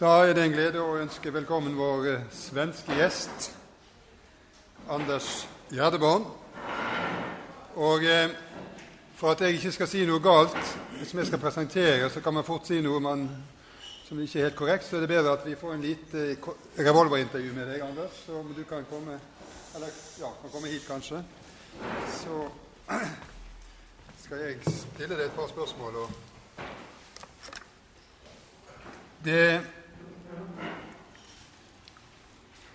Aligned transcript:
Da 0.00 0.22
er 0.24 0.30
det 0.32 0.46
en 0.46 0.54
glede 0.54 0.80
å 0.80 0.94
ønske 0.96 1.28
velkommen 1.28 1.74
vår 1.76 2.06
eh, 2.08 2.20
svenske 2.32 2.94
gjest, 2.96 3.50
Anders 4.88 5.26
Gjerdeborn. 5.68 6.22
Og 7.76 8.06
eh, 8.08 8.30
for 9.18 9.34
at 9.34 9.42
jeg 9.44 9.58
ikke 9.58 9.74
skal 9.74 9.90
si 9.90 10.06
noe 10.08 10.22
galt 10.24 10.56
som 11.04 11.20
jeg 11.20 11.28
skal 11.28 11.42
presentere, 11.42 12.08
så 12.08 12.22
kan 12.24 12.32
man 12.32 12.46
fort 12.48 12.64
si 12.64 12.78
noe 12.80 12.96
man, 13.04 13.26
som 14.06 14.22
ikke 14.24 14.40
er 14.40 14.46
helt 14.46 14.56
korrekt, 14.56 14.86
så 14.88 14.96
er 14.96 15.04
det 15.04 15.10
bedre 15.10 15.34
at 15.36 15.44
vi 15.44 15.58
får 15.60 15.74
en 15.74 15.84
lite 15.84 16.22
eh, 16.30 16.48
revolverintervju 16.78 17.52
med 17.58 17.68
deg, 17.68 17.84
Anders. 17.84 18.22
Så 18.24 18.38
om 18.38 18.54
du 18.56 18.62
kan 18.70 18.88
komme, 18.88 19.18
eller, 19.76 19.98
ja, 20.22 20.30
kan 20.40 20.54
komme 20.54 20.72
hit, 20.72 20.86
kanskje. 20.88 21.20
Så 22.14 22.38
skal 24.24 24.46
jeg 24.46 24.64
stille 24.64 25.12
deg 25.12 25.26
et 25.26 25.36
par 25.36 25.52
spørsmål. 25.52 26.00
og 26.06 26.08
det 29.20 29.60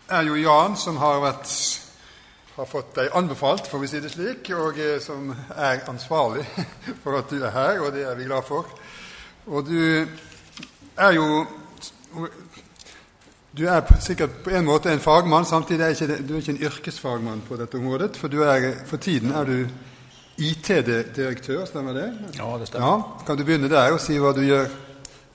er 0.10 0.22
jo 0.28 0.36
Jan 0.38 0.76
som 0.78 0.98
har, 1.02 1.20
vært, 1.24 1.50
har 2.56 2.68
fått 2.70 2.92
deg 3.00 3.16
anbefalt, 3.18 3.68
får 3.68 3.82
vi 3.82 3.88
si 3.90 4.02
det 4.04 4.12
slik, 4.14 4.52
og 4.56 4.78
eh, 4.80 5.00
som 5.04 5.32
er 5.56 5.82
ansvarlig 5.92 6.46
for 7.04 7.18
at 7.20 7.32
du 7.34 7.40
er 7.42 7.54
her, 7.56 7.80
og 7.82 7.94
det 7.96 8.06
er 8.06 8.16
vi 8.20 8.28
glad 8.30 8.46
for. 8.48 8.70
Og 9.48 9.66
du 9.68 10.06
er 10.98 11.12
jo 11.18 11.46
Du 13.56 13.62
er 13.72 13.82
på- 13.88 13.96
sikkert 14.04 14.34
på 14.44 14.50
en 14.52 14.66
måte 14.68 14.92
en 14.92 15.00
fagmann, 15.00 15.46
samtidig 15.48 15.84
er 15.86 15.94
ikke 15.96 16.08
det, 16.08 16.16
du 16.28 16.34
er 16.34 16.42
ikke 16.42 16.52
en 16.52 16.64
yrkesfagmann 16.68 17.42
på 17.48 17.56
dette 17.56 17.78
området, 17.80 18.18
for 18.20 18.28
du 18.28 18.42
er, 18.44 18.74
for 18.86 18.98
tiden 19.00 19.32
er 19.32 19.46
du 19.48 19.68
IT-direktør, 20.38 21.62
stemmer 21.66 21.94
det? 21.96 22.08
Ja, 22.36 22.50
det 22.60 22.68
stämmer. 22.68 22.88
Ja, 22.88 23.24
Kan 23.26 23.38
du 23.40 23.44
begynne 23.48 23.70
der 23.72 23.94
og 23.96 24.02
si 24.04 24.18
hva 24.20 24.34
du 24.36 24.42
gjør 24.44 24.68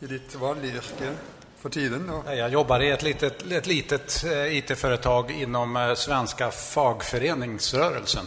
i 0.04 0.10
ditt 0.10 0.36
vanlige 0.40 0.82
yrke 0.82 1.14
for 1.60 1.68
tiden? 1.68 2.10
Og, 2.10 2.36
Jag 2.36 2.50
jobbar 2.50 2.80
i 2.80 2.90
ett 2.90 3.02
litet, 3.02 3.52
ett 3.52 3.66
litet 3.66 4.24
eh, 4.24 4.56
IT-företag 4.58 5.30
inom 5.30 5.76
eh, 5.76 5.94
svenska 5.94 6.50
fagföreningsrörelsen. 6.50 8.24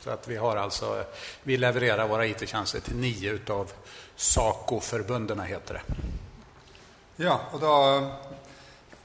Så 0.00 0.10
att 0.10 0.28
vi 0.28 0.36
har 0.36 0.56
alltså, 0.56 0.98
eh, 0.98 1.04
vi 1.42 1.56
levererar 1.56 2.08
våra 2.08 2.26
IT-tjänster 2.26 2.80
till 2.80 2.96
nio 2.96 3.32
utav 3.32 3.72
SACO-förbunden 4.16 5.40
heter 5.40 5.74
det. 5.74 5.82
ja, 7.24 7.40
og 7.52 7.60
da 7.60 7.72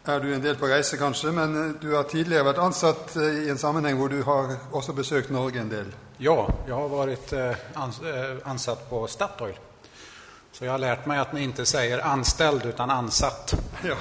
er 0.05 0.20
du 0.20 0.33
en 0.33 0.42
del 0.42 0.55
på 0.55 0.67
reise, 0.67 0.98
kanskje, 0.98 1.31
men 1.31 1.78
du 1.81 1.95
har 1.95 2.03
tidligere 2.03 2.44
vært 2.44 2.59
ansatt 2.61 3.16
i 3.17 3.50
en 3.50 3.58
sammenheng 3.58 3.98
hvor 3.98 4.09
du 4.09 4.22
har 4.22 4.55
også 4.72 4.94
besøkt 4.94 5.30
Norge 5.30 5.61
en 5.61 5.70
del. 5.70 5.89
Ja, 6.17 6.48
jag 6.67 6.76
har 6.76 6.89
varit 6.89 7.33
ans 7.73 8.02
ansatt 8.44 8.89
på 8.89 9.08
Statoil. 9.08 9.58
Så 10.54 10.66
jag 10.66 10.72
har 10.72 10.80
lärt 10.80 11.06
mig 11.06 11.20
att 11.20 11.34
man 11.34 11.42
inte 11.42 11.66
säger 11.66 12.00
anställd 12.00 12.66
utan 12.66 12.90
ansatt. 12.90 13.56
Ja. 13.86 13.96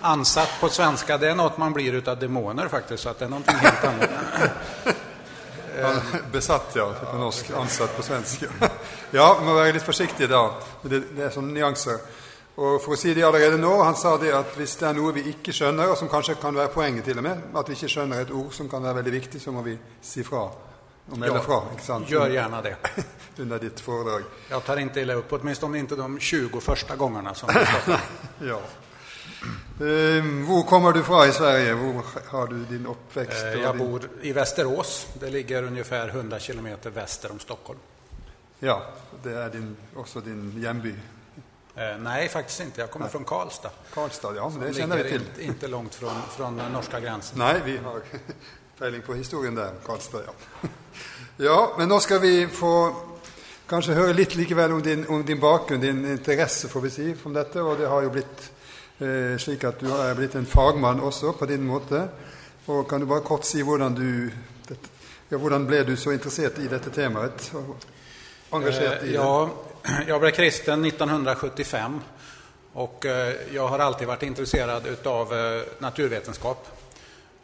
Ansatt 0.00 0.50
på 0.60 0.68
svenska, 0.68 1.18
det 1.18 1.30
är 1.30 1.34
något 1.34 1.58
man 1.58 1.72
blir 1.72 1.92
utav 1.92 2.18
demoner 2.18 2.68
faktiskt, 2.68 3.02
så 3.02 3.08
att 3.08 3.18
det 3.18 3.24
är 3.24 3.28
någonting 3.28 3.56
helt 3.56 3.84
annat. 3.84 4.10
Besatt, 6.32 6.72
ja, 6.74 6.94
på 7.12 7.18
norsk. 7.18 7.50
Ansatt 7.50 7.96
på 7.96 8.02
svensk. 8.02 8.44
Ja, 9.10 9.40
være 9.44 9.72
litt 9.72 9.82
forsiktige 9.82 10.28
da. 10.30 10.54
men 10.82 10.92
Det, 10.92 11.02
det 11.16 11.26
er 11.26 11.34
sånne 11.34 11.52
nyanser. 11.58 11.98
Og 12.54 12.78
for 12.84 12.94
å 12.94 12.98
si 13.00 13.14
det 13.14 13.26
allerede 13.26 13.58
nå, 13.58 13.82
Han 13.82 13.96
sa 13.96 14.14
det 14.18 14.30
at 14.34 14.54
hvis 14.56 14.76
det 14.78 14.88
er 14.88 14.94
noe 14.94 15.12
vi 15.12 15.26
ikke 15.34 15.52
skjønner, 15.52 15.90
og 15.90 15.98
som 15.98 16.08
kanskje 16.08 16.38
kan 16.38 16.54
være 16.54 16.70
poenget 16.70 17.04
til 17.04 17.18
og 17.18 17.26
med, 17.26 17.50
at 17.54 17.68
vi 17.68 17.74
ikke 17.74 17.90
skjønner 17.90 18.22
et 18.22 18.30
ord 18.30 18.52
som 18.54 18.70
kan 18.70 18.82
være 18.82 19.02
veldig 19.02 19.16
viktig, 19.18 19.42
så 19.42 19.50
må 19.52 19.66
vi 19.66 19.74
si 20.02 20.22
fra. 20.22 20.46
Melde 21.18 21.40
Ja, 21.48 21.64
sant? 21.80 22.10
Gör 22.10 22.28
gärna 22.30 22.62
det. 22.62 22.76
Under 23.36 23.58
ditt 23.58 23.80
foredrag. 23.80 24.22
Jag 24.50 24.64
tar 24.64 24.76
inte 24.76 25.00
illa 25.00 25.14
upp, 25.14 25.32
åtminstone 25.32 25.78
inte 25.78 25.96
de 25.96 26.18
20 26.20 26.60
första 26.60 26.96
gångerna 26.96 27.34
som 27.34 27.48
vi. 27.54 27.94
Ja. 28.48 28.60
Eh, 29.80 30.24
hvor 30.46 30.62
kommer 30.62 30.92
du 30.92 31.02
fra 31.02 31.26
i 31.26 31.32
Sverige? 31.32 31.74
Hvor 31.74 32.02
har 32.26 32.46
du 32.46 32.64
din 32.64 32.86
oppvekst? 32.86 33.44
Eh, 33.44 33.50
og 33.52 33.56
Jag 33.58 33.76
din... 33.78 33.90
bor 33.90 34.08
i 34.22 34.32
Västerås. 34.32 35.06
Det 35.20 35.30
ligger 35.30 35.62
ungefär 35.62 36.08
100 36.08 36.38
kilometer 36.38 36.90
väster 36.90 37.32
om 37.32 37.38
Stockholm. 37.38 37.78
Ja, 38.58 38.82
det 39.22 39.32
er 39.32 39.48
din, 39.48 39.76
også 39.96 40.20
din 40.20 40.54
hjemby. 40.62 40.94
Eh, 41.74 41.98
Nej, 41.98 42.28
faktiskt 42.28 42.60
inte. 42.60 42.80
Jag 42.80 42.90
kommer 42.90 43.08
från 43.08 43.24
Karlstad. 43.24 43.70
Karlstad, 43.94 44.34
ja, 44.36 44.52
det 44.60 44.74
kjenner 44.74 44.96
vi 44.96 45.02
ligger 45.02 45.18
til. 45.18 45.26
inte, 45.28 45.44
inte 45.44 45.68
långt 45.68 45.94
från, 45.94 46.22
från 46.36 46.56
norska 46.56 47.00
gränsen. 47.00 47.38
Nei, 47.38 47.54
vi 47.64 47.76
har 47.76 48.00
pejling 48.80 49.02
på 49.02 49.14
historien 49.14 49.54
där, 49.54 49.72
Karlstad, 49.86 50.22
ja. 50.26 50.32
Ja, 51.36 51.74
men 51.78 51.88
då 51.88 52.00
ska 52.00 52.18
vi 52.18 52.48
få 52.48 52.96
kanskje 53.68 53.94
høre 53.94 54.12
litt 54.12 54.34
likevel 54.36 54.72
om 54.72 54.82
din, 54.82 55.06
om 55.08 55.24
din 55.24 55.40
bakgrunn, 55.40 55.80
din 55.80 56.00
interesse, 56.10 56.68
får 56.68 56.80
vi 56.80 56.90
si, 56.90 57.14
om 57.22 57.32
dette. 57.32 57.60
Og 57.62 57.78
det 57.78 57.88
har 57.88 58.02
jo 58.02 58.10
blitt 58.12 58.46
eh, 58.98 59.36
slik 59.40 59.64
at 59.68 59.80
du 59.80 59.88
er 59.92 60.16
blitt 60.16 60.34
en 60.36 60.48
fagmann 60.48 61.00
også, 61.00 61.32
på 61.36 61.48
din 61.48 61.64
måte. 61.64 62.06
Og 62.66 62.88
kan 62.88 63.00
du 63.00 63.06
bare 63.08 63.24
kort 63.24 63.44
si 63.48 63.60
hvordan 63.64 63.94
du 63.94 64.08
det, 64.68 64.80
ja, 65.28 65.36
Hvordan 65.36 65.68
ble 65.68 65.84
du 65.84 65.96
så 65.96 66.16
interessert 66.16 66.58
i 66.58 66.68
dette 66.68 66.90
temaet? 66.90 67.52
Og 68.50 68.62
i 68.62 68.64
Eh, 68.64 68.80
det? 68.80 69.12
Ja, 69.12 69.50
jag 70.08 70.20
blev 70.20 70.30
kristen 70.30 70.84
1975 70.84 72.00
och 72.72 73.06
eh, 73.06 73.34
jag 73.52 73.68
har 73.68 73.78
alltid 73.78 74.08
varit 74.08 74.22
intresserad 74.22 74.86
utav 74.86 75.34
eh, 75.34 75.62
naturvetenskap. 75.78 76.79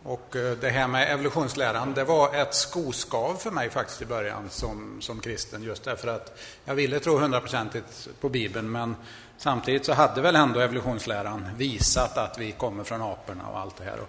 Och 0.03 0.37
eh, 0.37 0.57
det 0.61 0.71
här 0.71 0.89
med 0.89 1.13
evolutionsläran, 1.13 1.95
det 1.95 2.05
var 2.05 2.35
ett 2.35 2.55
skoskav 2.55 3.35
för 3.35 3.51
mig 3.51 3.71
faktiskt 3.71 4.03
i 4.03 4.07
början 4.07 4.51
som, 4.51 4.99
som 5.01 5.21
kristen. 5.21 5.63
Just 5.63 5.85
därför 5.85 6.09
att 6.09 6.39
jag 6.65 6.75
ville 6.75 7.01
tro 7.01 7.19
hundraprocentigt 7.19 8.09
på 8.21 8.29
Bibeln 8.29 8.71
men 8.71 8.97
samtidigt 9.39 9.85
så 9.85 9.93
hade 9.93 10.21
väl 10.21 10.37
ändå 10.37 10.61
evolutionsläran 10.61 11.49
visat 11.57 12.19
att 12.19 12.39
vi 12.39 12.53
kommer 12.53 12.85
från 12.85 13.03
aporna 13.03 13.49
och 13.49 13.59
allt 13.59 13.77
det 13.77 13.85
här. 13.85 13.99
Och, 14.01 14.09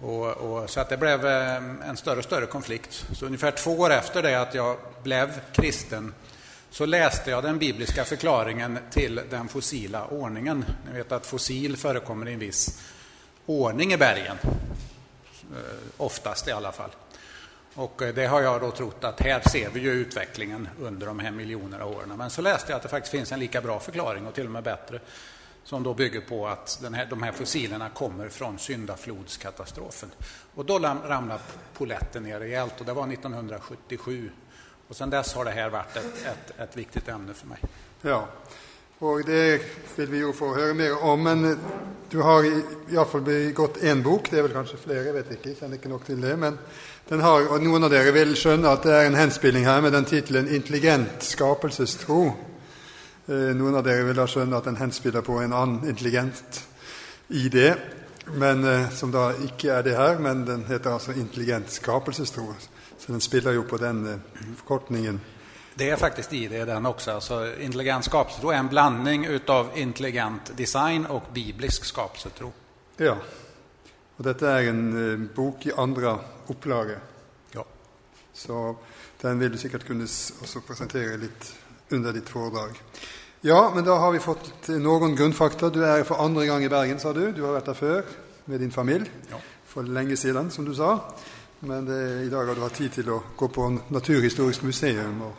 och, 0.00 0.62
och, 0.62 0.70
så 0.70 0.80
att 0.80 0.88
det 0.88 0.96
blev 0.96 1.26
eh, 1.26 1.56
en 1.88 1.96
större 1.96 2.18
och 2.18 2.24
större 2.24 2.46
konflikt. 2.46 3.06
Så 3.12 3.26
ungefär 3.26 3.50
två 3.50 3.70
år 3.70 3.90
efter 3.90 4.22
det 4.22 4.40
att 4.40 4.54
jag 4.54 4.76
blev 5.02 5.40
kristen 5.52 6.14
så 6.70 6.86
läste 6.86 7.30
jag 7.30 7.44
den 7.44 7.58
bibliska 7.58 8.04
förklaringen 8.04 8.78
till 8.90 9.20
den 9.30 9.48
fossila 9.48 10.06
ordningen. 10.06 10.64
Ni 10.86 10.98
vet 10.98 11.12
att 11.12 11.26
fossil 11.26 11.76
förekommer 11.76 12.28
i 12.28 12.32
en 12.32 12.38
viss 12.38 12.82
ordning 13.46 13.92
i 13.92 13.96
bergen. 13.96 14.36
Eh, 15.54 15.60
oftast 15.96 16.48
i 16.48 16.52
alla 16.52 16.72
fall. 16.72 16.90
Och 17.74 18.02
eh, 18.02 18.14
det 18.14 18.26
har 18.26 18.40
jag 18.40 18.60
då 18.60 18.70
trott 18.70 19.04
att 19.04 19.20
här 19.20 19.40
ser 19.48 19.70
vi 19.70 19.80
ju 19.80 19.90
utvecklingen 19.90 20.68
under 20.80 21.06
de 21.06 21.18
här 21.18 21.30
miljonerna 21.30 21.84
av 21.84 21.92
åren. 21.92 22.12
Men 22.16 22.30
så 22.30 22.42
läste 22.42 22.72
jag 22.72 22.76
att 22.76 22.82
det 22.82 22.88
faktiskt 22.88 23.10
finns 23.10 23.32
en 23.32 23.40
lika 23.40 23.60
bra 23.60 23.80
förklaring 23.80 24.26
och 24.26 24.34
till 24.34 24.44
och 24.44 24.52
med 24.52 24.62
bättre 24.62 25.00
som 25.64 25.82
då 25.82 25.94
bygger 25.94 26.20
på 26.20 26.48
att 26.48 26.78
den 26.82 26.94
här, 26.94 27.06
de 27.06 27.22
här 27.22 27.32
fossilerna 27.32 27.88
kommer 27.88 28.28
från 28.28 28.58
syndaflodskatastrofen. 28.58 30.10
Och 30.54 30.64
då 30.64 30.78
ramlade 30.78 31.40
poletten 31.74 32.22
ner 32.22 32.40
rejält 32.40 32.80
och 32.80 32.86
det 32.86 32.92
var 32.92 33.12
1977. 33.12 34.30
Och 34.88 34.96
sedan 34.96 35.10
dess 35.10 35.34
har 35.34 35.44
det 35.44 35.50
här 35.50 35.68
varit 35.68 35.96
ett, 35.96 36.26
ett, 36.26 36.60
ett 36.60 36.76
viktigt 36.76 37.08
ämne 37.08 37.34
för 37.34 37.46
mig. 37.46 37.58
Ja, 38.02 38.28
og 39.00 39.26
det 39.26 39.60
vil 39.96 40.12
vi 40.12 40.18
jo 40.18 40.32
få 40.32 40.54
høre 40.54 40.74
mer 40.74 41.04
om. 41.04 41.18
Men 41.18 41.58
du 42.12 42.22
har 42.22 42.42
i- 42.44 42.92
iallfall 42.92 43.20
begått 43.20 43.76
én 43.82 44.02
bok. 44.02 44.30
Det 44.30 44.38
er 44.38 44.42
vel 44.42 44.52
kanskje 44.52 44.78
flere, 44.78 45.04
jeg 45.04 45.14
vet 45.14 45.30
ikke. 45.30 45.48
Jeg 45.48 45.56
kjenner 45.56 45.76
ikke 45.76 45.88
nok 45.88 46.04
til 46.06 46.22
det. 46.22 46.38
Men 46.38 46.58
den 47.08 47.20
har, 47.20 47.48
og 47.48 47.62
noen 47.62 47.84
av 47.84 47.90
dere 47.90 48.12
vil 48.12 48.34
skjønne 48.36 48.68
at 48.68 48.82
det 48.82 48.92
er 48.92 49.06
en 49.06 49.14
henspilling 49.14 49.64
her 49.64 49.80
med 49.80 49.92
den 49.92 50.04
tittelen 50.04 50.48
'Intelligent 50.48 51.22
skapelsestro'. 51.22 52.32
Eh, 53.28 53.54
Noen 53.54 53.74
av 53.74 53.84
dere 53.84 54.04
vil 54.04 54.14
da 54.16 54.26
skjønne 54.26 54.56
at 54.56 54.64
den 54.64 54.76
henspiller 54.76 55.20
på 55.20 55.40
en 55.40 55.52
annen 55.52 55.88
intelligent 55.88 56.64
idé, 57.30 57.74
men, 58.32 58.64
eh, 58.64 58.90
som 58.90 59.12
da 59.12 59.32
ikke 59.32 59.68
er 59.70 59.82
det 59.82 59.96
her. 59.96 60.18
Men 60.18 60.46
den 60.46 60.64
heter 60.64 60.90
altså 60.90 61.12
'Intelligent 61.12 61.66
skapelsestro'. 61.70 62.54
Så 62.98 63.12
den 63.12 63.20
spiller 63.20 63.52
jo 63.52 63.62
på 63.62 63.76
den 63.76 64.06
eh, 64.06 64.18
forkortningen. 64.56 65.20
Det 65.78 65.90
är 65.90 65.96
faktiskt 65.96 66.32
i 66.32 66.48
det 66.48 66.64
den 66.64 66.86
också. 66.86 67.10
Alltså, 67.10 67.52
intelligent 67.60 68.04
skapelsetro 68.04 68.50
är 68.50 68.56
en 68.56 68.68
blandning 68.68 69.24
utav 69.26 69.70
intelligent 69.74 70.56
design 70.56 71.06
och 71.06 71.22
biblisk 71.34 71.84
skapelsetro. 71.84 72.52
Ja. 72.96 73.16
Og 74.16 74.24
dette 74.24 74.46
er 74.48 74.70
en 74.70 74.86
eh, 74.96 75.18
bok 75.36 75.66
i 75.66 75.72
andre 75.76 76.14
opplage, 76.48 76.96
Ja. 77.54 77.64
så 78.32 78.76
den 79.22 79.38
vil 79.40 79.52
du 79.52 79.58
sikkert 79.58 79.84
kunne 79.86 80.04
s- 80.08 80.32
også 80.42 80.60
presentere 80.60 81.16
litt 81.20 81.50
under 81.90 82.12
ditt 82.12 82.28
foredrag. 82.28 82.80
Ja, 83.44 83.70
men 83.74 83.84
da 83.84 83.94
har 84.00 84.12
vi 84.12 84.18
fått 84.18 84.68
eh, 84.68 84.78
noen 84.80 85.16
grunnfakta. 85.16 85.68
Du 85.68 85.82
er 85.84 86.02
for 86.04 86.14
andre 86.24 86.46
gang 86.46 86.64
i 86.64 86.68
Bergen, 86.68 86.98
sa 86.98 87.12
du. 87.12 87.32
Du 87.32 87.42
har 87.44 87.52
vært 87.60 87.66
der 87.66 87.74
før 87.74 88.02
med 88.46 88.58
din 88.60 88.72
familie 88.72 89.10
Ja. 89.30 89.36
for 89.66 89.82
lenge 89.82 90.16
siden, 90.16 90.50
som 90.50 90.64
du 90.64 90.74
sa. 90.74 90.98
Men 91.60 91.84
det, 91.86 92.26
i 92.26 92.30
dag 92.30 92.46
har 92.46 92.54
du 92.54 92.60
hatt 92.60 92.74
tid 92.74 92.90
til 92.92 93.10
å 93.10 93.22
gå 93.36 93.48
på 93.48 93.68
Naturhistorisk 93.90 94.62
museum 94.62 95.20
og 95.22 95.34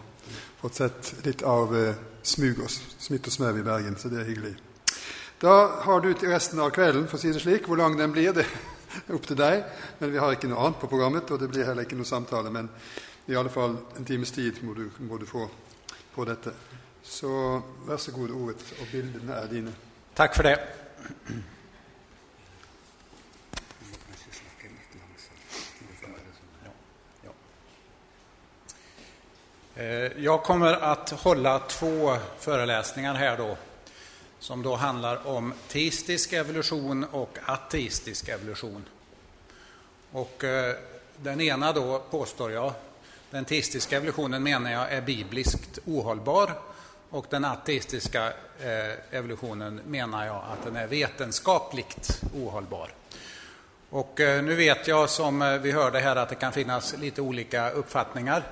fått 0.62 0.80
sett 0.80 1.14
litt 1.26 1.44
av 1.46 1.76
eh, 1.76 2.00
smug 2.22 2.64
og 2.66 2.72
smitt 2.72 3.28
og 3.28 3.34
smøv 3.34 3.60
i 3.62 3.66
Bergen, 3.66 3.98
så 3.98 4.12
det 4.12 4.22
er 4.22 4.30
hyggelig. 4.30 4.56
Da 5.42 5.54
har 5.86 6.02
du 6.02 6.10
til 6.14 6.34
resten 6.34 6.60
av 6.60 6.72
kvelden, 6.74 7.06
for 7.08 7.20
å 7.20 7.22
si 7.22 7.34
det 7.34 7.44
slik. 7.44 7.68
Hvor 7.70 7.78
lang 7.78 7.98
den 7.98 8.14
blir, 8.14 8.34
det 8.34 8.48
er 9.04 9.14
opp 9.14 9.28
til 9.30 9.38
deg. 9.38 9.62
Men 10.00 10.14
vi 10.14 10.22
har 10.22 10.34
ikke 10.34 10.50
noe 10.50 10.64
annet 10.66 10.82
på 10.82 10.90
programmet, 10.90 11.30
og 11.30 11.42
det 11.42 11.52
blir 11.52 11.68
heller 11.68 11.86
ikke 11.86 12.00
noe 12.00 12.10
samtale. 12.10 12.50
Men 12.54 12.72
i 13.30 13.38
alle 13.38 13.54
fall 13.54 13.78
en 14.00 14.08
times 14.08 14.34
tid 14.34 14.64
må 14.66 14.74
du, 14.74 14.88
må 15.06 15.22
du 15.22 15.28
få 15.30 15.46
på 16.16 16.26
dette. 16.26 16.56
Så 17.06 17.30
vær 17.86 18.02
så 18.02 18.16
god, 18.16 18.34
ordet 18.34 18.74
og 18.82 18.90
bildene 18.92 19.38
er 19.38 19.52
dine. 19.52 19.76
Tack 20.18 20.36
för 20.36 20.44
det. 20.44 20.60
Eh, 29.80 30.12
jag 30.24 30.44
kommer 30.44 30.74
att 30.74 31.10
hålla 31.10 31.60
två 31.60 32.18
föreläsningar 32.40 33.16
här 33.16 33.38
då 33.38 33.58
som 34.40 34.64
då 34.64 34.76
handlar 34.76 35.28
om 35.28 35.54
teistisk 35.68 36.34
evolution 36.34 37.04
och 37.04 37.38
ateistisk 37.46 38.30
evolution. 38.30 38.86
Och 40.12 40.44
eh, 40.44 40.76
den 41.18 41.42
ena 41.42 41.74
då 41.74 42.00
påstår 42.12 42.52
jag, 42.52 42.74
den 43.32 43.46
teistiska 43.46 43.98
evolutionen 43.98 44.44
menar 44.44 44.72
jag 44.72 44.92
är 44.92 45.02
bibliskt 45.02 45.80
ohållbar 45.86 46.54
och 47.10 47.26
den 47.30 47.46
ateistiska 47.46 48.26
eh, 48.60 49.18
evolutionen 49.18 49.82
menar 49.86 50.26
jag 50.26 50.36
att 50.36 50.64
den 50.66 50.76
är 50.76 50.88
vetenskapligt 50.88 52.22
ohållbar. 52.36 52.94
Och 53.90 54.14
nu 54.18 54.56
vet 54.56 54.88
jag 54.88 55.10
som 55.10 55.60
vi 55.62 55.72
hörde 55.72 56.00
här 56.00 56.16
att 56.16 56.30
det 56.30 56.36
kan 56.36 56.52
finnas 56.52 56.98
lite 56.98 57.22
olika 57.22 57.70
uppfattningar. 57.70 58.44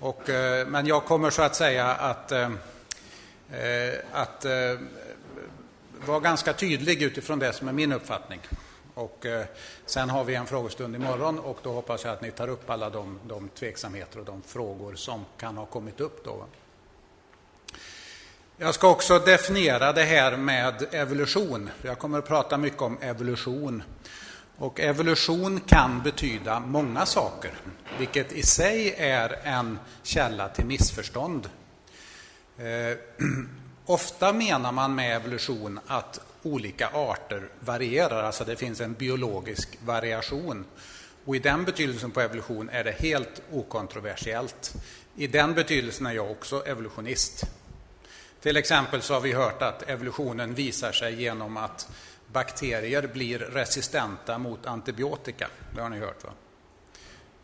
Och, 0.00 0.30
eh, 0.30 0.66
men 0.66 0.86
jag 0.86 1.04
kommer 1.04 1.30
så 1.30 1.42
att 1.42 1.56
säga 1.56 1.86
att, 1.86 2.32
eh, 2.32 2.50
eh, 3.52 3.94
att 4.12 4.46
vara 6.06 6.20
ganska 6.20 6.52
tydlig 6.52 7.02
utifrån 7.02 7.38
det 7.38 7.52
som 7.52 7.68
är 7.68 7.72
min 7.72 7.92
uppfattning. 7.92 8.40
Och, 8.94 9.26
sen 9.86 10.10
har 10.10 10.24
vi 10.24 10.34
en 10.34 10.46
frågestund 10.46 10.96
imorgon 10.96 11.38
och 11.38 11.58
då 11.62 11.72
hoppas 11.72 12.04
jag 12.04 12.12
att 12.12 12.22
ni 12.22 12.30
tar 12.30 12.48
upp 12.48 12.70
alla 12.70 12.90
de, 12.90 13.18
de 13.26 13.48
tveksamheter 13.48 14.18
och 14.18 14.24
de 14.24 14.42
frågor 14.42 14.94
som 14.94 15.24
kan 15.36 15.56
ha 15.56 15.66
kommit 15.66 16.00
upp. 16.00 16.24
Då. 16.24 16.44
Jag 18.56 18.74
ska 18.74 18.90
också 18.90 19.18
definiera 19.18 19.92
det 19.92 20.04
här 20.04 20.36
med 20.36 20.86
evolution. 20.90 21.70
Jag 21.82 21.98
kommer 21.98 22.18
att 22.18 22.28
prata 22.28 22.56
mycket 22.56 22.82
om 22.82 22.98
evolution. 23.00 23.82
Och 24.60 24.80
evolution 24.80 25.60
kan 25.60 26.02
betyda 26.02 26.60
många 26.60 27.06
saker, 27.06 27.50
vilket 27.98 28.32
i 28.32 28.42
sig 28.42 28.94
är 28.98 29.38
en 29.42 29.78
källa 30.02 30.48
till 30.48 30.66
missförstånd. 30.66 31.48
Eh, 32.58 32.98
ofta 33.86 34.32
menar 34.32 34.72
man 34.72 34.94
med 34.94 35.16
evolution 35.16 35.80
att 35.86 36.20
olika 36.42 36.88
arter 36.88 37.48
varierar, 37.60 38.22
alltså 38.22 38.44
det 38.44 38.56
finns 38.56 38.80
en 38.80 38.92
biologisk 38.92 39.78
variation. 39.84 40.64
Och 41.24 41.36
i 41.36 41.38
den 41.38 41.64
betydelsen 41.64 42.10
på 42.10 42.20
evolution 42.20 42.68
är 42.68 42.84
det 42.84 42.92
helt 42.92 43.42
okontroversiellt. 43.52 44.74
I 45.16 45.26
den 45.26 45.54
betydelsen 45.54 46.06
är 46.06 46.12
jag 46.12 46.30
också 46.30 46.66
evolutionist. 46.66 47.44
Till 48.40 48.56
exempel 48.56 49.02
så 49.02 49.14
har 49.14 49.20
vi 49.20 49.32
hört 49.32 49.62
att 49.62 49.82
evolutionen 49.82 50.54
visar 50.54 50.92
sig 50.92 51.22
genom 51.22 51.56
att 51.56 51.88
bakterier 52.32 53.06
blir 53.06 53.38
resistenta 53.38 54.38
mot 54.38 54.66
antibiotika. 54.66 55.48
Det 55.74 55.80
har 55.80 55.88
ni 55.88 55.98
hört 55.98 56.24
va? 56.24 56.30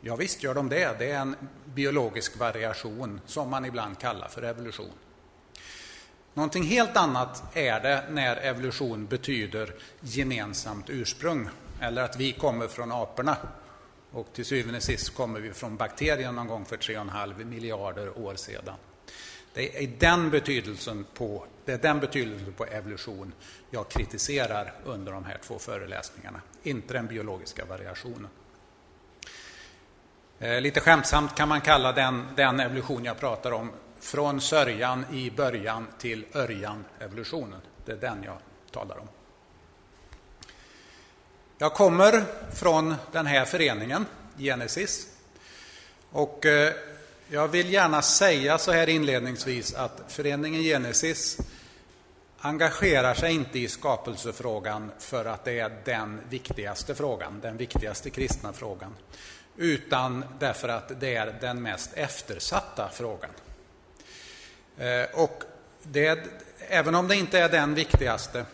Ja, 0.01 0.17
visst 0.17 0.43
gör 0.43 0.55
de 0.55 0.69
det. 0.69 0.99
Det 0.99 1.11
är 1.11 1.21
en 1.21 1.37
biologisk 1.65 2.39
variation 2.39 3.21
som 3.27 3.51
man 3.51 3.65
ibland 3.65 3.99
kallar 3.99 4.29
för 4.29 4.43
evolution. 4.43 4.93
Någonting 6.35 6.63
helt 6.63 6.97
annat 6.97 7.57
är 7.57 7.81
det 7.81 8.05
när 8.11 8.37
evolution 8.37 9.07
betyder 9.07 9.75
gemensamt 10.01 10.91
ursprung 10.91 11.49
eller 11.81 12.03
att 12.03 12.17
vi 12.17 12.33
kommer 12.33 12.69
från 12.69 12.93
aporna 12.93 13.37
och 14.13 14.33
till 14.33 14.45
syvende 14.45 14.77
och 14.77 14.83
sist 14.83 15.15
kommer 15.15 15.41
vi 15.41 15.53
från 15.53 15.77
bakterierna 15.77 16.33
någon 16.33 16.49
gång 16.49 16.65
för 16.65 16.77
3,5 16.77 17.45
miljarder 17.45 18.19
år 18.19 18.35
sedan. 18.35 18.75
Det 19.55 19.83
är 19.85 19.87
den 19.87 20.31
betydelsen 20.31 21.07
på, 21.15 21.47
det 21.65 21.73
är 21.73 21.79
den 21.79 22.01
betydelsen 22.01 22.53
på 22.53 22.65
evolution 22.65 23.33
jag 23.71 23.89
kritiserar 23.89 24.75
under 24.85 25.13
de 25.13 25.25
här 25.25 25.39
två 25.43 25.59
föreläsningarna, 25.59 26.41
inte 26.63 26.95
den 26.95 27.07
biologiska 27.07 27.65
variationen. 27.65 28.29
Eh, 30.39 30.61
lite 30.61 30.81
skämtsamt 30.81 31.35
kan 31.35 31.49
man 31.49 31.61
kalla 31.61 31.93
den, 31.93 32.27
den 32.37 32.61
evolution 32.61 33.05
jag 33.05 33.19
pratar 33.19 33.53
om 33.53 33.71
från 34.01 34.41
sörjan 34.41 35.05
i 35.13 35.31
början 35.31 35.87
till 35.99 36.25
örjan-evolutionen. 36.35 37.61
Det 37.85 37.93
är 37.93 37.97
den 37.97 38.23
jag 38.23 38.39
talar 38.71 38.99
om. 38.99 39.09
Jag 41.59 41.75
kommer 41.75 42.25
från 42.55 42.95
den 43.13 43.27
här 43.27 43.45
föreningen, 43.45 44.07
Genesis. 44.37 45.09
Och 46.11 46.47
eh, 46.47 46.73
jag 47.29 47.49
vill 47.49 47.73
gärna 47.73 48.03
säga 48.03 48.59
så 48.59 48.73
här 48.73 48.89
inledningsvis 48.89 49.75
att 49.75 50.03
föreningen 50.09 50.63
Genesis 50.63 51.39
engagerar 52.39 53.15
sig 53.15 53.33
inte 53.33 53.59
i 53.59 53.69
skapelsefrågan 53.69 54.91
för 54.99 55.25
att 55.25 55.45
det 55.45 55.61
är 55.61 55.73
den 55.85 56.21
viktigaste 56.29 56.95
frågan, 56.95 57.41
den 57.41 57.57
viktigaste 57.57 58.11
kristna 58.11 58.53
frågan, 58.53 58.95
utan 59.57 60.25
därför 60.39 60.69
att 60.69 61.01
det 61.01 61.17
är 61.17 61.35
den 61.41 61.63
mest 61.63 61.91
eftersatta 61.95 62.89
frågan. 62.93 63.31
Eh, 64.79 65.21
och 65.21 65.43
det, 65.83 66.19
även 66.59 66.95
om 66.95 67.09
det 67.09 67.17
inte 67.17 67.39
är 67.39 67.49
den 67.49 67.75
viktigaste 67.75 68.45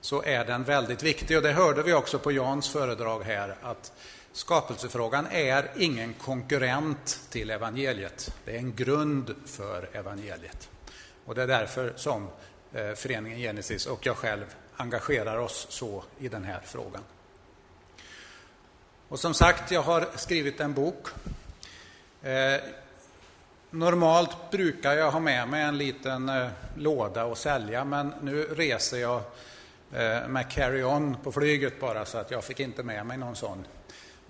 så 0.00 0.22
är 0.22 0.44
den 0.44 0.64
väldigt 0.64 1.02
viktig 1.02 1.36
och 1.36 1.42
det 1.42 1.52
hörde 1.52 1.82
vi 1.82 1.92
också 1.92 2.18
på 2.18 2.32
Jans 2.32 2.68
föredrag 2.68 3.22
här 3.22 3.56
att 3.62 3.92
Skapelsefrågan 4.38 5.26
är 5.30 5.70
ingen 5.76 6.14
konkurrent 6.14 7.20
till 7.30 7.50
evangeliet. 7.50 8.34
Det 8.44 8.54
är 8.54 8.58
en 8.58 8.74
grund 8.74 9.34
för 9.46 9.88
evangeliet. 9.92 10.70
Och 11.24 11.34
det 11.34 11.42
är 11.42 11.46
därför 11.46 11.92
som 11.96 12.28
eh, 12.72 12.92
föreningen 12.92 13.38
Genesis 13.38 13.86
och 13.86 14.06
jag 14.06 14.16
själv 14.16 14.44
engagerar 14.76 15.38
oss 15.38 15.66
så 15.70 16.04
i 16.18 16.28
den 16.28 16.44
här 16.44 16.60
frågan. 16.64 17.02
Och 19.08 19.20
som 19.20 19.34
sagt, 19.34 19.70
jag 19.70 19.82
har 19.82 20.08
skrivit 20.16 20.60
en 20.60 20.74
bok. 20.74 21.08
Eh, 22.22 22.60
normalt 23.70 24.50
brukar 24.50 24.92
jag 24.92 25.10
ha 25.10 25.20
med 25.20 25.48
mig 25.48 25.62
en 25.62 25.78
liten 25.78 26.28
eh, 26.28 26.48
låda 26.76 27.24
och 27.24 27.38
sälja, 27.38 27.84
men 27.84 28.14
nu 28.22 28.42
reser 28.42 28.98
jag 28.98 29.22
eh, 29.92 30.28
med 30.28 30.50
carry-on 30.50 31.16
på 31.22 31.32
flyget 31.32 31.80
bara, 31.80 32.04
så 32.04 32.18
att 32.18 32.30
jag 32.30 32.44
fick 32.44 32.60
inte 32.60 32.82
med 32.82 33.06
mig 33.06 33.18
någon 33.18 33.36
sån 33.36 33.64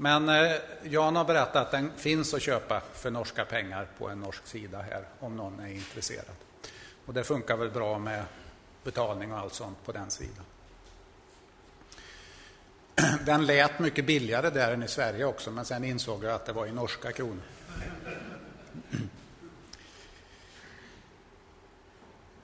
men 0.00 0.28
eh, 0.28 0.52
Jan 0.82 1.16
har 1.16 1.24
berättat 1.24 1.56
att 1.56 1.70
den 1.70 1.90
finns 1.96 2.34
att 2.34 2.42
köpa 2.42 2.82
för 2.94 3.10
norska 3.10 3.44
pengar 3.44 3.88
på 3.98 4.08
en 4.08 4.20
norsk 4.20 4.46
sida 4.46 4.82
här, 4.90 5.04
om 5.20 5.36
någon 5.36 5.60
är 5.60 5.68
intresserad. 5.68 6.34
Och 7.06 7.14
det 7.14 7.24
funkar 7.24 7.56
väl 7.56 7.70
bra 7.70 7.98
med 7.98 8.24
betalning 8.84 9.32
och 9.32 9.38
allt 9.38 9.54
sånt 9.54 9.84
på 9.84 9.92
den 9.92 10.10
sidan. 10.10 10.44
Den 13.26 13.46
lät 13.46 13.78
mycket 13.78 14.06
billigare 14.06 14.50
där 14.50 14.72
än 14.72 14.82
i 14.82 14.88
Sverige 14.88 15.24
också, 15.24 15.50
men 15.50 15.64
sen 15.64 15.84
insåg 15.84 16.24
jag 16.24 16.32
att 16.32 16.46
det 16.46 16.52
var 16.52 16.66
i 16.66 16.72
norska 16.72 17.12
kronor. 17.12 17.42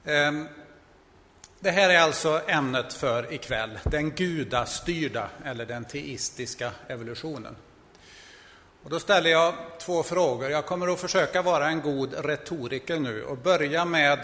Um, 0.03 0.47
det 1.65 1.71
här 1.71 1.89
är 1.89 1.99
alltså 1.99 2.41
ämnet 2.47 2.93
för 2.93 3.33
ikväll, 3.33 3.79
den 3.83 4.11
gudastyrda 4.11 5.29
eller 5.45 5.65
den 5.65 5.85
teistiska 5.85 6.71
evolutionen. 6.87 7.55
Och 8.83 8.89
då 8.89 8.99
ställer 8.99 9.29
jag 9.29 9.55
två 9.79 10.03
frågor. 10.03 10.49
Jag 10.49 10.65
kommer 10.65 10.87
att 10.87 10.99
försöka 10.99 11.41
vara 11.41 11.67
en 11.67 11.81
god 11.81 12.25
retoriker 12.25 12.99
nu 12.99 13.23
och 13.23 13.37
börja 13.37 13.85
med 13.85 14.19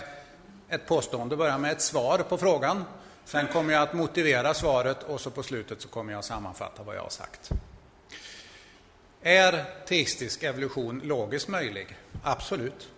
ett 0.69 0.87
påstående, 0.87 1.37
börja 1.37 1.57
med 1.57 1.71
ett 1.71 1.81
svar 1.81 2.17
på 2.17 2.37
frågan. 2.37 2.85
Sen 3.25 3.47
kommer 3.47 3.73
jag 3.73 3.83
att 3.83 3.93
motivera 3.93 4.53
svaret 4.53 5.03
och 5.03 5.21
så 5.21 5.29
på 5.29 5.43
slutet 5.43 5.81
så 5.81 5.87
kommer 5.87 6.11
jag 6.11 6.19
att 6.19 6.25
sammanfatta 6.25 6.83
vad 6.83 6.95
jag 6.95 7.01
har 7.01 7.09
sagt. 7.09 7.51
Är 9.21 9.65
teistisk 9.87 10.43
evolution 10.43 11.01
logiskt 11.03 11.47
möjlig? 11.47 11.97
Absolut. 12.23 12.89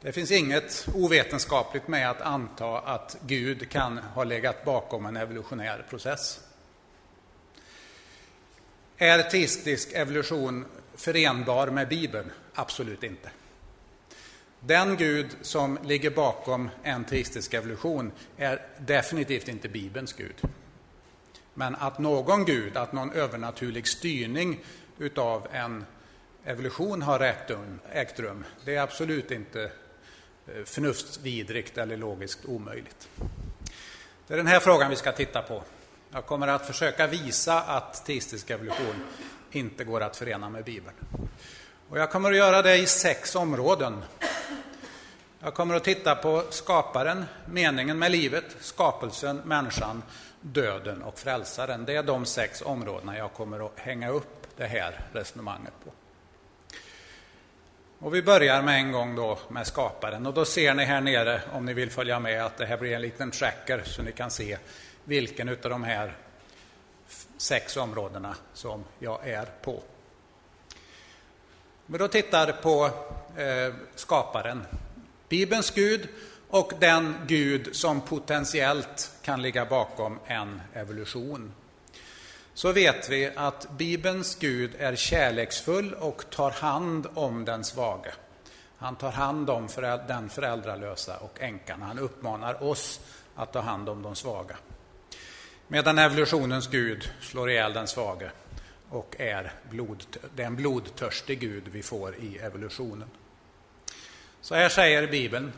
Det 0.00 0.12
finns 0.12 0.30
inget 0.30 0.88
ovetenskapligt 0.94 1.88
med 1.88 2.10
att 2.10 2.20
anta 2.20 2.78
att 2.78 3.16
Gud 3.26 3.70
kan 3.70 3.98
ha 3.98 4.24
legat 4.24 4.64
bakom 4.64 5.06
en 5.06 5.16
evolutionär 5.16 5.86
process. 5.90 6.40
Är 8.96 9.22
teistisk 9.22 9.88
evolution 9.92 10.64
förenbar 10.94 11.66
med 11.66 11.88
Bibeln? 11.88 12.30
Absolut 12.54 13.02
inte. 13.02 13.30
Den 14.60 14.96
Gud 14.96 15.36
som 15.42 15.78
ligger 15.84 16.10
bakom 16.10 16.70
en 16.82 17.04
teistisk 17.04 17.54
evolution 17.54 18.12
är 18.36 18.66
definitivt 18.78 19.48
inte 19.48 19.68
Bibelns 19.68 20.12
Gud. 20.12 20.36
Men 21.54 21.74
att 21.74 21.98
någon 21.98 22.44
Gud, 22.44 22.76
att 22.76 22.92
någon 22.92 23.12
övernaturlig 23.12 23.88
styrning 23.88 24.60
utav 24.98 25.48
en 25.52 25.84
evolution 26.44 27.02
har 27.02 27.20
ägt 27.92 28.20
rum, 28.20 28.44
det 28.64 28.76
är 28.76 28.82
absolut 28.82 29.30
inte 29.30 29.70
Eh, 30.56 30.64
förnuftsvidrigt 30.64 31.78
eller 31.78 31.96
logiskt 31.96 32.44
omöjligt. 32.44 33.08
Det 34.26 34.34
är 34.34 34.38
den 34.38 34.46
här 34.46 34.60
frågan 34.60 34.90
vi 34.90 34.96
ska 34.96 35.12
titta 35.12 35.42
på. 35.42 35.62
Jag 36.10 36.26
kommer 36.26 36.48
att 36.48 36.66
försöka 36.66 37.06
visa 37.06 37.62
att 37.62 38.06
teistisk 38.06 38.50
evolution 38.50 39.04
inte 39.50 39.84
går 39.84 40.00
att 40.00 40.16
förena 40.16 40.48
med 40.48 40.64
Bibeln. 40.64 40.96
Och 41.88 41.98
jag 41.98 42.10
kommer 42.10 42.30
att 42.30 42.36
göra 42.36 42.62
det 42.62 42.76
i 42.76 42.86
sex 42.86 43.36
områden. 43.36 44.02
Jag 45.40 45.54
kommer 45.54 45.74
att 45.74 45.84
titta 45.84 46.14
på 46.14 46.44
skaparen, 46.50 47.24
meningen 47.46 47.98
med 47.98 48.12
livet, 48.12 48.56
skapelsen, 48.60 49.36
människan, 49.44 50.02
döden 50.40 51.02
och 51.02 51.18
frälsaren. 51.18 51.84
Det 51.84 51.96
är 51.96 52.02
de 52.02 52.26
sex 52.26 52.62
områdena 52.62 53.18
jag 53.18 53.32
kommer 53.32 53.66
att 53.66 53.78
hänga 53.78 54.10
upp 54.10 54.46
det 54.56 54.66
här 54.66 55.00
resonemanget 55.12 55.74
på. 55.84 55.92
Och 58.00 58.14
vi 58.14 58.22
börjar 58.22 58.62
med 58.62 58.74
en 58.74 58.92
gång 58.92 59.16
då 59.16 59.38
med 59.48 59.66
skaparen. 59.66 60.26
Och 60.26 60.34
då 60.34 60.44
ser 60.44 60.74
ni 60.74 60.84
här 60.84 61.00
nere, 61.00 61.42
om 61.52 61.64
ni 61.64 61.74
vill 61.74 61.90
följa 61.90 62.20
med, 62.20 62.44
att 62.44 62.56
det 62.56 62.66
här 62.66 62.76
blir 62.76 62.92
en 62.92 63.02
liten 63.02 63.30
tracker 63.30 63.82
så 63.84 64.02
ni 64.02 64.12
kan 64.12 64.30
se 64.30 64.58
vilken 65.04 65.48
av 65.48 65.56
de 65.60 65.84
här 65.84 66.16
sex 67.36 67.76
områdena 67.76 68.36
som 68.52 68.84
jag 68.98 69.28
är 69.28 69.46
på. 69.62 69.72
Om 71.86 71.92
vi 71.92 71.98
då 71.98 72.08
tittar 72.08 72.52
på 72.52 72.84
eh, 73.36 73.74
skaparen, 73.94 74.66
Bibelns 75.28 75.70
Gud 75.70 76.08
och 76.48 76.72
den 76.80 77.16
Gud 77.26 77.76
som 77.76 78.00
potentiellt 78.00 79.12
kan 79.22 79.42
ligga 79.42 79.64
bakom 79.64 80.18
en 80.26 80.60
evolution. 80.74 81.52
Så 82.58 82.72
vet 82.72 83.08
vi 83.08 83.30
att 83.36 83.70
Bibelns 83.70 84.34
Gud 84.34 84.74
är 84.78 84.96
kärleksfull 84.96 85.94
och 85.94 86.30
tar 86.30 86.50
hand 86.50 87.06
om 87.14 87.44
den 87.44 87.64
svage. 87.64 88.14
Han 88.76 88.96
tar 88.96 89.10
hand 89.10 89.50
om 89.50 89.68
den 90.08 90.28
föräldralösa 90.28 91.16
och 91.16 91.40
änkan. 91.40 91.82
Han 91.82 91.98
uppmanar 91.98 92.62
oss 92.62 93.00
att 93.34 93.52
ta 93.52 93.60
hand 93.60 93.88
om 93.88 94.02
de 94.02 94.16
svaga. 94.16 94.56
Medan 95.68 95.98
evolutionens 95.98 96.66
Gud 96.66 97.10
slår 97.20 97.50
ihjäl 97.50 97.72
den 97.72 97.88
svage 97.88 98.30
och 98.90 99.16
är, 99.18 99.52
blod, 99.70 100.04
det 100.34 100.42
är 100.42 100.46
en 100.46 100.56
blodtörstig 100.56 101.40
Gud 101.40 101.68
vi 101.72 101.82
får 101.82 102.16
i 102.16 102.38
evolutionen. 102.38 103.08
Så 104.40 104.54
här 104.54 104.68
säger 104.68 105.06
Bibeln. 105.06 105.52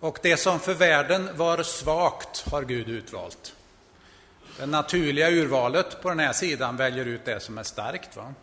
Och 0.00 0.18
det 0.22 0.36
som 0.36 0.60
för 0.60 0.74
världen 0.74 1.36
var 1.36 1.62
svagt 1.62 2.50
har 2.50 2.62
Gud 2.62 2.88
utvalt. 2.88 3.54
Det 4.58 4.66
naturliga 4.66 5.30
urvalet 5.30 6.02
på 6.02 6.08
den 6.08 6.18
här 6.18 6.32
sidan 6.32 6.76
väljer 6.76 7.04
ut 7.04 7.24
det 7.24 7.40
som 7.40 7.58
är 7.58 7.62
starkt. 7.62 8.16
Va? 8.16 8.34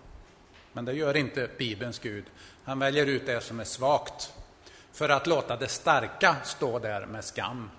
Men 0.73 0.85
det 0.85 0.93
gör 0.93 1.17
inte 1.17 1.49
Bibelns 1.57 1.99
Gud. 1.99 2.25
Han 2.63 2.79
väljer 2.79 3.05
ut 3.05 3.25
det 3.25 3.41
som 3.41 3.59
är 3.59 3.63
svagt 3.63 4.33
för 4.93 5.09
att 5.09 5.27
låta 5.27 5.57
det 5.57 5.67
starka 5.67 6.35
stå 6.43 6.79
där 6.79 7.05
med 7.05 7.23
skam. 7.23 7.69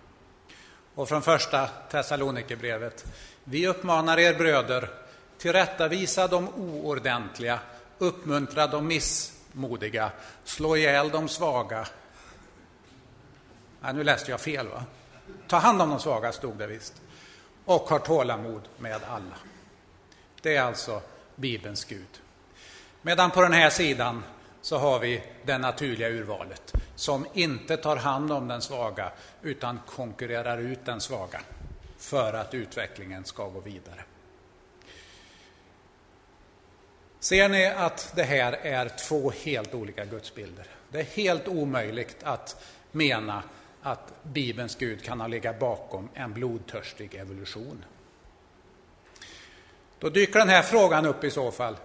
Och 0.94 1.08
från 1.08 1.22
första 1.22 1.66
Thessalonikerbrevet. 1.66 3.04
Vi 3.44 3.66
uppmanar 3.66 4.18
er 4.18 4.34
bröder, 4.34 4.90
tillrättavisa 5.38 6.28
de 6.28 6.49
oordentliga, 6.49 7.58
uppmuntra 7.99 8.66
de 8.66 8.87
missmodiga, 8.87 10.10
slå 10.44 10.76
ihjäl 10.76 11.10
de 11.10 11.28
svaga. 11.28 11.87
Nej, 13.80 13.94
nu 13.94 14.04
läste 14.04 14.30
jag 14.30 14.40
fel, 14.40 14.68
va? 14.68 14.84
Ta 15.49 15.56
hand 15.56 15.82
om 15.82 15.90
de 15.90 16.00
svaga, 16.00 16.32
stod 16.32 16.56
det 16.56 16.66
visst. 16.66 16.94
Och 17.64 17.83
har 17.83 17.99
tålamod 17.99 18.62
med 18.79 19.00
alla. 19.09 19.37
Det 20.43 20.57
är 20.57 20.62
alltså 20.62 21.02
Bibelns 21.37 21.85
Gud. 21.85 22.21
Medan 23.02 23.31
på 23.31 23.43
den 23.43 23.52
här 23.52 23.71
sidan 23.71 24.23
så 24.61 24.79
har 24.79 24.99
vi 24.99 25.23
det 25.45 25.59
naturliga 25.59 26.09
urvalet 26.09 26.75
som 26.95 27.26
inte 27.33 27.76
tar 27.76 27.97
hand 27.97 28.33
om 28.33 28.49
den 28.49 28.62
svaga 28.62 29.12
utan 29.43 29.81
konkurrerar 29.87 30.59
ut 30.59 30.85
den 30.85 31.00
svaga 31.00 31.40
för 31.99 32.33
att 32.33 32.55
utvecklingen 32.55 33.25
ska 33.25 33.49
gå 33.49 33.61
vidare. 33.61 34.05
Ser 37.21 37.49
ni 37.49 37.67
att 37.67 38.12
det 38.17 38.23
här 38.23 38.52
är 38.52 38.88
två 38.88 39.31
helt 39.31 39.75
olika 39.75 40.05
gudsbilder? 40.05 40.67
Det 40.90 41.00
är 41.00 41.05
helt 41.05 41.49
omöjligt 41.49 42.23
att 42.23 42.64
mena 42.93 43.43
att 43.82 44.12
Bibelns 44.22 44.76
Gud 44.76 45.02
kan 45.02 45.20
ha 45.20 45.26
legat 45.26 45.58
bakom 45.58 46.08
en 46.14 46.32
blodtörstig 46.32 47.14
evolution. 47.14 47.84
Då 49.99 50.08
dyker 50.08 50.38
den 50.38 50.49
här 50.49 50.62
frågan 50.62 51.06
upp 51.06 51.25
i 51.25 51.30
så 51.30 51.50
fall. 51.50 51.76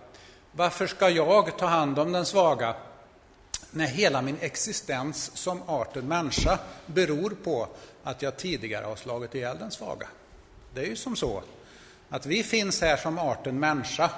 Varför 0.51 0.87
ska 0.87 1.09
jag 1.09 1.57
ta 1.57 1.65
hand 1.65 1.99
om 1.99 2.11
den 2.11 2.25
svaga 2.25 2.75
när 3.71 3.87
hela 3.87 4.21
min 4.21 4.37
existens 4.39 5.37
som 5.37 5.61
arten 5.67 6.07
människa 6.07 6.59
beror 6.85 7.29
på 7.43 7.67
att 8.03 8.21
jag 8.21 8.37
tidigare 8.37 8.85
har 8.85 8.95
slagit 8.95 9.35
ihjäl 9.35 9.57
den 9.59 9.71
svaga? 9.71 10.07
Det 10.73 10.81
är 10.81 10.85
ju 10.85 10.95
som 10.95 11.15
så 11.15 11.43
att 12.09 12.25
vi 12.25 12.43
finns 12.43 12.81
här 12.81 12.97
som 12.97 13.19
arten 13.19 13.59
människa 13.59 14.09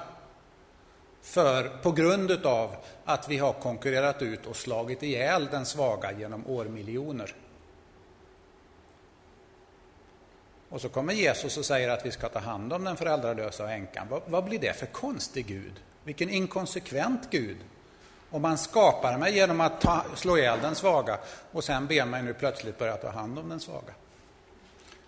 för, 1.22 1.70
på 1.70 1.92
grund 1.92 2.32
av 2.32 2.76
att 3.06 3.30
vi 3.30 3.38
har 3.38 3.54
konkurrerat 3.54 4.22
ut 4.22 4.46
och 4.46 4.56
slagit 4.56 5.04
ihjäl 5.04 5.48
den 5.52 5.66
svaga 5.66 6.12
genom 6.12 6.48
årmiljoner. 6.48 7.36
Och 10.70 10.82
så 10.82 10.90
kommer 10.90 11.14
Jesus 11.14 11.58
och 11.58 11.66
säger 11.66 11.90
att 11.90 12.06
vi 12.06 12.12
ska 12.12 12.30
ta 12.30 12.40
hand 12.40 12.74
om 12.74 12.84
den 12.84 12.98
föräldralösa 12.98 13.64
och 13.64 13.72
änkan. 13.72 14.08
Vad, 14.10 14.22
vad 14.26 14.44
blir 14.44 14.60
det 14.60 14.74
för 14.74 14.86
konstig 14.86 15.46
Gud? 15.46 15.74
Vilken 16.04 16.30
inkonsekvent 16.30 17.28
Gud. 17.30 17.58
Om 18.30 18.42
man 18.42 18.58
skapar 18.58 19.18
mig 19.18 19.36
genom 19.36 19.62
att 19.62 19.82
ta, 19.82 20.06
slå 20.16 20.38
ihjäl 20.38 20.60
den 20.62 20.76
svaga 20.76 21.20
och 21.52 21.64
sen 21.64 21.88
ber 21.88 22.06
mig 22.06 22.24
nu 22.24 22.34
plötsligt 22.34 22.78
börja 22.78 22.98
ta 22.98 23.10
hand 23.10 23.40
om 23.40 23.50
den 23.50 23.60
svaga. 23.60 23.94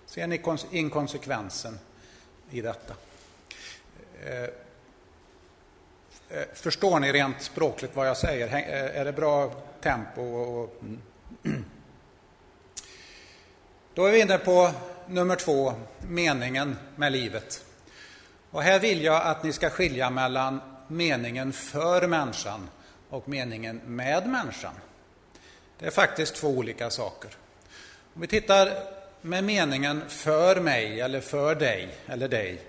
Ser 0.05 0.27
ni 0.27 0.41
inkonsekvensen 0.71 1.79
i 2.51 2.61
detta? 2.61 2.93
Eh, 4.25 4.43
eh, 6.29 6.45
förstår 6.53 6.99
ni 6.99 7.11
rent 7.13 7.41
språkligt 7.41 7.95
vad 7.95 8.07
jag 8.07 8.17
säger? 8.17 8.47
Eh, 8.47 8.99
är 8.99 9.05
det 9.05 9.13
bra 9.13 9.51
tempo? 9.81 10.21
Och, 10.21 10.75
mm. 10.81 11.01
Då 13.93 14.05
är 14.05 14.11
vi 14.11 14.21
inne 14.21 14.37
på 14.37 14.71
nummer 15.09 15.35
två, 15.35 15.73
meningen 16.07 16.75
med 16.95 17.11
livet. 17.11 17.65
Och 18.51 18.63
här 18.63 18.79
vill 18.79 19.03
jag 19.03 19.21
att 19.21 19.43
ni 19.43 19.53
ska 19.53 19.69
skilja 19.69 20.09
mellan 20.09 20.61
meningen 20.87 21.53
för 21.53 22.07
människan 22.07 22.69
och 23.09 23.29
meningen 23.29 23.81
med 23.85 24.27
människan. 24.27 24.73
Det 25.79 25.85
är 25.85 25.91
faktiskt 25.91 26.35
två 26.35 26.47
olika 26.47 26.89
saker. 26.89 27.31
Om 28.13 28.21
vi 28.21 28.27
tittar 28.27 28.71
med 29.21 29.43
meningen 29.43 30.01
för 30.07 30.61
mig 30.61 31.01
eller 31.01 31.21
för 31.21 31.55
dig 31.55 31.89
eller 32.07 32.27
dig 32.27 32.61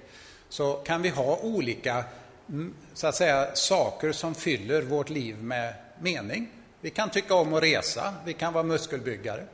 så 0.49 0.73
kan 0.73 1.03
vi 1.03 1.09
ha 1.09 1.37
olika 1.37 2.05
mm, 2.49 2.75
så 2.95 3.07
att 3.07 3.15
säga, 3.15 3.55
saker 3.55 4.13
som 4.13 4.35
fyller 4.35 4.83
vårt 4.83 5.11
liv 5.11 5.43
med 5.43 5.75
mening. 6.01 6.49
Vi 6.81 6.91
kan 6.91 7.11
tycka 7.11 7.35
om 7.35 7.55
att 7.55 7.63
resa, 7.63 8.15
vi 8.25 8.33
kan 8.33 8.53
vara 8.53 8.65
muskelbyggare. 8.65 9.47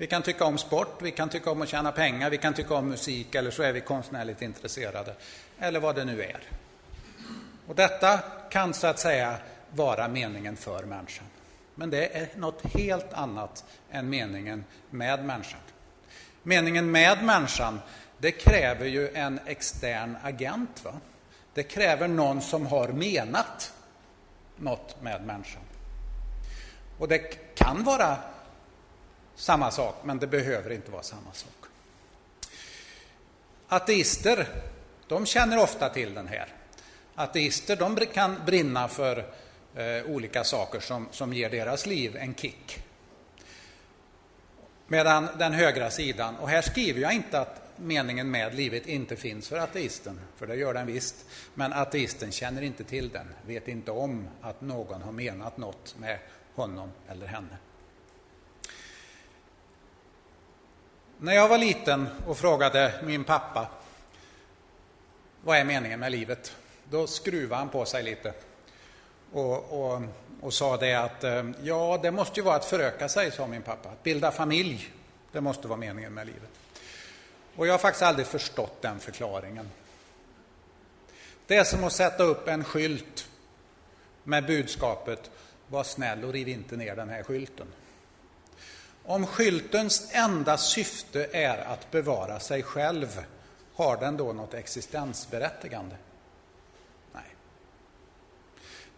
Vi 0.00 0.06
kan 0.06 0.22
tycka 0.22 0.44
om 0.44 0.58
sport, 0.58 1.02
vi 1.02 1.10
kan 1.10 1.28
tycka 1.28 1.50
om 1.50 1.62
att 1.62 1.68
tjäna 1.68 1.92
pengar, 1.92 2.30
vi 2.30 2.38
kan 2.38 2.54
tycka 2.54 2.74
om 2.74 2.88
musik 2.88 3.34
eller 3.34 3.50
så 3.50 3.62
är 3.62 3.72
vi 3.72 3.80
konstnärligt 3.80 4.42
intresserade. 4.42 5.14
Eller 5.58 5.80
vad 5.80 5.96
det 5.96 6.04
nu 6.04 6.22
är. 6.22 6.40
Och 7.66 7.74
detta 7.74 8.18
kan 8.50 8.74
så 8.74 8.86
att 8.86 8.98
säga 8.98 9.36
vara 9.70 10.08
meningen 10.08 10.56
för 10.56 10.84
människan. 10.84 11.26
Men 11.74 11.90
det 11.90 12.16
är 12.16 12.28
något 12.36 12.62
helt 12.74 13.12
annat 13.12 13.64
än 13.90 14.10
meningen 14.10 14.64
med 14.90 15.24
människan. 15.24 15.60
Meningen 16.42 16.90
med 16.90 17.24
människan, 17.24 17.80
det 18.18 18.30
kräver 18.30 18.86
ju 18.86 19.08
en 19.08 19.40
extern 19.46 20.16
agent. 20.22 20.84
Va? 20.84 20.92
Det 21.54 21.62
kräver 21.62 22.08
någon 22.08 22.42
som 22.42 22.66
har 22.66 22.88
menat 22.88 23.72
något 24.56 25.02
med 25.02 25.26
människan. 25.26 25.62
Och 26.98 27.08
det 27.08 27.18
kan 27.54 27.84
vara 27.84 28.16
samma 29.34 29.70
sak, 29.70 29.94
men 30.04 30.18
det 30.18 30.26
behöver 30.26 30.72
inte 30.72 30.90
vara 30.90 31.02
samma 31.02 31.32
sak. 31.32 31.60
Ateister, 33.68 34.48
de 35.08 35.26
känner 35.26 35.58
ofta 35.58 35.88
till 35.88 36.14
den 36.14 36.28
här. 36.28 36.48
Ateister, 37.14 37.76
de 37.76 37.96
kan 37.96 38.36
brinna 38.46 38.88
för 38.88 39.18
eh, 39.74 40.04
olika 40.06 40.44
saker 40.44 40.80
som, 40.80 41.08
som 41.10 41.32
ger 41.32 41.50
deras 41.50 41.86
liv 41.86 42.16
en 42.16 42.34
kick. 42.34 42.82
Medan 44.86 45.28
den 45.38 45.52
högra 45.52 45.90
sidan, 45.90 46.36
och 46.36 46.48
här 46.48 46.62
skriver 46.62 47.00
jag 47.00 47.12
inte 47.12 47.40
att 47.40 47.62
meningen 47.76 48.30
med 48.30 48.54
livet 48.54 48.86
inte 48.86 49.16
finns 49.16 49.48
för 49.48 49.58
ateisten, 49.58 50.20
för 50.36 50.46
det 50.46 50.56
gör 50.56 50.74
den 50.74 50.86
visst. 50.86 51.26
Men 51.54 51.72
ateisten 51.72 52.32
känner 52.32 52.62
inte 52.62 52.84
till 52.84 53.08
den, 53.08 53.26
vet 53.46 53.68
inte 53.68 53.90
om 53.90 54.28
att 54.40 54.60
någon 54.60 55.02
har 55.02 55.12
menat 55.12 55.56
något 55.56 55.94
med 55.98 56.18
honom 56.54 56.92
eller 57.08 57.26
henne. 57.26 57.56
När 61.22 61.34
jag 61.34 61.48
var 61.48 61.58
liten 61.58 62.08
och 62.26 62.38
frågade 62.38 62.94
min 63.02 63.24
pappa 63.24 63.68
vad 65.44 65.58
är 65.58 65.64
meningen 65.64 66.00
med 66.00 66.12
livet? 66.12 66.56
Då 66.90 67.06
skruvade 67.06 67.58
han 67.58 67.68
på 67.68 67.84
sig 67.84 68.02
lite 68.02 68.32
och, 69.32 69.82
och, 69.82 70.02
och 70.40 70.54
sa 70.54 70.76
det 70.76 70.94
att 70.94 71.24
eh, 71.24 71.50
ja, 71.62 71.98
det 72.02 72.10
måste 72.10 72.40
ju 72.40 72.44
vara 72.44 72.56
att 72.56 72.64
föröka 72.64 73.08
sig, 73.08 73.30
sa 73.30 73.46
min 73.46 73.62
pappa. 73.62 73.88
Att 73.88 74.02
bilda 74.02 74.30
familj, 74.30 74.92
det 75.32 75.40
måste 75.40 75.68
vara 75.68 75.78
meningen 75.78 76.14
med 76.14 76.26
livet. 76.26 76.50
Och 77.56 77.66
jag 77.66 77.72
har 77.72 77.78
faktiskt 77.78 78.02
aldrig 78.02 78.26
förstått 78.26 78.82
den 78.82 79.00
förklaringen. 79.00 79.70
Det 81.46 81.56
är 81.56 81.64
som 81.64 81.84
att 81.84 81.92
sätta 81.92 82.22
upp 82.22 82.48
en 82.48 82.64
skylt 82.64 83.28
med 84.24 84.46
budskapet 84.46 85.30
Var 85.68 85.84
snäll 85.84 86.24
och 86.24 86.32
riv 86.32 86.48
inte 86.48 86.76
ner 86.76 86.96
den 86.96 87.08
här 87.08 87.22
skylten. 87.22 87.66
Om 89.10 89.26
skyltens 89.26 90.10
enda 90.12 90.58
syfte 90.58 91.28
är 91.32 91.58
att 91.58 91.90
bevara 91.90 92.40
sig 92.40 92.62
själv, 92.62 93.24
har 93.74 93.96
den 93.96 94.16
då 94.16 94.32
något 94.32 94.54
existensberättigande? 94.54 95.96
Nej. 97.12 97.22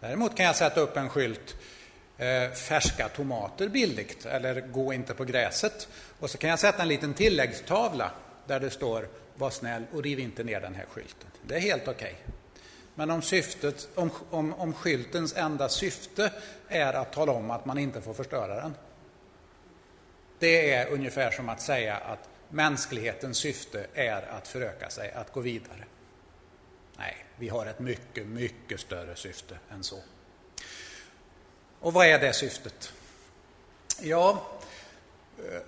Däremot 0.00 0.37
kan 0.37 0.47
jag 0.47 0.57
sätta 0.57 0.81
upp 0.81 0.97
en 0.97 1.09
skylt 1.09 1.57
eh, 2.19 2.50
färska 2.50 3.09
tomater 3.09 3.69
billigt, 3.69 4.26
eller 4.26 4.61
gå 4.61 4.92
inte 4.92 5.14
på 5.14 5.25
gräset. 5.25 5.88
Och 6.19 6.31
så 6.31 6.38
kan 6.38 6.50
jag 6.50 6.59
sätta 6.59 6.83
en 6.83 6.88
liten 6.88 7.14
tilläggstavla 7.14 8.11
där 8.47 8.61
det 8.61 8.71
står 8.71 9.09
var 9.35 9.50
snäll 9.50 9.85
och 9.92 10.02
riv 10.02 10.19
inte 10.19 10.45
ner 10.45 10.61
den 10.61 10.75
här 10.75 10.87
skylten. 10.90 11.28
Det 11.42 11.54
är 11.54 11.61
helt 11.61 11.88
okej. 11.88 12.16
Okay. 12.23 12.35
Men 12.95 13.11
om, 13.11 13.23
syftet, 13.23 13.88
om, 13.95 14.11
om, 14.31 14.54
om 14.54 14.73
skyltens 14.73 15.37
enda 15.37 15.69
syfte 15.69 16.33
är 16.69 16.92
att 16.92 17.12
tala 17.12 17.33
om 17.33 17.50
att 17.50 17.64
man 17.64 17.78
inte 17.78 18.00
får 18.00 18.14
förstöra 18.14 18.54
den. 18.54 18.75
Det 20.43 20.71
är 20.71 20.87
ungefär 20.89 21.31
som 21.31 21.49
att 21.49 21.61
säga 21.61 21.97
att 21.97 22.29
mänsklighetens 22.49 23.39
syfte 23.39 23.87
är 23.95 24.23
att 24.23 24.49
föröka 24.49 24.91
sig, 24.91 25.13
att 25.13 25.33
gå 25.33 25.41
vidare. 25.41 25.85
Nej, 26.97 27.17
vi 27.37 27.49
har 27.49 27.67
ett 27.67 27.79
mycket, 27.79 28.27
mycket 28.27 28.81
större 28.81 29.17
syfte 29.17 29.59
än 29.71 29.85
så. 29.85 29.99
Och 31.81 31.93
vad 31.93 32.07
är 32.07 32.19
det 32.19 32.33
syftet? 32.33 32.93
Ja, 34.01 34.47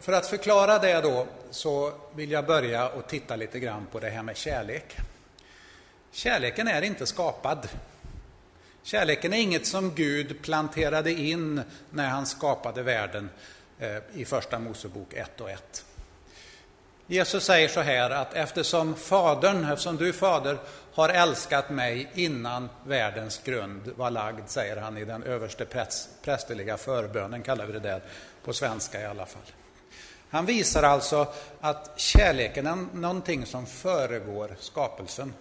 för 0.00 0.12
att 0.12 0.26
förklara 0.26 0.78
det 0.78 1.00
då 1.00 1.26
så 1.50 1.93
vill 2.14 2.31
jag 2.31 2.47
börja 2.47 2.88
och 2.88 3.09
titta 3.09 3.37
lite 3.37 3.61
grann 3.61 3.87
på 3.93 4.00
det 4.00 4.11
här 4.11 4.23
med 4.23 4.37
kärlek. 4.37 4.97
Kärleken 6.11 6.69
är 6.69 6.83
inte 6.83 7.07
skapad. 7.07 7.69
Kärleken 8.83 9.33
är 9.33 9.38
inget 9.38 9.66
som 9.66 9.95
Gud 9.95 10.43
planterade 10.43 11.12
in 11.12 11.62
när 11.90 12.09
han 12.09 12.26
skapade 12.26 12.83
världen 12.83 13.31
Eh, 13.84 14.20
i 14.20 14.24
Första 14.24 14.58
Mosebok 14.58 15.14
1 15.14 15.40
och 15.40 15.50
1. 15.50 15.84
Jesus 17.06 17.44
säger 17.44 17.68
så 17.68 17.80
här 17.80 18.10
att 18.10 18.34
eftersom 18.34 18.94
Fadern, 18.94 19.64
eftersom 19.64 19.96
du 19.96 20.12
Fader 20.12 20.58
har 20.92 21.08
älskat 21.08 21.70
mig 21.70 22.10
innan 22.14 22.68
världens 22.86 23.40
grund 23.44 23.92
var 23.96 24.10
lagd, 24.10 24.48
säger 24.48 24.76
han 24.76 24.98
i 24.98 25.04
den 25.04 25.22
överste 25.22 25.66
prästerliga 26.22 26.76
förbönen, 26.76 27.42
kallar 27.42 27.66
vi 27.66 27.72
det 27.72 27.80
där 27.80 28.02
på 28.44 28.52
svenska 28.52 29.00
i 29.00 29.04
alla 29.04 29.26
fall. 29.26 29.42
Han 30.30 30.46
visar 30.46 30.82
alltså 30.82 31.26
att 31.60 31.92
kärleken 31.96 32.66
är 32.66 32.86
någonting 32.92 33.46
som 33.46 33.66
föregår 33.66 34.56
skapelsen. 34.60 35.34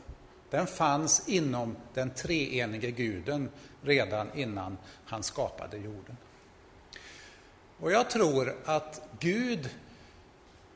Den 0.49 0.67
fanns 0.67 1.27
inom 1.27 1.75
den 1.93 2.09
treenige 2.09 2.91
guden 2.91 3.49
redan 3.81 4.27
innan 4.35 4.77
han 5.05 5.23
skapade 5.23 5.77
jorden. 5.77 6.17
Och 7.83 7.91
jag 7.91 8.09
tror 8.09 8.55
att 8.65 9.01
Gud, 9.19 9.69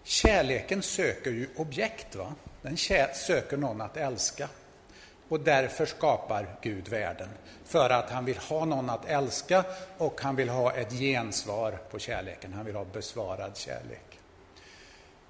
kärleken 0.03 0.81
söker 0.81 1.31
ju 1.31 1.47
objekt. 1.55 2.15
Va? 2.15 2.35
Den 2.61 2.77
söker 3.13 3.57
någon 3.57 3.81
att 3.81 3.97
älska. 3.97 4.49
Och 5.29 5.39
därför 5.39 5.85
skapar 5.85 6.55
Gud 6.61 6.87
världen. 6.87 7.29
För 7.65 7.89
att 7.89 8.09
han 8.09 8.25
vill 8.25 8.37
ha 8.37 8.65
någon 8.65 8.89
att 8.89 9.05
älska 9.05 9.63
och 9.97 10.21
han 10.21 10.35
vill 10.35 10.49
ha 10.49 10.73
ett 10.73 10.91
gensvar 10.91 11.79
på 11.91 11.99
kärleken. 11.99 12.53
Han 12.53 12.65
vill 12.65 12.75
ha 12.75 12.85
besvarad 12.85 13.57
kärlek. 13.57 14.19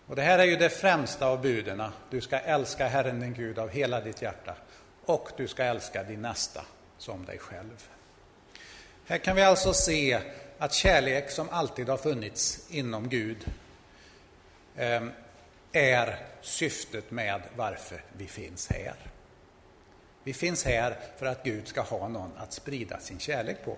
Och 0.08 0.16
det 0.16 0.22
här 0.22 0.40
är 0.40 0.46
ju 0.46 0.56
det 0.56 0.70
främsta 0.70 1.28
av 1.28 1.42
buden. 1.42 1.84
Du 2.10 2.22
ska 2.22 2.40
älska 2.40 2.88
Herren 2.88 3.20
din 3.20 3.34
Gud 3.34 3.60
av 3.60 3.70
hela 3.70 4.02
ditt 4.02 4.22
hjärta 4.22 4.56
och 5.06 5.30
du 5.38 5.48
ska 5.48 5.64
älska 5.64 6.04
din 6.04 6.22
nästa 6.22 6.62
som 6.98 7.26
dig 7.26 7.38
själv. 7.38 7.90
Här 9.06 9.18
kan 9.18 9.36
vi 9.36 9.42
alltså 9.42 9.74
se 9.74 10.20
att 10.58 10.74
kärlek 10.74 11.32
som 11.32 11.50
alltid 11.50 11.90
har 11.90 11.98
funnits 11.98 12.66
inom 12.70 13.10
Gud 13.10 13.46
ehm, 14.76 15.12
är 15.72 16.20
syftet 16.42 17.12
med 17.12 17.42
varför 17.56 18.04
vi 18.18 18.28
finns 18.28 18.68
här. 18.68 18.96
Vi 20.24 20.34
finns 20.34 20.66
här 20.66 20.98
för 21.18 21.26
att 21.26 21.44
Gud 21.44 21.67
ska 21.67 21.82
ha 21.82 22.08
någon 22.08 22.32
att 22.38 22.54
sprida 22.54 23.00
sin 23.00 23.20
kärlek 23.20 23.65
på 23.65 23.78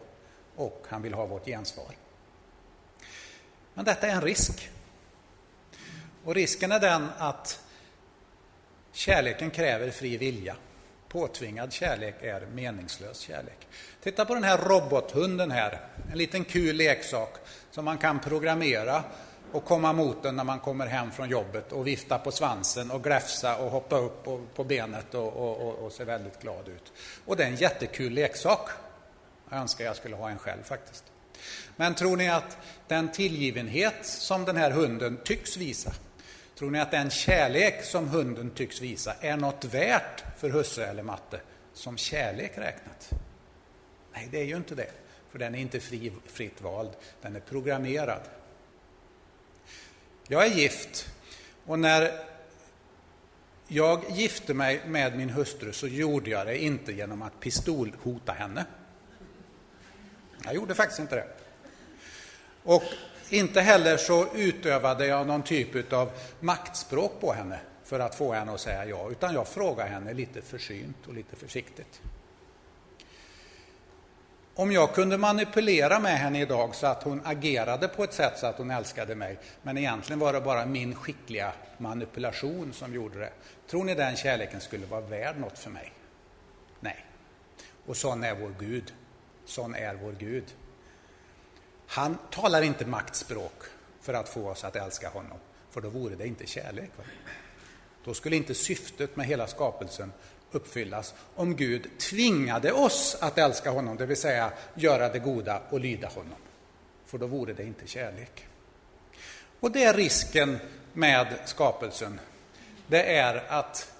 och 0.55 0.85
han 0.89 1.01
vill 1.01 1.13
ha 1.13 1.25
vårt 1.25 1.45
gensvar. 1.45 1.95
Men 3.73 3.85
detta 3.85 4.07
är 4.07 4.11
en 4.11 4.21
risk. 4.21 4.69
Och 6.23 6.35
risken 6.35 6.71
är 6.71 6.79
den 6.79 7.09
att 7.17 7.63
kärleken 8.91 9.51
kräver 9.51 9.91
fri 9.91 10.17
vilja. 10.17 10.55
Påtvingad 11.09 11.73
kärlek 11.73 12.15
är 12.21 12.45
meningslös 12.45 13.19
kärlek. 13.19 13.67
Titta 14.03 14.25
på 14.25 14.33
den 14.33 14.43
här 14.43 14.57
robothunden 14.57 15.51
här, 15.51 15.79
en 16.11 16.17
liten 16.17 16.43
kul 16.43 16.75
leksak 16.75 17.35
som 17.71 17.85
man 17.85 17.97
kan 17.97 18.19
programmera 18.19 19.03
och 19.51 19.65
komma 19.65 19.93
mot 19.93 20.23
den 20.23 20.35
när 20.35 20.43
man 20.43 20.59
kommer 20.59 20.87
hem 20.87 21.11
från 21.11 21.29
jobbet 21.29 21.71
och 21.71 21.87
vifta 21.87 22.17
på 22.19 22.31
svansen 22.31 22.91
och 22.91 23.03
gläfsa 23.03 23.57
och 23.57 23.71
hoppa 23.71 23.97
upp 23.97 24.23
på 24.55 24.63
benet 24.63 25.13
och, 25.13 25.33
och, 25.33 25.67
och, 25.67 25.73
och 25.73 25.91
se 25.91 26.03
väldigt 26.03 26.41
glad 26.41 26.67
ut. 26.67 26.93
Och 27.25 27.37
det 27.37 27.43
är 27.43 27.47
en 27.47 27.55
jättekul 27.55 28.13
leksak. 28.13 28.69
Jag 29.49 29.59
önskar 29.59 29.85
jag 29.85 29.95
skulle 29.95 30.15
ha 30.15 30.29
en 30.29 30.37
själv 30.37 30.63
faktiskt. 30.63 31.03
Men 31.75 31.95
tror 31.95 32.17
ni 32.17 32.29
att 32.29 32.57
den 32.87 33.11
tillgivenhet 33.11 34.05
som 34.05 34.45
den 34.45 34.57
här 34.57 34.71
hunden 34.71 35.17
tycks 35.23 35.57
visa, 35.57 35.93
tror 36.59 36.71
ni 36.71 36.79
att 36.79 36.91
den 36.91 37.09
kärlek 37.09 37.83
som 37.83 38.07
hunden 38.07 38.49
tycks 38.49 38.81
visa 38.81 39.13
är 39.21 39.37
något 39.37 39.65
värt 39.65 40.23
för 40.37 40.49
husse 40.49 40.85
eller 40.85 41.03
matte 41.03 41.41
som 41.73 41.97
kärlek 41.97 42.57
räknat? 42.57 43.09
Nej, 44.13 44.27
det 44.31 44.39
är 44.39 44.43
ju 44.43 44.55
inte 44.55 44.75
det. 44.75 44.91
För 45.31 45.39
den 45.39 45.55
är 45.55 45.59
inte 45.59 45.79
fri, 45.79 46.13
fritt 46.25 46.61
vald, 46.61 46.91
den 47.21 47.35
är 47.35 47.39
programmerad. 47.39 48.21
Jag 50.27 50.45
är 50.45 50.49
gift 50.49 51.09
och 51.65 51.79
när 51.79 52.11
jag 53.67 54.03
gifte 54.09 54.53
mig 54.53 54.81
med 54.85 55.17
min 55.17 55.29
hustru 55.29 55.73
så 55.73 55.87
gjorde 55.87 56.29
jag 56.29 56.47
det 56.47 56.57
inte 56.57 56.91
genom 56.91 57.21
att 57.21 57.39
pistolhota 57.39 58.31
henne. 58.31 58.65
Jag 60.43 60.55
gjorde 60.55 60.75
faktiskt 60.75 60.99
inte 60.99 61.15
det. 61.15 61.27
Och 62.63 62.83
inte 63.29 63.61
heller 63.61 63.97
så 63.97 64.27
utövade 64.35 65.07
jag 65.07 65.27
någon 65.27 65.43
typ 65.43 65.93
av 65.93 66.11
maktspråk 66.39 67.21
på 67.21 67.33
henne 67.33 67.59
för 67.83 67.99
att 67.99 68.15
få 68.15 68.33
henne 68.33 68.51
att 68.51 68.59
säga 68.59 68.85
ja, 68.85 69.09
utan 69.11 69.33
jag 69.33 69.47
frågade 69.47 69.89
henne 69.89 70.13
lite 70.13 70.41
försynt 70.41 71.07
och 71.07 71.13
lite 71.13 71.35
försiktigt. 71.35 72.01
Om 74.55 74.71
jag 74.71 74.93
kunde 74.93 75.17
manipulera 75.17 75.99
med 75.99 76.17
henne 76.17 76.41
idag 76.41 76.75
så 76.75 76.87
att 76.87 77.03
hon 77.03 77.21
agerade 77.25 77.87
på 77.87 78.03
ett 78.03 78.13
sätt 78.13 78.33
så 78.39 78.47
att 78.47 78.57
hon 78.57 78.71
älskade 78.71 79.15
mig, 79.15 79.37
men 79.61 79.77
egentligen 79.77 80.19
var 80.19 80.33
det 80.33 80.41
bara 80.41 80.65
min 80.65 80.95
skickliga 80.95 81.53
manipulation 81.77 82.73
som 82.73 82.93
gjorde 82.93 83.19
det. 83.19 83.31
Tror 83.69 83.83
ni 83.83 83.95
den 83.95 84.15
kärleken 84.15 84.61
skulle 84.61 84.85
vara 84.85 85.01
värd 85.01 85.37
något 85.37 85.59
för 85.59 85.69
mig? 85.69 85.93
Nej. 86.79 87.05
Och 87.85 87.97
sån 87.97 88.23
är 88.23 88.35
vår 88.35 88.53
Gud. 88.59 88.93
Sån 89.45 89.75
är 89.75 89.93
vår 89.93 90.15
Gud. 90.19 90.45
Han 91.91 92.17
talar 92.31 92.61
inte 92.61 92.85
maktspråk 92.85 93.63
för 94.01 94.13
att 94.13 94.29
få 94.29 94.49
oss 94.49 94.63
att 94.63 94.75
älska 94.75 95.09
honom, 95.09 95.37
för 95.71 95.81
då 95.81 95.89
vore 95.89 96.15
det 96.15 96.27
inte 96.27 96.45
kärlek. 96.45 96.89
Va? 96.97 97.03
Då 98.03 98.13
skulle 98.13 98.35
inte 98.35 98.55
syftet 98.55 99.15
med 99.15 99.25
hela 99.25 99.47
skapelsen 99.47 100.11
uppfyllas 100.51 101.13
om 101.35 101.55
Gud 101.55 101.97
tvingade 101.97 102.71
oss 102.71 103.17
att 103.21 103.37
älska 103.37 103.71
honom, 103.71 103.97
det 103.97 104.05
vill 104.05 104.17
säga 104.17 104.51
göra 104.73 105.09
det 105.09 105.19
goda 105.19 105.61
och 105.69 105.79
lyda 105.79 106.07
honom. 106.07 106.37
För 107.05 107.17
då 107.17 107.27
vore 107.27 107.53
det 107.53 107.63
inte 107.63 107.87
kärlek. 107.87 108.47
Och 109.59 109.71
det 109.71 109.83
är 109.83 109.93
risken 109.93 110.59
med 110.93 111.39
skapelsen. 111.45 112.19
Det 112.87 113.15
är 113.15 113.43
att 113.47 113.91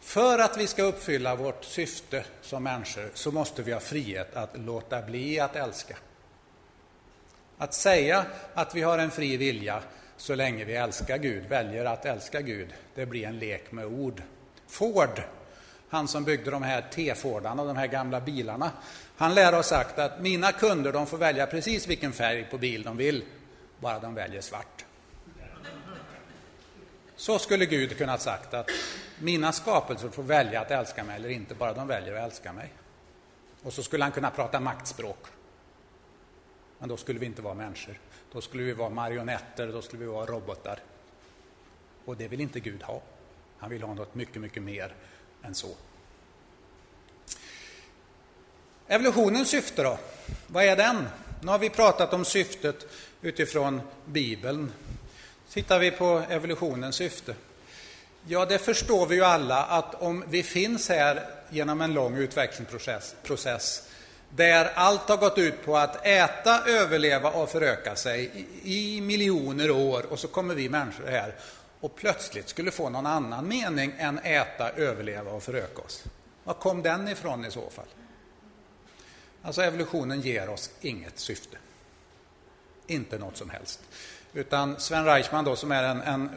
för 0.00 0.38
att 0.38 0.56
vi 0.56 0.66
ska 0.66 0.82
uppfylla 0.82 1.36
vårt 1.36 1.64
syfte 1.64 2.24
som 2.42 2.62
människor 2.62 3.10
så 3.14 3.32
måste 3.32 3.62
vi 3.62 3.72
ha 3.72 3.80
frihet 3.80 4.34
att 4.34 4.58
låta 4.58 5.02
bli 5.02 5.40
att 5.40 5.56
älska. 5.56 5.96
Att 7.60 7.74
säga 7.74 8.26
att 8.54 8.74
vi 8.74 8.82
har 8.82 8.98
en 8.98 9.10
fri 9.10 9.36
vilja 9.36 9.82
så 10.16 10.34
länge 10.34 10.64
vi 10.64 10.74
älskar 10.74 11.18
Gud, 11.18 11.46
väljer 11.48 11.84
att 11.84 12.04
älska 12.04 12.40
Gud, 12.40 12.68
det 12.94 13.06
blir 13.06 13.26
en 13.26 13.38
lek 13.38 13.72
med 13.72 13.86
ord. 13.86 14.22
Ford, 14.66 15.22
han 15.88 16.08
som 16.08 16.24
byggde 16.24 16.50
de 16.50 16.62
här 16.62 16.84
T-Fordarna, 16.94 17.64
de 17.64 17.76
här 17.76 17.86
gamla 17.86 18.20
bilarna, 18.20 18.70
han 19.16 19.34
lär 19.34 19.52
ha 19.52 19.62
sagt 19.62 19.98
att 19.98 20.20
mina 20.20 20.52
kunder 20.52 20.92
de 20.92 21.06
får 21.06 21.18
välja 21.18 21.46
precis 21.46 21.86
vilken 21.86 22.12
färg 22.12 22.46
på 22.50 22.58
bil 22.58 22.82
de 22.82 22.96
vill, 22.96 23.24
bara 23.78 23.98
de 23.98 24.14
väljer 24.14 24.40
svart. 24.40 24.84
Så 27.16 27.38
skulle 27.38 27.66
Gud 27.66 27.98
kunna 27.98 28.12
ha 28.12 28.18
sagt 28.18 28.54
att 28.54 28.70
mina 29.18 29.52
skapelser 29.52 30.08
får 30.08 30.22
välja 30.22 30.60
att 30.60 30.70
älska 30.70 31.04
mig 31.04 31.16
eller 31.16 31.28
inte, 31.28 31.54
bara 31.54 31.72
de 31.72 31.86
väljer 31.86 32.14
att 32.14 32.24
älska 32.24 32.52
mig. 32.52 32.72
Och 33.62 33.72
så 33.72 33.82
skulle 33.82 34.04
han 34.04 34.12
kunna 34.12 34.30
prata 34.30 34.60
maktspråk. 34.60 35.26
Men 36.80 36.88
då 36.88 36.96
skulle 36.96 37.18
vi 37.18 37.26
inte 37.26 37.42
vara 37.42 37.54
människor. 37.54 38.00
Då 38.32 38.40
skulle 38.40 38.62
vi 38.62 38.72
vara 38.72 38.90
marionetter, 38.90 39.66
då 39.66 39.82
skulle 39.82 40.00
vi 40.00 40.06
vara 40.06 40.26
robotar. 40.26 40.78
Och 42.04 42.16
det 42.16 42.28
vill 42.28 42.40
inte 42.40 42.60
Gud 42.60 42.82
ha. 42.82 43.02
Han 43.58 43.70
vill 43.70 43.82
ha 43.82 43.94
något 43.94 44.14
mycket, 44.14 44.42
mycket 44.42 44.62
mer 44.62 44.94
än 45.42 45.54
så. 45.54 45.68
Evolutionens 48.86 49.48
syfte 49.48 49.82
då? 49.82 49.98
Vad 50.46 50.64
är 50.64 50.76
den? 50.76 51.08
Nu 51.42 51.50
har 51.50 51.58
vi 51.58 51.70
pratat 51.70 52.12
om 52.12 52.24
syftet 52.24 52.86
utifrån 53.22 53.80
Bibeln. 54.04 54.72
Tittar 55.50 55.78
vi 55.78 55.90
på 55.90 56.22
evolutionens 56.28 56.96
syfte? 56.96 57.34
Ja, 58.26 58.46
det 58.46 58.58
förstår 58.58 59.06
vi 59.06 59.14
ju 59.14 59.24
alla 59.24 59.64
att 59.64 59.94
om 59.94 60.24
vi 60.28 60.42
finns 60.42 60.88
här 60.88 61.26
genom 61.50 61.80
en 61.80 61.94
lång 61.94 62.16
utvecklingsprocess 62.16 63.14
process, 63.22 63.89
där 64.36 64.70
allt 64.74 65.08
har 65.08 65.16
gått 65.16 65.38
ut 65.38 65.64
på 65.64 65.76
att 65.76 66.06
äta, 66.06 66.64
överleva 66.66 67.30
och 67.30 67.50
föröka 67.50 67.96
sig 67.96 68.46
i 68.62 69.00
miljoner 69.00 69.70
år 69.70 70.06
och 70.10 70.18
så 70.18 70.28
kommer 70.28 70.54
vi 70.54 70.68
människor 70.68 71.06
här 71.06 71.34
och 71.80 71.96
plötsligt 71.96 72.48
skulle 72.48 72.70
få 72.70 72.88
någon 72.88 73.06
annan 73.06 73.48
mening 73.48 73.94
än 73.98 74.18
äta, 74.18 74.70
överleva 74.70 75.30
och 75.30 75.42
föröka 75.42 75.82
oss. 75.82 76.04
Var 76.44 76.54
kom 76.54 76.82
den 76.82 77.08
ifrån 77.08 77.44
i 77.44 77.50
så 77.50 77.70
fall? 77.70 77.86
Alltså 79.42 79.62
evolutionen 79.62 80.20
ger 80.20 80.48
oss 80.48 80.70
inget 80.80 81.18
syfte. 81.18 81.56
Inte 82.86 83.18
något 83.18 83.36
som 83.36 83.50
helst. 83.50 83.80
Utan 84.32 84.80
Sven 84.80 85.04
Reichman 85.04 85.44
då, 85.44 85.56
som 85.56 85.72
är 85.72 85.82
en, 85.82 86.02
en, 86.02 86.30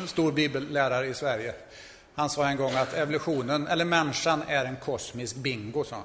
en 0.00 0.08
stor 0.08 0.32
bibellärare 0.32 1.06
i 1.06 1.14
Sverige, 1.14 1.54
han 2.14 2.30
sa 2.30 2.48
en 2.48 2.56
gång 2.56 2.74
att 2.74 2.94
evolutionen, 2.94 3.66
eller 3.66 3.84
människan, 3.84 4.42
är 4.48 4.64
en 4.64 4.76
kosmisk 4.76 5.36
bingo, 5.36 5.84
sa 5.84 5.96
han. 5.96 6.04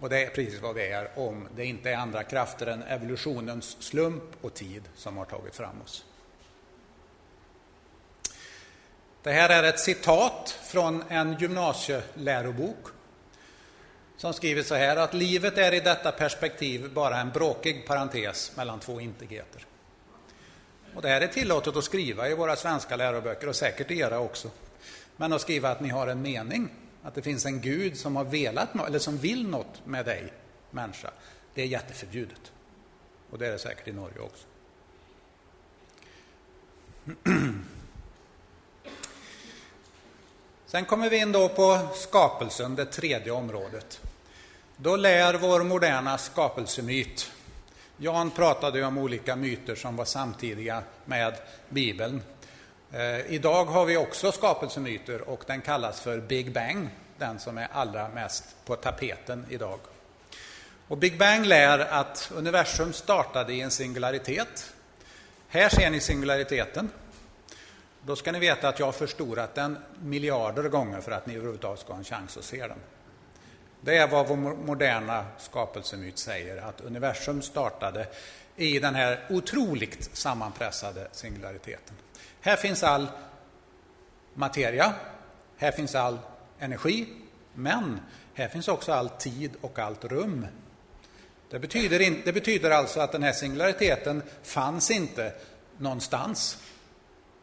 Och 0.00 0.08
det 0.08 0.24
är 0.24 0.30
precis 0.30 0.60
vad 0.60 0.74
vi 0.74 0.88
är 0.88 1.10
om 1.14 1.48
det 1.56 1.64
inte 1.64 1.90
är 1.90 1.96
andra 1.96 2.22
krafter 2.22 2.66
än 2.66 2.82
evolutionens 2.82 3.76
slump 3.80 4.22
och 4.40 4.54
tid 4.54 4.82
som 4.94 5.16
har 5.16 5.24
tagit 5.24 5.54
fram 5.54 5.82
oss. 5.82 6.04
Det 9.22 9.32
här 9.32 9.48
är 9.48 9.62
ett 9.62 9.80
citat 9.80 10.58
från 10.62 11.04
en 11.08 11.36
gymnasielärobok 11.38 12.86
som 14.16 14.32
skriver 14.32 14.62
så 14.62 14.74
här 14.74 14.96
att 14.96 15.14
livet 15.14 15.58
är 15.58 15.74
i 15.74 15.80
detta 15.80 16.12
perspektiv 16.12 16.92
bara 16.92 17.20
en 17.20 17.30
bråkig 17.30 17.86
parentes 17.86 18.56
mellan 18.56 18.80
två 18.80 19.00
integriteter. 19.00 19.66
Och 20.94 21.02
det 21.02 21.08
här 21.08 21.20
är 21.20 21.26
tillåtet 21.26 21.76
att 21.76 21.84
skriva 21.84 22.28
i 22.28 22.34
våra 22.34 22.56
svenska 22.56 22.96
läroböcker 22.96 23.48
och 23.48 23.56
säkert 23.56 23.90
i 23.90 23.98
era 23.98 24.18
också. 24.18 24.50
Men 25.16 25.32
att 25.32 25.40
skriva 25.40 25.70
att 25.70 25.80
ni 25.80 25.88
har 25.88 26.06
en 26.06 26.22
mening, 26.22 26.70
att 27.06 27.14
det 27.14 27.22
finns 27.22 27.46
en 27.46 27.60
Gud 27.60 27.96
som 27.96 28.16
har 28.16 28.24
velat 28.24 28.74
eller 28.86 28.98
som 28.98 29.18
vill 29.18 29.48
något 29.48 29.86
med 29.86 30.04
dig, 30.04 30.32
människa, 30.70 31.10
det 31.54 31.62
är 31.62 31.66
jätteförbjudet. 31.66 32.52
Och 33.30 33.38
det 33.38 33.46
är 33.46 33.52
det 33.52 33.58
säkert 33.58 33.88
i 33.88 33.92
Norge 33.92 34.18
också. 34.20 34.46
Sen 40.66 40.84
kommer 40.84 41.10
vi 41.10 41.16
in 41.16 41.32
då 41.32 41.48
på 41.48 41.88
skapelsen, 41.94 42.74
det 42.74 42.84
tredje 42.84 43.32
området. 43.32 44.00
Då 44.76 44.96
lär 44.96 45.34
vår 45.34 45.62
moderna 45.62 46.18
skapelsemyt. 46.18 47.32
Jan 47.96 48.30
pratade 48.30 48.84
om 48.84 48.98
olika 48.98 49.36
myter 49.36 49.74
som 49.74 49.96
var 49.96 50.04
samtidiga 50.04 50.82
med 51.04 51.34
Bibeln. 51.68 52.22
Eh, 52.96 53.32
idag 53.32 53.64
har 53.64 53.84
vi 53.84 53.96
också 53.96 54.32
skapelsemyter 54.32 55.28
och 55.28 55.44
den 55.46 55.60
kallas 55.60 56.00
för 56.00 56.20
Big 56.20 56.52
Bang, 56.52 56.88
den 57.18 57.38
som 57.38 57.58
är 57.58 57.68
allra 57.72 58.08
mest 58.08 58.44
på 58.64 58.76
tapeten 58.76 59.46
idag. 59.48 59.78
Och 60.88 60.98
Big 60.98 61.18
Bang 61.18 61.46
lär 61.46 61.78
att 61.78 62.30
universum 62.34 62.92
startade 62.92 63.52
i 63.52 63.60
en 63.60 63.70
singularitet. 63.70 64.72
Här 65.48 65.68
ser 65.68 65.90
ni 65.90 66.00
singulariteten. 66.00 66.90
Då 68.02 68.16
ska 68.16 68.32
ni 68.32 68.38
veta 68.38 68.68
att 68.68 68.78
jag 68.78 68.86
har 68.86 68.92
förstorat 68.92 69.54
den 69.54 69.78
miljarder 70.02 70.68
gånger 70.68 71.00
för 71.00 71.12
att 71.12 71.26
ni 71.26 71.34
överhuvudtaget 71.34 71.80
ska 71.80 71.92
ha 71.92 71.98
en 71.98 72.04
chans 72.04 72.36
att 72.36 72.44
se 72.44 72.66
den. 72.66 72.78
Det 73.80 73.96
är 73.96 74.08
vad 74.08 74.28
vår 74.28 74.36
moderna 74.36 75.26
skapelsemyt 75.38 76.18
säger, 76.18 76.56
att 76.56 76.80
universum 76.80 77.42
startade 77.42 78.06
i 78.56 78.78
den 78.78 78.94
här 78.94 79.26
otroligt 79.30 80.16
sammanpressade 80.16 81.08
singulariteten. 81.12 81.96
Här 82.46 82.56
finns 82.56 82.82
all 82.82 83.06
materia, 84.34 84.94
här 85.56 85.72
finns 85.72 85.94
all 85.94 86.18
energi, 86.58 87.06
men 87.54 88.00
här 88.34 88.48
finns 88.48 88.68
också 88.68 88.92
all 88.92 89.08
tid 89.08 89.50
och 89.60 89.78
allt 89.78 90.04
rum. 90.04 90.46
Det 91.50 91.58
betyder, 91.58 92.00
in, 92.00 92.22
det 92.24 92.32
betyder 92.32 92.70
alltså 92.70 93.00
att 93.00 93.12
den 93.12 93.22
här 93.22 93.32
singulariteten 93.32 94.22
fanns 94.42 94.90
inte 94.90 95.32
någonstans. 95.78 96.58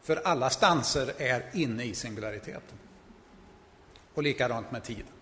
För 0.03 0.21
alla 0.23 0.49
stanser 0.49 1.13
är 1.17 1.43
inne 1.53 1.83
i 1.83 1.95
singulariteten. 1.95 2.77
Och 4.13 4.23
likadant 4.23 4.71
med 4.71 4.83
tiden. 4.83 5.13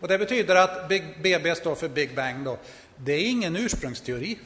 Och 0.00 0.08
det 0.08 0.18
betyder 0.18 0.56
att 0.56 0.88
Big, 0.88 1.22
BB 1.22 1.54
står 1.54 1.74
för 1.74 1.88
Big 1.88 2.14
Bang. 2.14 2.44
Då. 2.44 2.58
Det 2.96 3.12
är 3.12 3.30
ingen 3.30 3.56
ursprungsteori. 3.56 4.38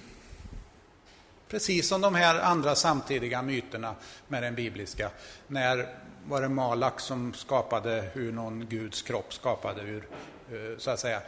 Precis 1.51 1.89
som 1.89 2.01
de 2.01 2.15
här 2.15 2.41
andra 2.41 2.75
samtidiga 2.75 3.43
myterna 3.43 3.95
med 4.29 4.43
den 4.43 4.55
bibliska. 4.55 5.11
När 5.47 5.97
var 6.27 6.43
det 6.43 6.49
Malak 6.49 7.01
som 7.01 7.35
skapade 7.35 8.11
hur 8.13 8.33
någon 8.33 8.67
Guds 8.67 9.03
kropp 9.03 9.35
skapade 9.35 9.83
ur, 9.83 10.09
eh, 10.51 10.79
så 10.79 10.91
att 10.91 11.01
säga. 11.01 11.23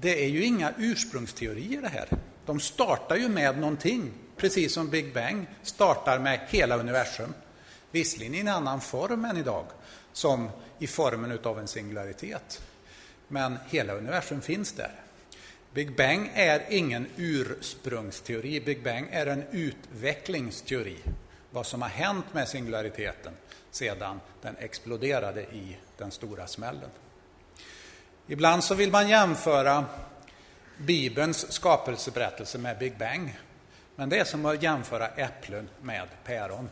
Det 0.00 0.24
är 0.24 0.28
ju 0.28 0.44
inga 0.44 0.72
ursprungsteorier 0.78 1.82
det 1.82 1.88
här. 1.88 2.08
De 2.46 2.60
startar 2.60 3.16
ju 3.16 3.28
med 3.28 3.58
någonting, 3.58 4.12
precis 4.36 4.74
som 4.74 4.90
Big 4.90 5.14
Bang 5.14 5.46
startar 5.62 6.18
med 6.18 6.40
hela 6.48 6.76
universum. 6.76 7.34
Visserligen 7.90 8.34
i 8.34 8.38
en 8.38 8.48
annan 8.48 8.80
form 8.80 9.24
än 9.24 9.36
idag, 9.36 9.64
som 10.12 10.50
i 10.78 10.86
formen 10.86 11.38
av 11.44 11.58
en 11.58 11.68
singularitet. 11.68 12.62
Men 13.28 13.58
hela 13.68 13.92
universum 13.92 14.40
finns 14.40 14.72
där. 14.72 14.92
Big 15.74 15.96
Bang 15.96 16.30
är 16.34 16.62
ingen 16.68 17.06
ursprungsteori, 17.16 18.60
Big 18.60 18.82
Bang 18.82 19.08
är 19.10 19.26
en 19.26 19.44
utvecklingsteori. 19.50 20.98
Vad 21.50 21.66
som 21.66 21.82
har 21.82 21.88
hänt 21.88 22.24
med 22.32 22.48
singulariteten 22.48 23.32
sedan 23.70 24.20
den 24.42 24.56
exploderade 24.56 25.42
i 25.42 25.76
den 25.98 26.10
stora 26.10 26.46
smällen. 26.46 26.90
Ibland 28.26 28.64
så 28.64 28.74
vill 28.74 28.90
man 28.90 29.08
jämföra 29.08 29.84
Bibelns 30.78 31.52
skapelseberättelse 31.52 32.58
med 32.58 32.78
Big 32.78 32.98
Bang. 32.98 33.38
Men 33.96 34.08
det 34.08 34.18
är 34.18 34.24
som 34.24 34.46
att 34.46 34.62
jämföra 34.62 35.08
äpplen 35.08 35.68
med 35.82 36.08
päron. 36.24 36.68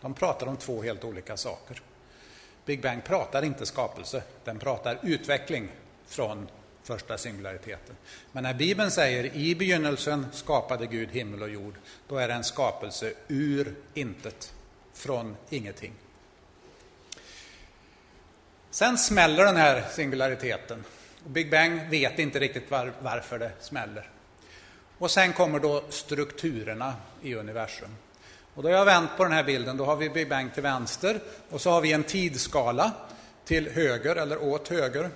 De 0.00 0.14
pratar 0.14 0.46
om 0.46 0.56
två 0.56 0.82
helt 0.82 1.04
olika 1.04 1.36
saker. 1.36 1.82
Big 2.64 2.82
Bang 2.82 3.04
pratar 3.04 3.44
inte 3.44 3.66
skapelse, 3.66 4.22
den 4.44 4.58
pratar 4.58 4.98
utveckling 5.02 5.68
från 6.06 6.48
första 6.82 7.18
singulariteten. 7.18 7.96
Men 8.32 8.42
när 8.42 8.54
Bibeln 8.54 8.90
säger 8.90 9.36
i 9.36 9.54
begynnelsen 9.54 10.26
skapade 10.32 10.86
Gud 10.86 11.10
himmel 11.10 11.42
och 11.42 11.50
jord, 11.50 11.74
då 12.08 12.16
är 12.16 12.28
det 12.28 12.34
en 12.34 12.44
skapelse 12.44 13.12
ur 13.28 13.74
intet, 13.94 14.54
från 14.94 15.36
ingenting. 15.50 15.92
Sen 18.70 18.98
smäller 18.98 19.44
den 19.44 19.56
här 19.56 19.84
singulariteten. 19.90 20.84
Big 21.26 21.50
Bang 21.50 21.90
vet 21.90 22.18
inte 22.18 22.38
riktigt 22.38 22.70
var, 22.70 22.92
varför 23.00 23.38
det 23.38 23.52
smäller. 23.60 24.10
Och 24.98 25.10
sen 25.10 25.32
kommer 25.32 25.58
då 25.58 25.84
strukturerna 25.88 26.94
i 27.22 27.34
universum. 27.34 27.96
Och 28.54 28.62
då 28.62 28.68
har 28.68 28.76
jag 28.76 28.84
vänt 28.84 29.10
på 29.16 29.24
den 29.24 29.32
här 29.32 29.44
bilden. 29.44 29.76
Då 29.76 29.84
har 29.84 29.96
vi 29.96 30.10
Big 30.10 30.28
Bang 30.28 30.54
till 30.54 30.62
vänster 30.62 31.20
och 31.48 31.60
så 31.60 31.70
har 31.70 31.80
vi 31.80 31.92
en 31.92 32.04
tidsskala 32.04 32.92
till 33.44 33.70
höger 33.70 34.16
eller 34.16 34.42
åt 34.42 34.68
höger. 34.68 35.10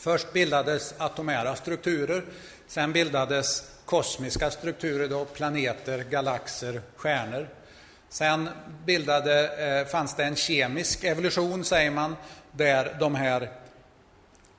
Först 0.00 0.32
bildades 0.32 0.94
atomära 0.98 1.56
strukturer, 1.56 2.24
sen 2.66 2.92
bildades 2.92 3.70
kosmiska 3.84 4.50
strukturer, 4.50 5.08
då, 5.08 5.24
planeter, 5.24 6.04
galaxer, 6.10 6.82
stjärnor. 6.96 7.48
Sen 8.08 8.48
bildade, 8.84 9.56
eh, 9.56 9.86
fanns 9.86 10.16
det 10.16 10.24
en 10.24 10.36
kemisk 10.36 11.04
evolution, 11.04 11.64
säger 11.64 11.90
man, 11.90 12.16
där 12.52 12.96
de 13.00 13.14
här 13.14 13.50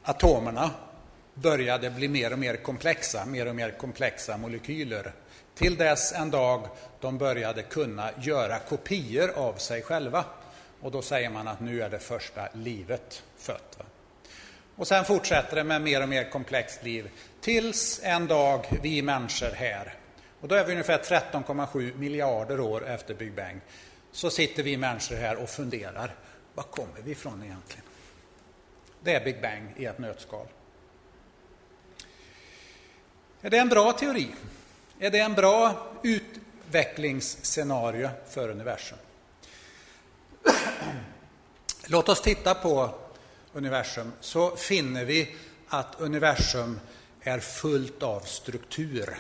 atomerna 0.04 0.71
började 1.34 1.89
bli 1.89 2.08
mer 2.08 2.34
och 2.34 2.39
mer 2.39 2.56
komplexa, 2.56 3.25
mer 3.25 3.45
och 3.45 3.56
mer 3.56 3.71
komplexa 3.71 4.38
molekyler. 4.38 5.13
Till 5.56 5.75
dess 5.75 6.13
en 6.13 6.32
dag 6.32 6.67
de 6.99 7.17
började 7.17 7.63
kunna 7.63 8.10
göra 8.21 8.60
kopior 8.60 9.32
av 9.36 9.54
sig 9.54 9.82
själva. 9.82 10.25
Och 10.82 10.91
då 10.91 11.02
säger 11.02 11.30
man 11.30 11.47
att 11.47 11.60
nu 11.60 11.82
är 11.82 11.89
det 11.89 11.99
första 11.99 12.47
livet 12.54 13.23
fött. 13.38 13.88
Och 14.80 14.88
sen 14.88 15.06
fortsätter 15.06 15.56
det 15.56 15.63
med 15.63 15.82
mer 15.82 16.04
och 16.04 16.10
mer 16.10 16.30
komplext 16.30 16.84
liv 16.84 17.10
tills 17.42 18.00
en 18.04 18.28
dag 18.28 18.65
vi 18.82 19.02
människor 19.02 19.52
här, 19.52 19.94
och 20.42 20.48
då 20.48 20.56
är 20.56 20.65
vi 20.65 20.72
ungefär 20.72 20.98
13,7 20.98 21.98
miljarder 21.98 22.60
år 22.60 22.88
efter 22.88 23.13
Big 23.13 23.34
Bang, 23.34 23.62
så 24.12 24.30
sitter 24.30 24.63
vi 24.63 24.78
människor 24.78 25.15
här 25.15 25.36
och 25.36 25.50
funderar, 25.50 26.15
var 26.54 26.63
kommer 26.63 27.02
vi 27.04 27.12
ifrån 27.12 27.44
egentligen? 27.44 27.86
Det 29.04 29.15
är 29.15 29.24
Big 29.24 29.42
Bang 29.42 29.74
i 29.78 29.86
ett 29.86 30.00
nötskal. 30.00 30.48
Är 33.42 33.50
det 33.50 33.58
en 33.58 33.70
bra 33.70 33.92
teori? 33.92 34.28
Är 35.00 35.12
det 35.12 35.20
en 35.20 35.34
bra 35.34 35.88
utvecklingsscenario 36.04 38.10
för 38.30 38.50
universum? 38.50 38.98
Låt 41.88 42.10
oss 42.10 42.22
titta 42.22 42.56
på 42.56 42.96
universum 43.54 44.12
så 44.20 44.56
finner 44.56 45.06
vi 45.06 45.36
att 45.68 45.96
universum 46.00 46.80
är 47.22 47.40
fullt 47.40 48.04
av 48.04 48.20
struktur 48.20 49.18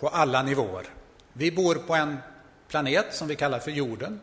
på 0.00 0.08
alla 0.08 0.42
nivåer. 0.42 0.86
Vi 1.32 1.52
bor 1.52 1.74
på 1.74 1.94
en 1.94 2.18
planet 2.68 3.06
som 3.10 3.28
vi 3.28 3.36
kallar 3.36 3.58
för 3.58 3.70
jorden. 3.70 4.20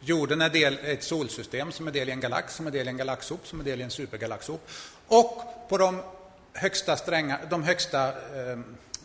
Jorden 0.00 0.40
är 0.40 0.50
del, 0.50 0.78
ett 0.82 1.02
solsystem 1.02 1.72
som 1.72 1.86
är 1.86 1.92
del 1.92 2.08
i 2.08 2.12
en 2.12 2.20
galax, 2.20 2.54
som 2.54 2.66
är 2.66 2.70
del 2.70 2.86
i 2.86 2.90
en 2.90 2.96
galaxhop, 2.96 3.46
som 3.46 3.60
är 3.60 3.64
del 3.64 3.80
i 3.80 3.84
en 3.84 3.90
supergalaxhop. 3.90 4.68
Och 5.06 5.42
på 5.68 5.78
de 5.78 6.02
högsta, 6.52 6.96
stränga, 6.96 7.38
de 7.50 7.62
högsta 7.62 8.08
eh, 8.08 8.50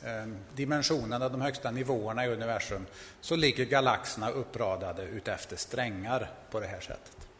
eh, 0.03 0.27
dimensionerna, 0.55 1.29
de 1.29 1.41
högsta 1.41 1.71
nivåerna 1.71 2.25
i 2.25 2.29
universum, 2.29 2.85
så 3.21 3.35
ligger 3.35 3.65
galaxerna 3.65 4.29
uppradade 4.29 5.03
utefter 5.03 5.55
strängar 5.55 6.31
på 6.51 6.59
det 6.59 6.67
här 6.67 6.79
sättet. 6.79 7.30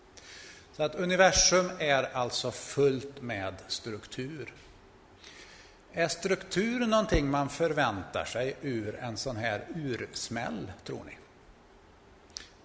Så 0.82 0.86
att 0.86 0.96
universum 0.96 1.72
är 1.80 2.10
alltså 2.14 2.52
fullt 2.52 3.22
med 3.22 3.54
struktur. 3.68 4.54
Är 5.94 6.08
struktur 6.08 6.80
någonting 6.80 7.30
man 7.30 7.50
förväntar 7.50 8.26
sig 8.26 8.56
ur 8.62 8.96
en 8.96 9.18
sån 9.18 9.36
här 9.36 9.66
ursmäll, 9.76 10.72
tror 10.86 11.04
ni? 11.04 11.18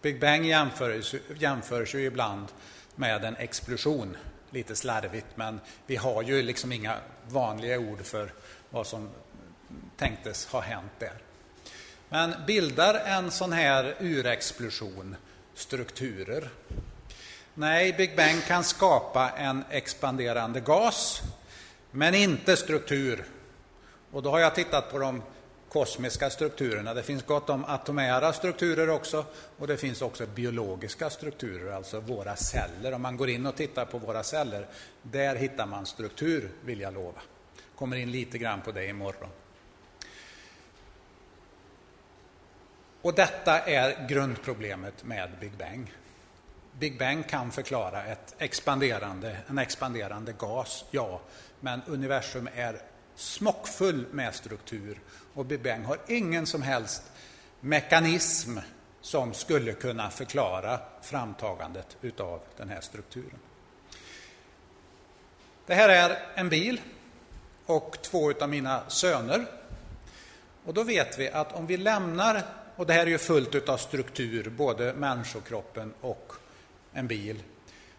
Big 0.03 0.21
Bang 0.21 0.45
jämförs, 0.45 1.15
jämförs 1.39 1.95
ju 1.95 2.05
ibland 2.05 2.47
med 2.95 3.25
en 3.25 3.37
explosion, 3.37 4.17
lite 4.51 4.77
slarvigt, 4.77 5.27
men 5.35 5.61
vi 5.87 5.97
har 5.97 6.23
ju 6.23 6.43
liksom 6.43 6.73
inga 6.73 6.97
vanliga 7.29 7.79
ord 7.79 8.05
för 8.05 8.33
vad 8.71 8.87
som 8.87 9.11
tänktes 9.97 10.47
ha 10.47 10.61
hänt 10.61 10.93
där. 10.99 11.19
Men 12.09 12.35
bildar 12.47 12.95
en 12.95 13.31
sån 13.31 13.53
här 13.53 13.97
urexplosion 14.01 15.17
strukturer? 15.55 16.51
Nej, 17.59 17.93
Big 17.93 18.17
Bang 18.17 18.43
kan 18.47 18.65
skapa 18.65 19.31
en 19.31 19.65
expanderande 19.71 20.61
gas, 20.61 21.23
men 21.91 22.15
inte 22.15 22.57
struktur. 22.57 23.25
Och 24.11 24.23
då 24.23 24.31
har 24.31 24.39
jag 24.39 24.55
tittat 24.55 24.93
på 24.93 24.99
de 24.99 25.23
kosmiska 25.69 26.31
strukturerna. 26.31 26.95
Det 26.95 27.03
finns 27.03 27.23
gott 27.23 27.51
om 27.51 27.65
atomära 27.65 28.33
strukturer 28.33 28.91
också 28.91 29.25
och 29.59 29.67
det 29.67 29.77
finns 29.77 30.03
också 30.03 30.27
biologiska 30.27 31.11
strukturer, 31.11 31.73
alltså 31.73 32.01
våra 32.01 32.37
celler. 32.37 32.93
Om 32.93 33.03
man 33.03 33.17
går 33.17 33.29
in 33.29 33.47
och 33.47 33.57
tittar 33.57 33.85
på 33.85 33.99
våra 33.99 34.23
celler, 34.23 34.67
där 35.03 35.37
hittar 35.37 35.67
man 35.67 35.87
struktur, 35.87 36.51
vill 36.65 36.81
jag 36.81 36.95
lova. 36.95 37.21
Kommer 37.77 37.97
in 37.97 38.11
lite 38.11 38.39
grann 38.39 38.61
på 38.61 38.73
det 38.73 38.87
imorgon. 38.87 39.31
Och 43.03 43.15
detta 43.15 43.61
är 43.61 44.09
grundproblemet 44.09 45.05
med 45.05 45.31
Big 45.41 45.53
Bang. 45.53 45.93
Big 46.79 46.99
Bang 46.99 47.29
kan 47.29 47.53
förklara 47.53 48.05
ett 48.05 48.35
expanderande, 48.39 49.37
en 49.47 49.59
expanderande 49.59 50.33
gas, 50.33 50.85
ja, 50.91 51.21
men 51.61 51.83
universum 51.87 52.49
är 52.55 52.81
smockfull 53.15 54.07
med 54.13 54.35
struktur 54.35 55.01
och 55.35 55.47
Big 55.47 55.63
Bang 55.63 55.85
har 55.85 55.99
ingen 56.09 56.47
som 56.47 56.63
helst 56.63 57.03
mekanism 57.61 58.59
som 59.01 59.35
skulle 59.35 59.73
kunna 59.73 60.11
förklara 60.11 60.81
framtagandet 61.03 61.97
utav 62.01 62.41
den 62.57 62.69
här 62.69 62.81
strukturen. 62.81 63.39
Det 65.67 65.75
här 65.75 65.89
är 65.89 66.19
en 66.35 66.49
bil 66.49 66.81
och 67.67 67.99
två 68.03 68.31
utav 68.31 68.49
mina 68.49 68.91
söner. 68.91 69.47
Och 70.65 70.75
då 70.75 70.83
vet 70.83 71.19
vi 71.19 71.29
att 71.29 71.53
om 71.53 71.67
vi 71.67 71.77
lämnar, 71.77 72.43
och 72.77 72.87
det 72.87 72.93
här 72.93 73.03
är 73.03 73.11
ju 73.11 73.19
fullt 73.19 73.55
utav 73.55 73.77
struktur, 73.77 74.51
både 74.51 74.93
människokroppen 74.93 75.95
och 76.01 76.33
en 76.97 77.07
bil. 77.07 77.43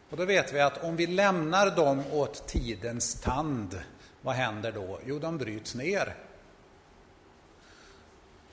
Och 0.09 0.17
då 0.17 0.25
vet 0.25 0.53
vi 0.53 0.59
att 0.59 0.83
om 0.83 0.95
vi 0.95 1.07
lämnar 1.07 1.75
dem 1.75 2.03
åt 2.11 2.47
tidens 2.47 3.21
tand, 3.21 3.79
vad 4.21 4.35
händer 4.35 4.71
då? 4.71 4.99
Jo, 5.05 5.19
de 5.19 5.37
bryts 5.37 5.75
ner. 5.75 6.15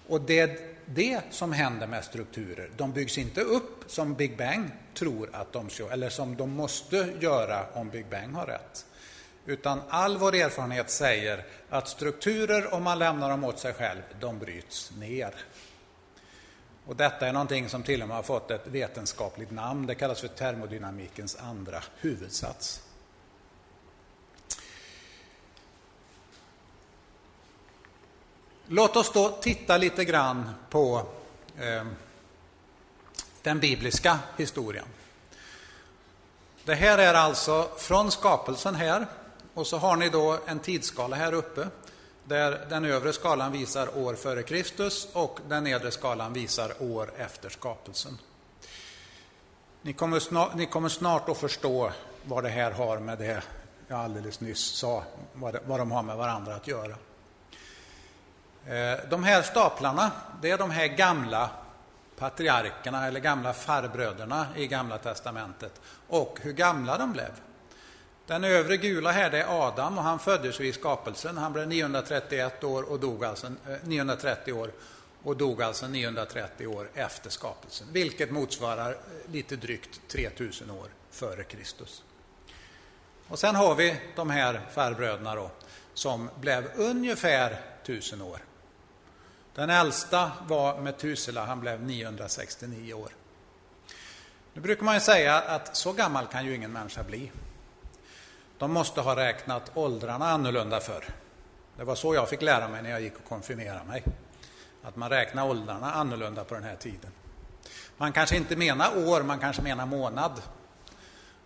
Och 0.07 0.21
det 0.21 0.39
är 0.39 0.59
det 0.87 1.21
som 1.31 1.53
händer 1.53 1.87
med 1.87 2.05
strukturer. 2.05 2.71
De 2.77 2.93
byggs 2.93 3.19
inte 3.19 3.41
upp 3.41 3.85
som 3.87 4.15
Big 4.15 4.37
Bang 4.37 4.71
tror 4.95 5.31
att 5.33 5.53
de 5.53 5.71
ska, 5.71 5.91
eller 5.91 6.09
som 6.09 6.37
de 6.37 6.51
måste 6.51 7.13
göra 7.21 7.67
om 7.73 7.89
Big 7.91 8.07
Bang 8.07 8.35
har 8.35 8.47
rätt. 8.47 8.87
Utan 9.47 9.81
all 9.89 10.19
vår 10.19 10.35
erfarenhet 10.35 10.91
säger 10.91 11.45
att 11.71 11.89
strukturer, 11.89 12.75
om 12.75 12.83
man 12.83 12.99
lämnar 12.99 13.31
dem 13.31 13.45
åt 13.45 13.59
sig 13.59 13.73
själv, 13.73 14.03
de 14.21 14.39
bryts 14.39 14.93
ner. 14.99 15.35
Och 16.87 16.97
detta 16.97 17.29
är 17.29 17.33
någonting 17.33 17.69
som 17.69 17.83
till 17.83 18.03
och 18.03 18.09
med 18.09 18.17
har 18.17 18.23
fått 18.23 18.51
ett 18.51 18.67
vetenskapligt 18.67 19.51
namn. 19.51 19.87
Det 19.87 19.95
kallas 19.95 20.21
för 20.21 20.29
termodynamikens 20.29 21.37
andra 21.37 21.83
huvudsats. 21.97 22.83
Låt 28.67 28.97
oss 28.97 29.13
då 29.13 29.29
titta 29.29 29.77
lite 29.77 30.05
grann 30.05 30.51
på 30.71 31.07
eh, 31.59 31.85
den 33.43 33.61
bibliska 33.61 34.19
historien. 34.37 34.87
Det 36.65 36.75
här 36.75 36.99
är 36.99 37.15
alltså 37.15 37.71
från 37.77 38.11
skapelsen 38.11 38.75
här 38.75 39.07
och 39.55 39.67
så 39.67 39.79
har 39.79 39.97
ni 39.97 40.09
då 40.09 40.39
en 40.47 40.59
tidsskala 40.59 41.17
här 41.17 41.33
uppe 41.33 41.69
där 42.25 42.67
den 42.69 42.85
övre 42.85 43.13
skalan 43.13 43.53
visar 43.53 43.99
år 43.99 44.15
före 44.15 44.43
Kristus 44.43 45.09
och 45.13 45.39
den 45.49 45.65
nedre 45.65 45.91
skalan 45.91 46.33
visar 46.33 46.73
år 46.83 47.11
efter 47.17 47.49
skapelsen. 47.49 48.19
Ni 49.83 49.93
kommer, 49.93 50.21
snart, 50.21 50.55
ni 50.55 50.67
kommer 50.67 50.89
snart 50.89 51.29
att 51.29 51.39
förstå 51.39 51.93
vad 52.25 52.45
det 52.45 52.49
här 52.49 52.71
har 52.71 52.99
med 52.99 53.19
det 53.19 53.43
jag 53.89 54.01
alldeles 54.01 54.41
nyss 54.41 54.65
sa, 54.65 55.03
vad, 55.33 55.55
det, 55.55 55.61
vad 55.67 55.81
de 55.81 55.91
har 55.91 56.03
med 56.03 56.17
varandra 56.17 56.55
att 56.55 56.69
göra. 56.69 56.97
Eh, 58.67 58.99
de 59.11 59.25
här 59.25 59.43
staplarna, 59.43 60.11
det 60.43 60.51
är 60.51 60.59
de 60.59 60.71
här 60.71 60.87
gamla 60.87 61.51
patriarkerna 62.19 63.07
eller 63.07 63.21
gamla 63.21 63.53
farbröderna 63.53 64.47
i 64.57 64.67
Gamla 64.67 64.99
Testamentet 64.99 65.81
och 66.09 66.39
hur 66.43 66.53
gamla 66.53 66.99
de 66.99 67.13
blev. 67.13 67.31
Den 68.27 68.45
övre 68.45 68.77
gula 68.77 69.11
här 69.11 69.31
det 69.31 69.43
är 69.43 69.69
Adam 69.69 69.99
och 69.99 70.05
han 70.05 70.19
föddes 70.19 70.61
vid 70.61 70.75
skapelsen. 70.75 71.37
Han 71.37 71.53
blev 71.53 71.69
931 71.69 72.65
år 72.65 72.83
och 72.83 73.01
dog 73.01 73.25
alltså 73.25 73.47
eh, 73.47 73.77
930 73.83 74.53
år 74.53 74.71
och 75.23 75.37
dog 75.37 75.63
alltså 75.63 75.89
930 75.89 76.67
år 76.67 76.91
efter 76.95 77.31
skapelsen, 77.31 77.87
vilket 77.93 78.31
motsvarar 78.31 78.91
eh, 78.91 79.33
lite 79.33 79.57
drygt 79.57 80.01
3000 80.09 80.71
år 80.71 80.89
före 81.11 81.45
Kristus. 81.45 82.03
Och 83.29 83.39
sen 83.39 83.55
har 83.55 83.75
vi 83.75 83.97
de 84.17 84.31
här 84.31 84.61
farbröderna 84.73 85.35
då, 85.35 85.51
som 85.95 86.31
blev 86.41 86.71
ungefär 86.77 87.61
1000 87.83 88.23
år. 88.23 88.39
Den 89.55 89.71
äldsta 89.71 90.33
var 90.47 90.81
Metusela, 90.81 91.45
han 91.45 91.61
blev 91.61 91.83
969 91.83 92.95
år. 92.95 93.11
Nu 94.53 94.61
brukar 94.61 94.85
man 94.85 94.95
ju 94.95 95.01
säga 95.01 95.41
att 95.41 95.77
så 95.77 95.93
gammal 95.93 96.27
kan 96.27 96.47
ju 96.47 96.55
ingen 96.55 96.73
människa 96.73 97.03
bli. 97.03 97.31
De 98.59 98.73
måste 98.73 99.01
ha 99.01 99.17
räknat 99.17 99.71
åldrarna 99.75 100.29
annorlunda 100.29 100.81
förr. 100.81 101.05
Det 101.77 101.85
var 101.85 101.95
så 101.95 102.15
jag 102.15 102.29
fick 102.29 102.43
lära 102.43 102.69
mig 102.69 102.83
när 102.83 102.91
jag 102.91 103.01
gick 103.01 103.17
och 103.17 103.29
konfirmerade 103.29 103.85
mig. 103.85 104.05
Att 104.83 104.97
man 104.97 105.11
räknar 105.11 105.49
åldrarna 105.49 105.93
annorlunda 105.93 106.45
på 106.45 106.55
den 106.55 106.65
här 106.65 106.77
tiden. 106.77 107.11
Man 107.97 108.13
kanske 108.13 108.37
inte 108.37 108.57
menar 108.57 109.09
år, 109.09 109.23
man 109.23 109.39
kanske 109.39 109.63
menar 109.63 109.87
månad. 109.87 110.43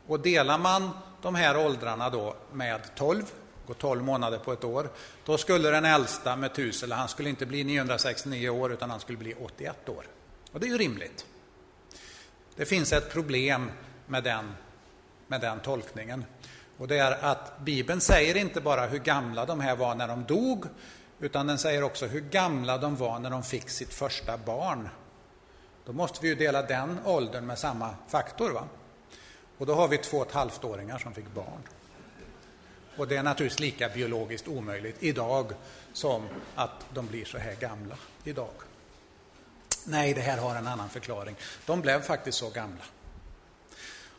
Och 0.06 0.20
delar 0.20 0.58
man 0.58 0.90
de 1.22 1.34
här 1.34 1.56
åldrarna 1.56 2.10
då 2.10 2.36
med 2.52 2.94
12, 2.94 3.22
går 3.66 3.74
12 3.74 4.02
månader 4.02 4.38
på 4.38 4.52
ett 4.52 4.64
år, 4.64 4.90
då 5.24 5.38
skulle 5.38 5.70
den 5.70 5.84
äldsta 5.84 6.36
Metusela, 6.36 6.96
han 6.96 7.08
skulle 7.08 7.28
inte 7.28 7.46
bli 7.46 7.64
969 7.64 8.48
år 8.48 8.72
utan 8.72 8.90
han 8.90 9.00
skulle 9.00 9.18
bli 9.18 9.34
81 9.34 9.88
år. 9.88 10.04
Och 10.52 10.60
det 10.60 10.66
är 10.66 10.70
ju 10.70 10.78
rimligt. 10.78 11.26
Det 12.56 12.66
finns 12.66 12.92
ett 12.92 13.12
problem 13.12 13.70
med 14.06 14.24
den, 14.24 14.54
med 15.26 15.40
den 15.40 15.60
tolkningen. 15.60 16.24
Och 16.78 16.88
det 16.88 16.98
är 16.98 17.24
att 17.24 17.58
Bibeln 17.60 18.00
säger 18.00 18.36
inte 18.36 18.60
bara 18.60 18.86
hur 18.86 18.98
gamla 18.98 19.46
de 19.46 19.60
här 19.60 19.76
var 19.76 19.94
när 19.94 20.08
de 20.08 20.24
dog, 20.24 20.64
utan 21.20 21.46
den 21.46 21.58
säger 21.58 21.82
också 21.82 22.06
hur 22.06 22.20
gamla 22.20 22.78
de 22.78 22.96
var 22.96 23.18
när 23.18 23.30
de 23.30 23.42
fick 23.42 23.70
sitt 23.70 23.94
första 23.94 24.36
barn. 24.36 24.88
Då 25.86 25.92
måste 25.92 26.18
vi 26.22 26.28
ju 26.28 26.34
dela 26.34 26.62
den 26.62 26.98
åldern 27.04 27.46
med 27.46 27.58
samma 27.58 27.94
faktor. 28.08 28.50
Va? 28.50 28.64
Och 29.58 29.66
då 29.66 29.74
har 29.74 29.88
vi 29.88 29.98
två 29.98 30.16
och 30.16 30.26
ett 30.26 30.32
halvt 30.32 30.64
åringar 30.64 30.98
som 30.98 31.14
fick 31.14 31.34
barn. 31.34 31.62
Och 32.96 33.08
det 33.08 33.16
är 33.16 33.22
naturligtvis 33.22 33.60
lika 33.60 33.88
biologiskt 33.88 34.48
omöjligt 34.48 34.96
idag 35.02 35.52
som 35.92 36.28
att 36.54 36.86
de 36.94 37.06
blir 37.06 37.24
så 37.24 37.38
här 37.38 37.54
gamla 37.54 37.96
idag. 38.24 38.52
Nej, 39.84 40.14
det 40.14 40.20
här 40.20 40.38
har 40.38 40.56
en 40.56 40.66
annan 40.66 40.88
förklaring. 40.88 41.36
De 41.66 41.80
blev 41.80 42.02
faktiskt 42.02 42.38
så 42.38 42.50
gamla. 42.50 42.84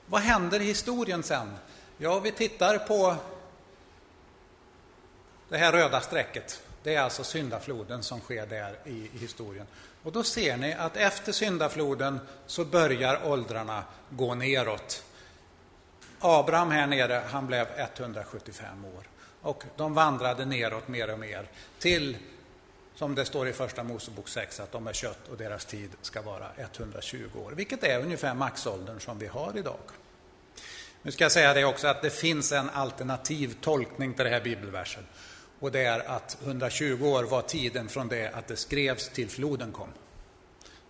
Vad 0.06 0.22
händer 0.22 0.60
i 0.60 0.66
historien 0.66 1.24
sen 1.24 1.58
Ja, 2.02 2.20
vi 2.20 2.32
tittar 2.32 2.78
på 2.78 3.16
det 5.50 5.58
här 5.58 5.72
röda 5.72 6.02
strecket. 6.02 6.62
Det 6.84 6.96
är 6.96 7.02
alltså 7.02 7.24
syndafloden 7.24 8.04
som 8.04 8.20
sker 8.20 8.46
där 8.46 8.76
i, 8.86 8.90
i 8.90 9.18
historien. 9.20 9.68
Och 10.04 10.12
då 10.12 10.24
ser 10.24 10.58
ni 10.58 10.74
att 10.74 10.98
efter 10.98 11.32
syndafloden 11.32 12.20
så 12.46 12.66
börjar 12.66 13.28
åldrarna 13.28 13.84
gå 14.10 14.36
neråt. 14.36 15.04
Abraham 16.20 16.72
här 16.72 16.88
nere, 16.88 17.24
han 17.30 17.48
blev 17.48 17.68
175 17.76 18.86
år. 18.86 19.04
Och 19.42 19.64
de 19.76 19.94
vandrade 19.94 20.46
neråt 20.46 20.88
mer 20.88 21.14
och 21.14 21.20
mer 21.20 21.48
till, 21.80 22.18
som 22.96 23.16
det 23.16 23.26
står 23.26 23.48
i 23.48 23.54
Första 23.54 23.84
Mosebok 23.84 24.28
6, 24.28 24.60
att 24.60 24.72
de 24.72 24.88
är 24.88 24.94
kött 24.94 25.28
och 25.32 25.38
deras 25.38 25.66
tid 25.66 25.90
ska 26.02 26.22
vara 26.22 26.48
120 26.58 27.30
år. 27.46 27.52
Vilket 27.52 27.84
är 27.84 28.00
ungefär 28.00 28.34
maxåldern 28.34 29.00
som 29.00 29.20
vi 29.20 29.28
har 29.28 29.58
idag. 29.58 29.80
Nu 31.02 31.12
ska 31.12 31.24
jag 31.24 31.32
säga 31.32 31.54
det 31.54 31.66
också 31.66 31.88
att 31.88 32.02
det 32.02 32.10
finns 32.10 32.52
en 32.52 32.70
alternativ 32.70 33.58
tolkning 33.62 34.14
till 34.14 34.26
det 34.26 34.32
här 34.32 34.42
bibelversen. 34.42 35.04
Och 35.60 35.72
det 35.72 35.82
är 35.86 36.10
att 36.10 36.38
120 36.44 37.06
år 37.06 37.24
var 37.24 37.42
tiden 37.42 37.90
från 37.90 38.08
det 38.08 38.32
att 38.34 38.48
det 38.48 38.56
skrevs 38.56 39.10
till 39.10 39.30
floden 39.30 39.72
kom. 39.72 39.90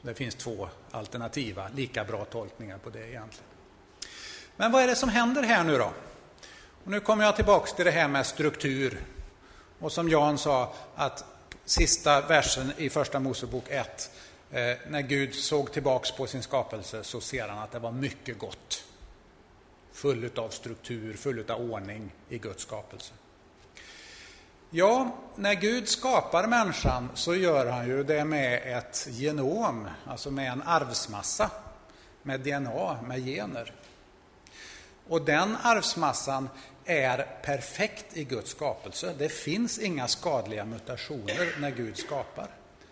Det 0.01 0.13
finns 0.13 0.35
två 0.35 0.69
alternativa, 0.91 1.69
lika 1.75 2.03
bra 2.03 2.25
tolkningar 2.25 2.77
på 2.77 2.89
det 2.89 2.99
egentligen. 2.99 3.49
Men 4.55 4.71
vad 4.71 4.83
är 4.83 4.87
det 4.87 4.95
som 4.95 5.09
händer 5.09 5.43
här 5.43 5.63
nu 5.63 5.77
då? 5.77 5.93
Och 6.83 6.91
nu 6.91 6.99
kommer 6.99 7.25
jag 7.25 7.35
tillbaks 7.35 7.73
till 7.73 7.85
det 7.85 7.91
här 7.91 8.07
med 8.07 8.25
struktur. 8.25 9.01
Och 9.79 9.91
som 9.91 10.09
Jan 10.09 10.37
sa, 10.37 10.73
att 10.95 11.25
sista 11.65 12.21
versen 12.21 12.73
i 12.77 12.89
Första 12.89 13.19
Mosebok 13.19 13.63
1, 13.69 14.11
eh, 14.51 14.77
när 14.87 15.01
Gud 15.01 15.35
såg 15.35 15.71
tillbaks 15.71 16.11
på 16.11 16.27
sin 16.27 16.43
skapelse 16.43 17.03
så 17.03 17.21
ser 17.21 17.47
han 17.47 17.59
att 17.59 17.71
det 17.71 17.79
var 17.79 17.91
mycket 17.91 18.39
gott. 18.39 18.83
Full 19.99 20.29
av 20.35 20.49
struktur, 20.49 21.13
full 21.13 21.51
av 21.51 21.71
ordning 21.71 22.11
i 22.29 22.37
Guds 22.37 22.63
skapelse. 22.63 23.13
Ja, 24.69 25.17
när 25.35 25.53
Gud 25.53 25.87
skapar 25.87 26.47
människan 26.47 27.09
så 27.13 27.35
gör 27.35 27.65
han 27.65 27.87
ju 27.87 28.03
det 28.03 28.25
med 28.25 28.77
ett 28.77 29.07
genom, 29.09 29.87
alltså 30.05 30.31
med 30.31 30.51
en 30.51 30.61
arvsmassa, 30.61 31.51
med 32.23 32.39
DNA, 32.39 33.01
med 33.07 33.25
gener. 33.25 33.73
Och 35.07 35.21
den 35.21 35.57
arvsmassan 35.63 36.49
är 36.85 37.27
perfekt 37.43 38.17
i 38.17 38.23
Guds 38.23 38.51
skapelse. 38.51 39.13
Det 39.17 39.29
finns 39.29 39.79
inga 39.79 40.07
skadliga 40.07 40.65
mutationer 40.65 41.59
när 41.59 41.71
Gud 41.71 41.97
skapar. 41.97 42.47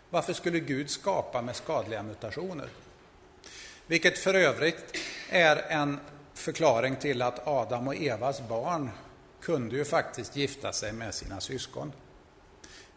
Varför 0.10 0.34
skulle 0.34 0.60
Gud 0.60 0.90
skapa 0.90 1.42
med 1.42 1.56
skadliga 1.56 2.04
mutationer? 2.04 2.68
Vilket 3.86 4.18
för 4.18 4.34
övrigt 4.34 4.98
är 5.30 5.56
en 5.56 6.00
förklaring 6.38 6.96
till 6.96 7.22
att 7.22 7.48
Adam 7.48 7.88
och 7.88 7.96
Evas 7.96 8.42
barn 8.48 8.90
kunde 9.42 9.76
ju 9.76 9.86
faktiskt 9.86 10.36
gifta 10.36 10.74
sig 10.74 10.92
med 10.92 11.14
sina 11.14 11.40
syskon. 11.40 11.92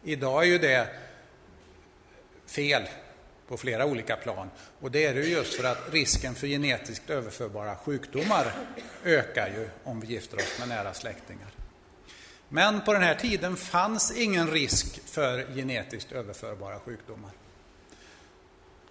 Idag 0.03 0.43
är 0.43 0.47
ju 0.47 0.57
det 0.57 0.87
fel 2.45 2.83
på 3.47 3.57
flera 3.57 3.85
olika 3.85 4.15
plan. 4.15 4.49
Och 4.79 4.91
det 4.91 5.05
är 5.05 5.13
det 5.13 5.21
just 5.21 5.53
för 5.53 5.63
att 5.63 5.93
risken 5.93 6.35
för 6.35 6.47
genetiskt 6.47 7.09
överförbara 7.09 7.75
sjukdomar 7.75 8.53
ökar 9.03 9.47
ju 9.47 9.69
om 9.83 9.99
vi 9.99 10.07
gifter 10.07 10.37
oss 10.37 10.59
med 10.59 10.67
nära 10.67 10.93
släktingar. 10.93 11.47
Men 12.49 12.81
på 12.81 12.93
den 12.93 13.01
här 13.01 13.15
tiden 13.15 13.55
fanns 13.55 14.17
ingen 14.17 14.51
risk 14.51 15.01
för 15.05 15.55
genetiskt 15.55 16.11
överförbara 16.11 16.79
sjukdomar. 16.79 17.31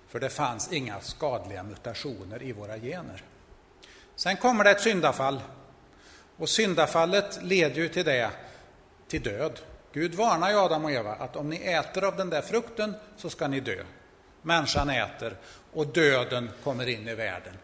För 0.08 0.20
det 0.20 0.30
fanns 0.30 0.72
inga 0.72 1.00
skadliga 1.00 1.62
mutationer 1.62 2.42
i 2.42 2.52
våra 2.52 2.78
gener. 2.78 3.22
Sen 4.20 4.36
kommer 4.36 4.64
det 4.64 4.70
ett 4.70 4.80
syndafall. 4.80 5.40
Och 6.36 6.48
syndafallet 6.48 7.42
leder 7.42 7.76
ju 7.76 7.88
till 7.88 8.04
det, 8.04 8.30
till 9.08 9.22
död. 9.22 9.60
Gud 9.92 10.14
varnar 10.14 10.50
ju 10.50 10.56
Adam 10.56 10.84
och 10.84 10.90
Eva 10.90 11.14
att 11.14 11.36
om 11.36 11.50
ni 11.50 11.56
äter 11.56 12.04
av 12.04 12.16
den 12.16 12.30
där 12.30 12.42
frukten 12.42 12.94
så 13.16 13.30
ska 13.30 13.48
ni 13.48 13.60
dö. 13.60 13.84
Människan 14.42 14.90
äter 14.90 15.36
och 15.72 15.86
döden 15.86 16.50
kommer 16.64 16.88
in 16.88 17.08
i 17.08 17.14
världen. 17.14 17.54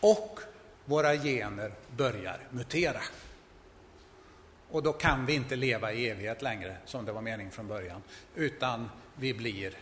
Och 0.00 0.40
våra 0.84 1.14
gener 1.16 1.72
börjar 1.96 2.38
mutera. 2.50 3.00
Och 4.70 4.82
då 4.82 4.92
kan 4.92 5.26
vi 5.26 5.34
inte 5.34 5.56
leva 5.56 5.92
i 5.92 6.08
evighet 6.08 6.42
längre, 6.42 6.76
som 6.84 7.04
det 7.04 7.12
var 7.12 7.22
meningen 7.22 7.52
från 7.52 7.68
början, 7.68 8.02
utan 8.34 8.90
vi 9.14 9.34
blir 9.34 9.74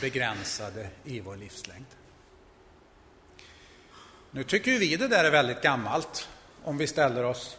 begränsade 0.00 0.88
i 1.04 1.20
vår 1.20 1.36
livslängd. 1.36 1.86
Nu 4.30 4.44
tycker 4.44 4.78
vi 4.78 4.96
det 4.96 5.08
där 5.08 5.24
är 5.24 5.30
väldigt 5.30 5.62
gammalt, 5.62 6.28
om 6.64 6.78
vi 6.78 6.86
ställer 6.86 7.24
oss 7.24 7.56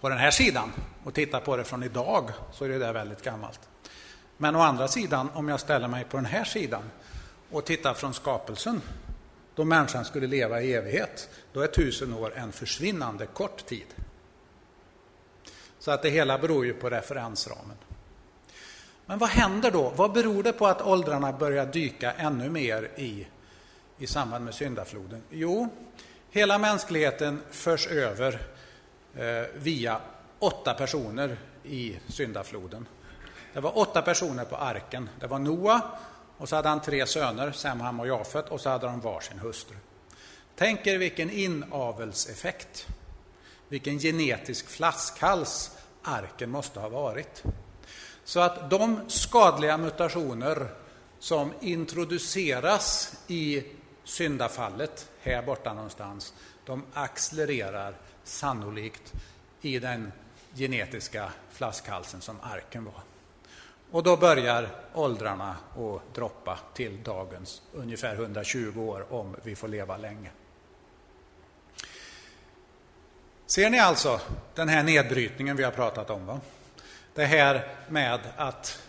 på 0.00 0.08
den 0.08 0.18
här 0.18 0.30
sidan 0.30 0.72
och 1.04 1.14
tittar 1.14 1.40
på 1.40 1.56
det 1.56 1.64
från 1.64 1.82
idag, 1.82 2.30
så 2.52 2.64
är 2.64 2.68
det 2.68 2.78
där 2.78 2.92
väldigt 2.92 3.22
gammalt. 3.22 3.60
Men 4.36 4.56
å 4.56 4.60
andra 4.60 4.88
sidan, 4.88 5.30
om 5.34 5.48
jag 5.48 5.60
ställer 5.60 5.88
mig 5.88 6.04
på 6.04 6.16
den 6.16 6.26
här 6.26 6.44
sidan 6.44 6.82
och 7.50 7.64
tittar 7.64 7.94
från 7.94 8.14
skapelsen, 8.14 8.82
då 9.54 9.64
människan 9.64 10.04
skulle 10.04 10.26
leva 10.26 10.62
i 10.62 10.74
evighet, 10.74 11.28
då 11.52 11.60
är 11.60 11.66
tusen 11.66 12.14
år 12.14 12.32
en 12.36 12.52
försvinnande 12.52 13.26
kort 13.26 13.66
tid. 13.66 13.86
Så 15.78 15.90
att 15.90 16.02
det 16.02 16.10
hela 16.10 16.38
beror 16.38 16.66
ju 16.66 16.74
på 16.74 16.90
referensramen. 16.90 17.76
Men 19.06 19.18
vad 19.18 19.28
händer 19.28 19.70
då? 19.70 19.92
Vad 19.96 20.12
beror 20.12 20.42
det 20.42 20.52
på 20.52 20.66
att 20.66 20.82
åldrarna 20.82 21.32
börjar 21.32 21.66
dyka 21.66 22.12
ännu 22.12 22.50
mer 22.50 22.90
i, 22.96 23.26
i 23.98 24.06
samband 24.06 24.44
med 24.44 24.54
syndafloden? 24.54 25.22
Jo, 25.30 25.68
hela 26.30 26.58
mänskligheten 26.58 27.42
förs 27.50 27.86
över 27.86 28.40
eh, 29.14 29.42
via 29.54 30.00
åtta 30.38 30.74
personer 30.74 31.36
i 31.64 31.98
syndafloden. 32.08 32.88
Det 33.52 33.60
var 33.60 33.78
åtta 33.78 34.02
personer 34.02 34.44
på 34.44 34.56
arken. 34.56 35.08
Det 35.20 35.26
var 35.26 35.38
Noa, 35.38 35.80
och 36.36 36.48
så 36.48 36.56
hade 36.56 36.68
han 36.68 36.82
tre 36.82 37.06
söner, 37.06 37.52
Sem, 37.52 37.80
Ham 37.80 38.00
och 38.00 38.08
Jafet, 38.08 38.48
och 38.48 38.60
så 38.60 38.68
hade 38.70 38.86
de 38.86 39.00
var 39.00 39.20
sin 39.20 39.38
hustru. 39.38 39.76
Tänk 40.56 40.86
er 40.86 40.98
vilken 40.98 41.30
inavelseffekt, 41.30 42.86
vilken 43.68 43.98
genetisk 43.98 44.68
flaskhals 44.68 45.70
arken 46.02 46.50
måste 46.50 46.80
ha 46.80 46.88
varit. 46.88 47.42
Så 48.24 48.40
att 48.40 48.70
de 48.70 49.00
skadliga 49.08 49.78
mutationer 49.78 50.68
som 51.18 51.52
introduceras 51.60 53.16
i 53.26 53.64
syndafallet, 54.06 55.08
här 55.22 55.42
borta 55.42 55.74
någonstans, 55.74 56.34
de 56.64 56.84
accelererar 56.92 57.94
sannolikt 58.24 59.12
i 59.60 59.78
den 59.78 60.12
genetiska 60.54 61.32
flaskhalsen 61.50 62.20
som 62.20 62.36
arken 62.42 62.84
var. 62.84 63.02
Och 63.90 64.02
då 64.02 64.16
börjar 64.16 64.68
åldrarna 64.94 65.56
att 65.76 66.14
droppa 66.14 66.58
till 66.74 67.02
dagens 67.02 67.62
ungefär 67.72 68.14
120 68.14 68.80
år 68.80 69.12
om 69.12 69.36
vi 69.42 69.56
får 69.56 69.68
leva 69.68 69.96
länge. 69.96 70.30
Ser 73.46 73.70
ni 73.70 73.78
alltså 73.78 74.20
den 74.54 74.68
här 74.68 74.82
nedbrytningen 74.82 75.56
vi 75.56 75.62
har 75.62 75.70
pratat 75.70 76.10
om? 76.10 76.26
Va? 76.26 76.40
Det 77.14 77.24
här 77.24 77.68
med 77.88 78.20
att 78.36 78.82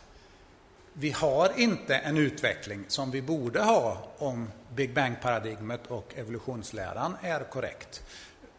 vi 0.94 1.12
har 1.12 1.60
inte 1.60 1.96
en 1.96 2.18
utveckling 2.18 2.86
som 2.88 3.12
vi 3.12 3.22
borde 3.22 3.64
ha 3.64 4.08
om 4.18 4.52
Big 4.76 4.94
Bang-paradigmet 4.94 5.88
och 5.88 6.14
evolutionsläran 6.16 7.18
är 7.22 7.44
korrekt. 7.44 8.04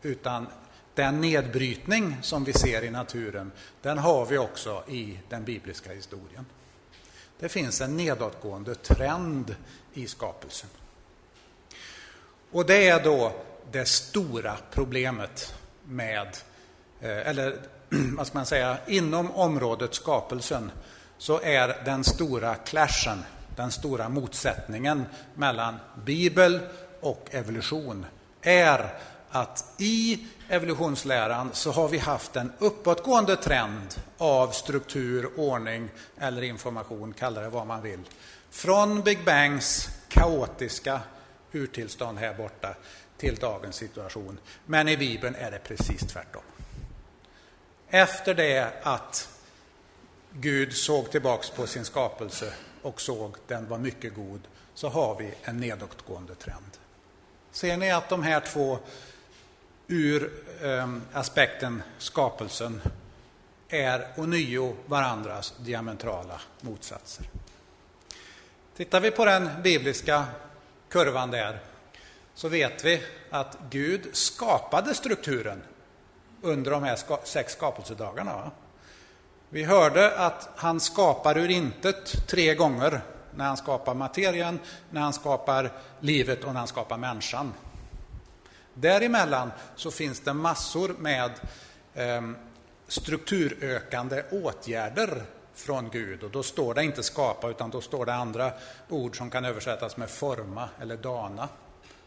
Utan 0.02 0.46
den 0.94 1.20
nedbrytning 1.20 2.16
som 2.22 2.44
vi 2.44 2.52
ser 2.52 2.84
i 2.84 2.90
naturen, 2.90 3.52
den 3.82 3.98
har 3.98 4.26
vi 4.26 4.38
också 4.38 4.84
i 4.88 5.18
den 5.28 5.44
bibliska 5.44 5.92
historien. 5.92 6.46
Det 7.38 7.48
finns 7.48 7.80
en 7.80 7.96
nedåtgående 7.96 8.74
trend 8.74 9.56
i 9.94 10.06
skapelsen. 10.06 10.70
Och 12.50 12.66
det 12.66 12.88
är 12.88 13.04
då 13.04 13.32
det 13.70 13.88
stora 13.88 14.56
problemet 14.70 15.54
med, 15.84 16.26
eh, 17.00 17.28
eller 17.28 17.60
vad 18.16 18.26
ska 18.26 18.38
man 18.38 18.46
säga, 18.46 18.78
inom 18.86 19.30
området 19.30 19.94
skapelsen 19.94 20.70
så 21.18 21.40
är 21.40 21.84
den 21.84 22.04
stora 22.04 22.54
clashen, 22.54 23.18
den 23.58 23.70
stora 23.70 24.08
motsättningen 24.08 25.04
mellan 25.34 25.76
bibel 26.04 26.60
och 27.00 27.28
evolution, 27.30 28.06
är 28.42 28.94
att 29.30 29.74
i 29.78 30.26
evolutionsläran 30.48 31.50
så 31.52 31.72
har 31.72 31.88
vi 31.88 31.98
haft 31.98 32.36
en 32.36 32.52
uppåtgående 32.58 33.36
trend 33.36 34.00
av 34.18 34.50
struktur, 34.50 35.30
ordning 35.36 35.88
eller 36.18 36.42
information, 36.42 37.12
kalla 37.12 37.40
det 37.40 37.48
vad 37.48 37.66
man 37.66 37.82
vill. 37.82 38.00
Från 38.50 39.02
Big 39.02 39.24
Bangs 39.24 39.88
kaotiska 40.09 41.00
urtillstånd 41.52 42.18
här 42.18 42.34
borta 42.34 42.74
till 43.16 43.36
dagens 43.36 43.76
situation. 43.76 44.38
Men 44.66 44.88
i 44.88 44.96
Bibeln 44.96 45.34
är 45.34 45.50
det 45.50 45.59
precis 45.59 46.00
tvärtom. 46.00 46.42
Efter 47.88 48.34
det 48.34 48.72
att 48.82 49.28
Gud 50.32 50.72
såg 50.72 51.11
tillbaks 51.11 51.50
på 51.50 51.66
sin 51.66 51.84
skapelse 51.84 52.52
och 52.83 53.01
såg 53.01 53.37
den 53.47 53.68
var 53.68 53.79
mycket 53.79 54.14
god, 54.14 54.41
så 54.74 54.89
har 54.89 55.14
vi 55.18 55.35
en 55.43 55.57
nedåtgående 55.57 56.35
trend. 56.35 56.79
Ser 57.51 57.76
ni 57.76 57.91
att 57.91 58.09
de 58.09 58.22
här 58.22 58.41
två 58.41 58.79
ur 59.87 60.33
eh, 60.62 60.95
aspekten 61.12 61.83
skapelsen 61.99 62.81
är 63.68 64.09
ånyo 64.16 64.76
varandras 64.87 65.55
diametrala 65.59 66.41
motsatser. 66.61 67.26
Tittar 68.76 69.01
vi 69.01 69.11
på 69.11 69.24
den 69.24 69.62
bibliska 69.62 70.24
kurvan 70.89 71.31
där 71.31 71.61
så 72.35 72.49
vet 72.49 72.85
vi 72.85 73.03
att 73.31 73.59
Gud 73.70 74.16
skapade 74.16 74.95
strukturen 74.95 75.62
under 76.43 76.70
de 76.70 76.83
här 76.83 76.99
sex 77.24 77.53
skapelsedagarna. 77.53 78.51
Vi 79.51 79.64
hörde 79.64 80.16
att 80.16 80.49
han 80.57 80.80
skapar 80.80 81.38
ur 81.38 81.51
intet 81.51 82.26
tre 82.26 82.55
gånger 82.55 83.01
när 83.34 83.44
han 83.44 83.57
skapar 83.57 83.94
materien, 83.94 84.59
när 84.90 85.01
han 85.01 85.12
skapar 85.12 85.72
livet 86.01 86.44
och 86.44 86.53
när 86.53 86.59
han 86.59 86.68
skapar 86.68 86.96
människan. 86.96 87.55
Däremellan 88.74 89.53
så 89.76 89.90
finns 89.90 90.20
det 90.20 90.32
massor 90.32 90.94
med 90.99 91.30
eh, 91.94 92.22
strukturökande 92.88 94.22
åtgärder 94.30 95.22
från 95.55 95.90
Gud. 95.90 96.22
Och 96.22 96.30
då 96.30 96.42
står 96.42 96.74
det 96.74 96.84
inte 96.84 97.03
skapa, 97.03 97.49
utan 97.51 97.70
då 97.70 97.80
står 97.80 98.07
det 98.07 98.14
andra 98.14 98.53
ord 98.88 99.16
som 99.16 99.30
kan 99.30 99.44
översättas 99.44 99.96
med 99.96 100.11
forma 100.11 100.68
eller 100.80 100.96
dana. 100.96 101.49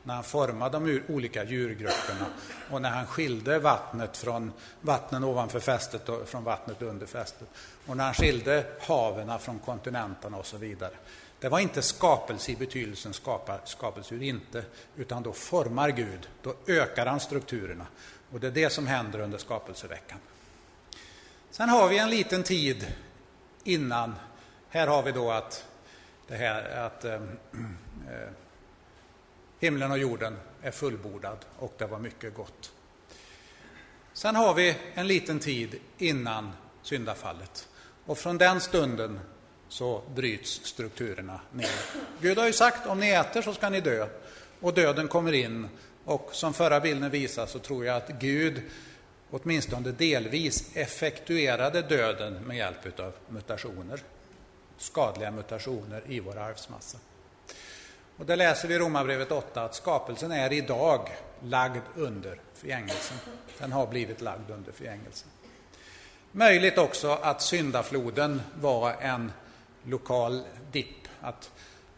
När 0.03 0.13
han 0.13 0.23
formade 0.23 0.79
de 0.79 1.01
olika 1.07 1.43
djurgrupperna 1.43 2.25
och 2.71 2.81
när 2.81 2.89
han 2.89 3.07
skilde 3.07 3.59
vattnet 3.59 4.17
från 4.17 4.51
vattnen 4.81 5.23
ovanför 5.23 5.59
fästet 5.59 6.09
och 6.09 6.27
från 6.27 6.43
vattnet 6.43 6.81
under 6.81 7.05
fästet. 7.05 7.47
Och 7.85 7.97
när 7.97 8.03
han 8.03 8.13
skilde 8.13 8.65
haven 8.79 9.39
från 9.39 9.59
kontinenterna 9.59 10.37
och 10.37 10.45
så 10.45 10.57
vidare. 10.57 10.93
Det 11.39 11.49
var 11.49 11.59
inte 11.59 11.81
skapelse 11.81 12.51
i 12.51 12.55
betydelsen 12.55 13.13
skapa, 13.13 13.59
skapelseur 13.65 14.23
inte, 14.23 14.63
utan 14.95 15.23
då 15.23 15.33
formar 15.33 15.89
Gud, 15.89 16.29
då 16.41 16.55
ökar 16.67 17.05
han 17.05 17.19
strukturerna. 17.19 17.85
Och 18.31 18.39
det 18.39 18.47
är 18.47 18.51
det 18.51 18.69
som 18.69 18.87
händer 18.87 19.19
under 19.19 19.37
skapelseveckan. 19.37 20.17
Sen 21.51 21.69
har 21.69 21.89
vi 21.89 21.97
en 21.97 22.09
liten 22.09 22.43
tid 22.43 22.93
innan, 23.63 24.15
här 24.69 24.87
har 24.87 25.03
vi 25.03 25.11
då 25.11 25.31
att, 25.31 25.65
det 26.27 26.35
här, 26.35 26.85
att 26.85 27.05
eh, 27.05 27.13
eh 27.13 28.29
himlen 29.61 29.91
och 29.91 29.97
jorden 29.97 30.37
är 30.61 30.71
fullbordad 30.71 31.37
och 31.59 31.73
det 31.77 31.85
var 31.85 31.99
mycket 31.99 32.35
gott. 32.35 32.71
Sen 34.13 34.35
har 34.35 34.53
vi 34.53 34.75
en 34.93 35.07
liten 35.07 35.39
tid 35.39 35.79
innan 35.97 36.51
syndafallet 36.81 37.67
och 38.05 38.17
från 38.17 38.37
den 38.37 38.61
stunden 38.61 39.19
så 39.69 40.01
bryts 40.15 40.65
strukturerna 40.65 41.41
ner. 41.51 41.69
Gud 42.21 42.37
har 42.37 42.47
ju 42.47 42.53
sagt 42.53 42.87
om 42.87 42.99
ni 42.99 43.09
äter 43.09 43.41
så 43.41 43.53
ska 43.53 43.69
ni 43.69 43.81
dö. 43.81 44.07
Och 44.59 44.73
döden 44.73 45.07
kommer 45.07 45.31
in. 45.31 45.67
Och 46.05 46.29
som 46.31 46.53
förra 46.53 46.79
bilden 46.79 47.09
visar 47.09 47.45
så 47.45 47.59
tror 47.59 47.85
jag 47.85 47.97
att 47.97 48.09
Gud 48.09 48.61
åtminstone 49.29 49.91
delvis 49.91 50.75
effektuerade 50.75 51.81
döden 51.81 52.33
med 52.33 52.57
hjälp 52.57 52.99
av 52.99 53.13
mutationer. 53.29 53.99
Skadliga 54.77 55.31
mutationer 55.31 56.03
i 56.07 56.19
vår 56.19 56.37
arvsmassa. 56.37 56.97
Och 58.21 58.27
där 58.27 58.35
läser 58.35 58.67
vi 58.67 58.75
i 58.75 58.79
Romarbrevet 58.79 59.31
8 59.31 59.63
att 59.63 59.75
skapelsen 59.75 60.31
är 60.31 60.53
idag 60.53 61.09
lagd 61.43 61.81
under 61.95 62.39
förgängelsen. 62.53 63.17
Den 63.57 63.71
har 63.71 63.87
blivit 63.87 64.21
lagd 64.21 64.49
under 64.49 64.71
förgängelsen. 64.71 65.29
Möjligt 66.31 66.77
också 66.77 67.11
att 67.11 67.41
syndafloden 67.41 68.41
var 68.53 68.93
en 68.99 69.31
lokal 69.83 70.41
dipp, 70.71 71.07
att 71.21 71.51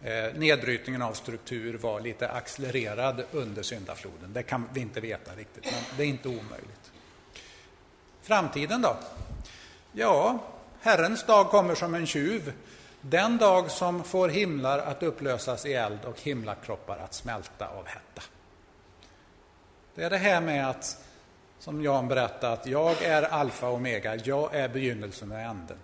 eh, 0.04 0.34
nedbrytningen 0.36 1.02
av 1.02 1.14
struktur 1.14 1.78
var 1.78 2.00
lite 2.00 2.30
accelererad 2.30 3.24
under 3.32 3.64
syndafloden. 3.64 4.34
Det 4.34 4.44
kan 4.44 4.70
vi 4.74 4.82
inte 4.82 5.00
veta 5.00 5.32
riktigt, 5.36 5.66
men 5.66 5.98
det 5.98 6.04
är 6.04 6.08
inte 6.08 6.28
omöjligt. 6.28 6.92
Framtiden 8.22 8.82
då? 8.82 8.98
Ja, 9.92 10.40
Herrens 10.82 11.24
dag 11.24 11.50
kommer 11.50 11.76
som 11.76 11.94
en 11.94 12.06
tjuv. 12.06 12.54
Den 13.06 13.38
dag 13.38 13.72
som 13.72 14.04
får 14.04 14.30
himlar 14.30 14.80
att 14.80 15.04
upplösas 15.04 15.66
i 15.66 15.74
eld 15.74 16.06
och 16.06 16.22
himlakroppar 16.22 16.98
att 16.98 17.14
smälta 17.14 17.68
av 17.68 17.88
hetta. 17.88 18.22
Det 19.96 20.04
är 20.04 20.10
det 20.10 20.18
här 20.18 20.42
med 20.42 20.70
att, 20.70 21.04
som 21.60 21.84
Jan 21.84 22.08
berättade, 22.08 22.54
att 22.54 22.68
jag 22.68 23.04
är 23.04 23.24
alfa 23.24 23.68
och 23.68 23.76
omega, 23.76 24.16
jag 24.16 24.56
är 24.56 24.70
begynnelsen 24.70 25.32
och 25.32 25.40
änden. 25.40 25.78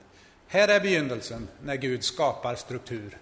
Här 0.47 0.67
är 0.67 0.79
begynnelsen 0.79 1.47
när 1.63 1.75
Gud 1.75 2.03
skapar 2.03 2.55
struktur. 2.55 3.17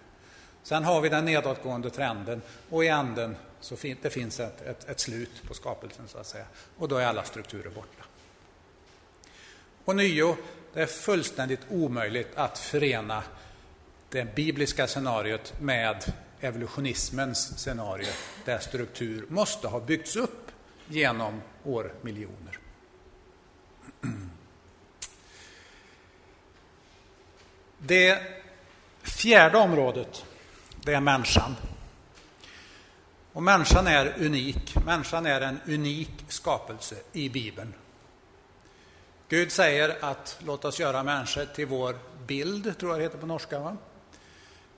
Sen 0.63 0.83
har 0.83 1.01
vi 1.01 1.09
den 1.09 1.25
nedåtgående 1.25 1.89
trenden 1.89 2.41
och 2.69 2.85
i 2.85 2.87
änden 2.87 3.35
så 3.59 3.75
fin 3.75 3.97
det 4.01 4.09
finns 4.09 4.39
ett, 4.39 4.61
ett, 4.61 4.89
ett, 4.89 4.99
slut 4.99 5.43
på 5.47 5.53
skapelsen 5.53 6.07
så 6.07 6.17
att 6.17 6.27
säga. 6.27 6.45
Och 6.77 6.87
då 6.87 6.97
är 6.97 7.05
alla 7.05 7.23
strukturer 7.23 7.69
borta. 7.69 8.03
Och 9.85 9.95
nio, 9.95 10.37
det 10.73 10.81
är 10.81 10.85
fullständigt 10.85 11.61
omöjligt 11.69 12.31
att 12.35 12.57
förena 12.57 13.23
det 14.09 14.35
bibliska 14.35 14.87
scenariot 14.87 15.53
med 15.59 16.13
evolutionismens 16.39 17.59
scenario 17.59 18.07
där 18.45 18.59
struktur 18.59 19.25
måste 19.29 19.67
ha 19.67 19.79
byggts 19.79 20.15
upp 20.15 20.51
genom 20.87 21.41
årmiljoner. 21.63 22.59
Det 27.79 28.21
fjärde 29.01 29.57
området, 29.57 30.25
det 30.83 30.93
är 30.93 31.01
människan. 31.01 31.55
Och 33.33 33.43
människan 33.43 33.87
är 33.87 34.13
unik. 34.17 34.75
Människan 34.85 35.25
är 35.25 35.41
en 35.41 35.59
unik 35.67 36.25
skapelse 36.27 36.95
i 37.13 37.29
Bibeln. 37.29 37.73
Gud 39.29 39.51
säger 39.51 39.97
att 40.01 40.39
låt 40.45 40.65
oss 40.65 40.79
göra 40.79 41.03
människor 41.03 41.45
till 41.45 41.67
vår 41.67 41.95
bild, 42.27 42.77
tror 42.77 42.91
jag 42.91 42.99
det 42.99 43.03
heter 43.03 43.17
på 43.17 43.25
norska. 43.25 43.59
Va? 43.59 43.77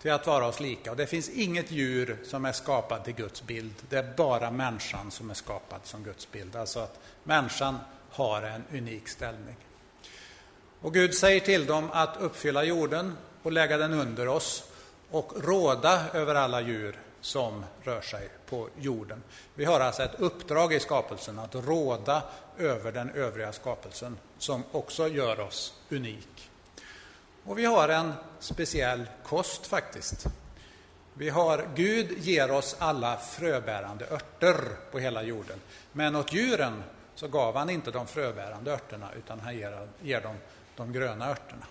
Till 0.02 0.12
att 0.12 0.28
vara 0.28 0.47
oss 0.47 0.60
lika. 0.60 0.91
Och 0.91 0.97
det 0.97 1.08
finns 1.08 1.30
inget 1.30 1.72
djur 1.72 2.18
som 2.24 2.45
är 2.45 2.52
skapat 2.52 3.06
till 3.06 3.16
Guds 3.16 3.43
bild. 3.43 3.74
Det 3.89 3.97
är 3.97 4.14
bara 4.18 4.52
människan 4.52 5.12
som 5.12 5.30
är 5.30 5.34
skapad 5.34 5.80
som 5.84 6.04
Guds 6.04 6.32
bild. 6.32 6.56
Alltså 6.56 6.80
att 6.80 7.00
människan 7.24 7.78
har 8.12 8.41
en 8.41 8.64
unik 8.72 9.08
ställning. 9.08 9.56
Och 10.82 10.93
Gud 10.93 11.14
säger 11.14 11.39
till 11.39 11.66
dem 11.66 11.89
att 11.91 12.18
uppfylla 12.18 12.64
jorden 12.64 13.18
och 13.43 13.52
lägga 13.52 13.78
den 13.78 13.93
under 13.93 14.28
oss 14.28 14.64
och 15.12 15.34
råda 15.43 16.02
över 16.14 16.36
alla 16.36 16.62
djur 16.62 17.00
som 17.22 17.66
rör 17.84 18.02
sig 18.02 18.30
på 18.45 18.70
jorden. 18.78 19.24
Vi 19.56 19.66
har 19.66 19.80
alltså 19.80 20.04
ett 20.04 20.20
uppdrag 20.20 20.74
i 20.74 20.80
skapelsen 20.80 21.39
att 21.39 21.56
råda 21.56 22.24
över 22.58 22.91
den 22.91 23.10
övriga 23.10 23.52
skapelsen 23.52 24.18
som 24.38 24.64
också 24.72 25.08
gör 25.08 25.39
oss 25.39 25.74
unik. 25.89 26.39
Och 27.44 27.58
vi 27.58 27.66
har 27.66 27.90
en 27.90 28.14
speciell 28.40 29.06
kost 29.24 29.68
faktiskt. 29.68 30.28
Vi 31.14 31.30
har, 31.30 31.70
Gud 31.76 32.18
ger 32.18 32.52
oss 32.52 32.76
alla 32.80 33.18
fröbärande 33.18 34.06
örter 34.06 34.62
på 34.92 35.00
hela 35.00 35.24
jorden. 35.24 35.60
Men 35.92 36.16
åt 36.16 36.34
djuren 36.34 36.84
så 37.16 37.28
gav 37.28 37.56
han 37.56 37.70
inte 37.70 37.92
de 37.92 38.08
fröbärande 38.08 38.72
örterna 38.72 39.10
utan 39.18 39.40
han 39.40 39.58
ger, 39.58 39.88
ger 40.02 40.22
dem 40.22 40.36
de 40.76 40.94
gröna 40.94 41.30
örterna. 41.30 41.66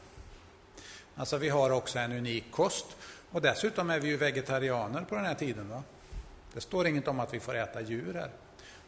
Alltså 1.14 1.36
vi 1.36 1.48
har 1.48 1.70
också 1.70 1.98
en 1.98 2.12
unik 2.12 2.44
kost 2.50 2.86
och 3.30 3.42
dessutom 3.42 3.90
är 3.90 4.00
vi 4.00 4.08
ju 4.08 4.16
vegetarianer 4.16 5.02
på 5.02 5.14
den 5.14 5.24
här 5.24 5.34
tiden. 5.34 5.68
Va? 5.68 5.82
Det 6.54 6.60
står 6.60 6.86
inget 6.86 7.08
om 7.08 7.20
att 7.20 7.34
vi 7.34 7.40
får 7.40 7.54
äta 7.54 7.80
djur 7.80 8.14
här. 8.14 8.30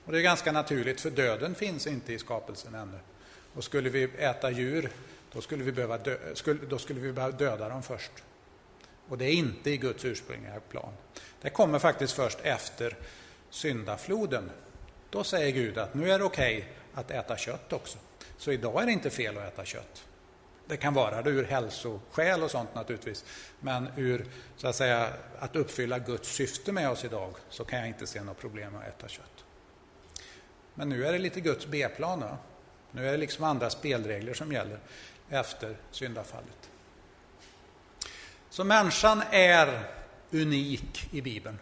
Och 0.04 0.12
det 0.12 0.18
är 0.18 0.22
ganska 0.22 0.52
naturligt 0.52 1.00
för 1.00 1.10
döden 1.10 1.54
finns 1.54 1.86
inte 1.86 2.12
i 2.12 2.18
skapelsen 2.18 2.74
ännu. 2.74 2.98
Och 3.54 3.64
skulle 3.64 3.90
vi 3.90 4.04
äta 4.04 4.50
djur 4.50 4.90
då 5.32 5.40
skulle 5.40 5.64
vi 5.64 5.72
behöva, 5.72 5.98
dö, 5.98 6.34
skulle, 6.34 6.66
då 6.66 6.78
skulle 6.78 7.00
vi 7.00 7.12
behöva 7.12 7.36
döda 7.36 7.68
dem 7.68 7.82
först. 7.82 8.12
Och 9.08 9.18
det 9.18 9.24
är 9.24 9.32
inte 9.32 9.70
i 9.70 9.76
Guds 9.76 10.04
ursprungliga 10.04 10.60
plan. 10.60 10.92
Det 11.40 11.50
kommer 11.50 11.78
faktiskt 11.78 12.12
först 12.12 12.38
efter 12.42 12.96
syndafloden. 13.50 14.50
Då 15.10 15.24
säger 15.24 15.52
Gud 15.52 15.78
att 15.78 15.94
nu 15.94 16.10
är 16.10 16.18
det 16.18 16.24
okej 16.24 16.56
okay 16.56 16.68
att 16.94 17.10
äta 17.10 17.36
kött 17.36 17.72
också. 17.72 17.98
Så 18.38 18.52
idag 18.52 18.82
är 18.82 18.86
det 18.86 18.92
inte 18.92 19.10
fel 19.10 19.38
att 19.38 19.52
äta 19.52 19.64
kött. 19.64 20.04
Det 20.66 20.76
kan 20.76 20.94
vara 20.94 21.22
det 21.22 21.30
ur 21.30 21.44
hälsoskäl 21.44 22.42
och 22.42 22.50
sånt 22.50 22.74
naturligtvis. 22.74 23.24
Men 23.60 23.88
ur 23.96 24.26
så 24.56 24.68
att, 24.68 24.76
säga, 24.76 25.12
att 25.38 25.56
uppfylla 25.56 25.98
Guds 25.98 26.28
syfte 26.28 26.72
med 26.72 26.90
oss 26.90 27.04
idag 27.04 27.34
så 27.48 27.64
kan 27.64 27.78
jag 27.78 27.88
inte 27.88 28.06
se 28.06 28.22
något 28.22 28.38
problem 28.38 28.72
med 28.72 28.80
att 28.80 28.88
äta 28.88 29.08
kött. 29.08 29.44
Men 30.74 30.88
nu 30.88 31.06
är 31.06 31.12
det 31.12 31.18
lite 31.18 31.40
Guds 31.40 31.66
B-plan. 31.66 32.24
Nu 32.90 33.08
är 33.08 33.12
det 33.12 33.18
liksom 33.18 33.44
andra 33.44 33.70
spelregler 33.70 34.34
som 34.34 34.52
gäller 34.52 34.78
efter 35.30 35.76
syndafallet. 35.90 36.70
Så 38.50 38.64
människan 38.64 39.22
är 39.30 39.82
unik 40.30 41.08
i 41.12 41.20
Bibeln. 41.20 41.58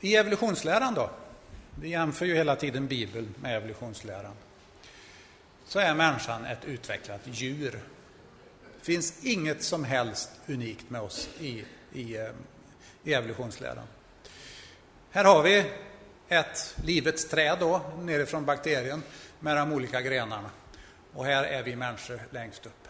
I 0.00 0.16
evolutionsläran 0.16 0.94
då? 0.94 1.10
Vi 1.80 1.88
jämför 1.88 2.26
ju 2.26 2.34
hela 2.34 2.56
tiden 2.56 2.86
Bibeln 2.86 3.34
med 3.40 3.56
evolutionsläran 3.56 4.34
så 5.66 5.78
är 5.78 5.94
människan 5.94 6.44
ett 6.44 6.64
utvecklat 6.64 7.20
djur. 7.24 7.80
Det 8.78 8.84
finns 8.84 9.24
inget 9.24 9.62
som 9.62 9.84
helst 9.84 10.30
unikt 10.46 10.90
med 10.90 11.00
oss 11.00 11.28
i, 11.40 11.64
i, 11.92 12.16
eh, 12.16 12.30
i 13.04 13.14
evolutionsläran. 13.14 13.86
Här 15.10 15.24
har 15.24 15.42
vi 15.42 15.64
ett 16.28 16.76
livets 16.84 17.28
träd 17.28 17.56
då, 17.60 17.80
nerifrån 18.00 18.44
bakterien 18.44 19.02
med 19.44 19.56
de 19.56 19.72
olika 19.72 20.00
grenarna. 20.00 20.50
Och 21.14 21.24
här 21.24 21.44
är 21.44 21.62
vi 21.62 21.76
människor 21.76 22.20
längst 22.30 22.66
upp. 22.66 22.88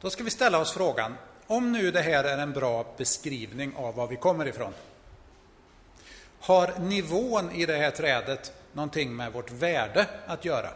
Då 0.00 0.10
ska 0.10 0.24
vi 0.24 0.30
ställa 0.30 0.58
oss 0.58 0.72
frågan, 0.72 1.14
om 1.46 1.72
nu 1.72 1.90
det 1.90 2.00
här 2.00 2.24
är 2.24 2.38
en 2.38 2.52
bra 2.52 2.94
beskrivning 2.96 3.76
av 3.76 3.94
var 3.94 4.06
vi 4.06 4.16
kommer 4.16 4.48
ifrån. 4.48 4.72
Har 6.40 6.78
nivån 6.78 7.50
i 7.50 7.66
det 7.66 7.76
här 7.76 7.90
trädet 7.90 8.52
någonting 8.72 9.16
med 9.16 9.32
vårt 9.32 9.50
värde 9.50 10.06
att 10.26 10.44
göra? 10.44 10.70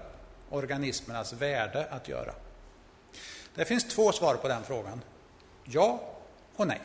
organismernas 0.51 1.33
värde 1.33 1.87
att 1.91 2.09
göra? 2.09 2.35
Det 3.55 3.65
finns 3.65 3.85
två 3.85 4.13
svar 4.13 4.35
på 4.35 4.49
den 4.49 4.65
frågan. 4.65 5.01
Ja 5.65 6.01
och 6.57 6.67
nej. 6.67 6.81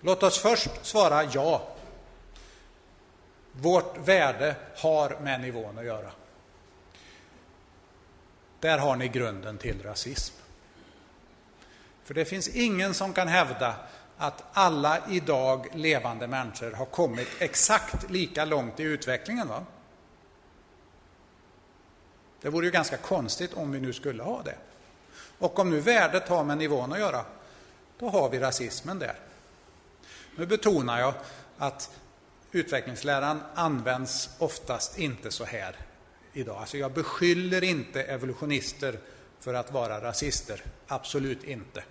Låt 0.00 0.22
oss 0.22 0.38
först 0.38 0.70
svara 0.82 1.24
ja. 1.24 1.68
Vårt 3.60 4.08
värde 4.08 4.56
har 4.76 5.18
med 5.22 5.40
nivån 5.40 5.78
att 5.78 5.84
göra. 5.84 6.10
Där 8.60 8.78
har 8.78 8.96
ni 8.96 9.08
grunden 9.08 9.58
till 9.58 9.82
rasism. 9.82 10.34
För 12.04 12.14
det 12.14 12.24
finns 12.24 12.48
ingen 12.48 12.94
som 12.94 13.12
kan 13.12 13.28
hävda 13.28 13.74
att 14.18 14.44
alla 14.52 15.08
idag 15.08 15.66
levande 15.74 16.26
människor 16.26 16.72
har 16.72 16.86
kommit 16.86 17.28
exakt 17.38 18.10
lika 18.10 18.44
långt 18.44 18.80
i 18.80 18.82
utvecklingen. 18.82 19.48
Va? 19.48 19.64
Det 22.40 22.50
vore 22.50 22.66
ju 22.66 22.72
ganska 22.72 22.96
konstigt 22.96 23.54
om 23.54 23.72
vi 23.72 23.80
nu 23.80 23.92
skulle 23.92 24.22
ha 24.22 24.42
det. 24.42 24.56
Och 25.38 25.58
om 25.58 25.70
nu 25.70 25.80
värdet 25.80 26.28
har 26.28 26.44
med 26.44 26.58
nivån 26.58 26.92
att 26.92 26.98
göra, 26.98 27.24
då 27.98 28.08
har 28.08 28.30
vi 28.30 28.38
rasismen 28.38 28.98
där. 28.98 29.18
Nu 30.36 30.46
betonar 30.46 31.00
jag 31.00 31.14
att 31.58 31.90
utvecklingsläran 32.54 33.40
används 33.54 34.30
oftast 34.38 34.98
inte 34.98 35.30
så 35.30 35.44
här 35.44 35.76
idag. 36.32 36.56
Alltså 36.56 36.76
jag 36.76 36.92
beskyller 36.92 37.64
inte 37.64 38.02
evolutionister 38.02 38.98
för 39.40 39.54
att 39.54 39.72
vara 39.72 40.00
rasister, 40.00 40.62
absolut 40.86 41.44
inte. 41.44 41.84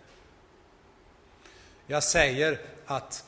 Jag 1.87 2.03
säger 2.03 2.59
att 2.85 3.25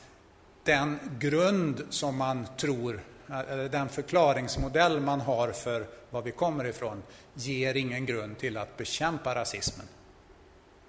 den 0.64 1.00
grund 1.20 1.84
som 1.90 2.18
man 2.18 2.48
tror, 2.58 3.02
eller 3.30 3.70
den 3.70 3.90
förklaringsmodell 3.90 5.00
man 5.00 5.22
har 5.22 5.52
för 5.52 5.88
var 6.10 6.22
vi 6.22 6.32
kommer 6.32 6.66
ifrån, 6.66 7.04
ger 7.34 7.76
ingen 7.76 8.06
grund 8.06 8.38
till 8.38 8.58
att 8.58 8.78
bekämpa 8.78 9.36
rasismen. 9.36 9.88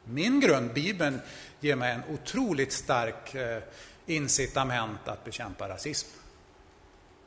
Min 0.05 0.41
grund, 0.41 0.73
Bibeln, 0.73 1.21
ger 1.61 1.77
mig 1.77 1.93
en 1.93 2.15
otroligt 2.15 2.73
stark 2.73 3.35
eh, 3.35 3.63
incitament 4.07 5.09
att 5.09 5.25
bekämpa 5.25 5.69
rasism. 5.69 6.09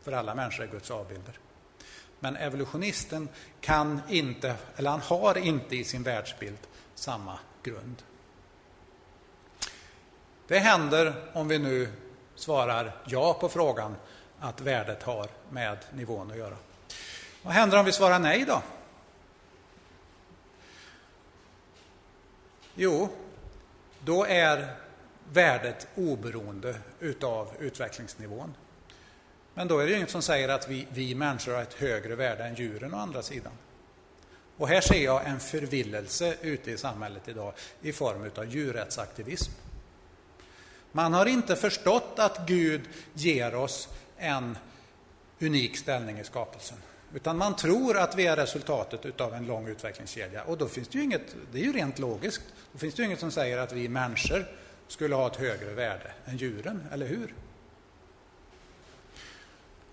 För 0.09 0.15
alla 0.15 0.35
människor 0.35 0.63
är 0.63 0.67
Guds 0.67 0.91
avbilder. 0.91 1.39
Men 2.19 2.35
evolutionisten 2.35 3.29
kan 3.61 4.01
inte, 4.09 4.55
eller 4.75 4.89
han 4.89 5.01
har 5.01 5.37
inte 5.37 5.75
i 5.75 5.83
sin 5.83 6.03
världsbild 6.03 6.57
samma 6.95 7.39
grund. 7.63 8.03
Det 10.47 10.59
händer, 10.59 11.29
om 11.33 11.47
vi 11.47 11.59
nu 11.59 11.93
svarar 12.35 12.95
ja 13.05 13.33
på 13.33 13.49
frågan, 13.49 13.95
att 14.39 14.61
värdet 14.61 15.03
har 15.03 15.29
med 15.49 15.77
nivån 15.93 16.31
att 16.31 16.37
göra. 16.37 16.57
Vad 17.41 17.53
händer 17.53 17.79
om 17.79 17.85
vi 17.85 17.91
svarar 17.91 18.19
nej 18.19 18.45
då? 18.45 18.61
Jo, 22.75 23.09
då 23.99 24.25
är 24.25 24.75
värdet 25.31 25.87
oberoende 25.95 26.75
utav 26.99 27.49
utvecklingsnivån. 27.59 28.53
Men 29.59 29.67
då 29.67 29.79
är 29.79 29.87
det 29.87 29.97
inget 29.97 30.09
som 30.09 30.21
säger 30.21 30.49
att 30.49 30.69
vi, 30.69 30.87
vi 30.89 31.15
människor 31.15 31.53
har 31.53 31.61
ett 31.61 31.73
högre 31.73 32.15
värde 32.15 32.43
än 32.43 32.55
djuren 32.55 32.93
å 32.93 32.97
andra 32.97 33.21
sidan. 33.21 33.51
Och 34.57 34.67
här 34.67 34.81
ser 34.81 35.03
jag 35.03 35.25
en 35.25 35.39
förvillelse 35.39 36.35
ute 36.41 36.71
i 36.71 36.77
samhället 36.77 37.27
idag 37.27 37.53
i 37.81 37.93
form 37.93 38.31
av 38.35 38.45
djurrättsaktivism. 38.45 39.51
Man 40.91 41.13
har 41.13 41.25
inte 41.25 41.55
förstått 41.55 42.13
att 42.15 42.47
Gud 42.47 42.81
ger 43.13 43.55
oss 43.55 43.89
en 44.17 44.57
unik 45.39 45.77
ställning 45.77 46.19
i 46.19 46.23
skapelsen. 46.23 46.77
Utan 47.13 47.37
man 47.37 47.55
tror 47.55 47.97
att 47.97 48.15
vi 48.15 48.27
är 48.27 48.35
resultatet 48.35 49.05
utav 49.05 49.33
en 49.33 49.45
lång 49.45 49.67
utvecklingskedja. 49.67 50.43
Och 50.43 50.57
då 50.57 50.67
finns 50.67 50.87
det 50.87 50.97
ju 50.97 51.03
inget, 51.03 51.35
det 51.51 51.59
är 51.59 51.63
ju 51.63 51.73
rent 51.73 51.99
logiskt, 51.99 52.43
då 52.71 52.79
finns 52.79 52.95
det 52.95 53.01
ju 53.01 53.05
inget 53.05 53.19
som 53.19 53.31
säger 53.31 53.57
att 53.57 53.73
vi 53.73 53.89
människor 53.89 54.45
skulle 54.87 55.15
ha 55.15 55.27
ett 55.27 55.35
högre 55.35 55.73
värde 55.73 56.11
än 56.25 56.37
djuren, 56.37 56.87
eller 56.91 57.07
hur? 57.07 57.33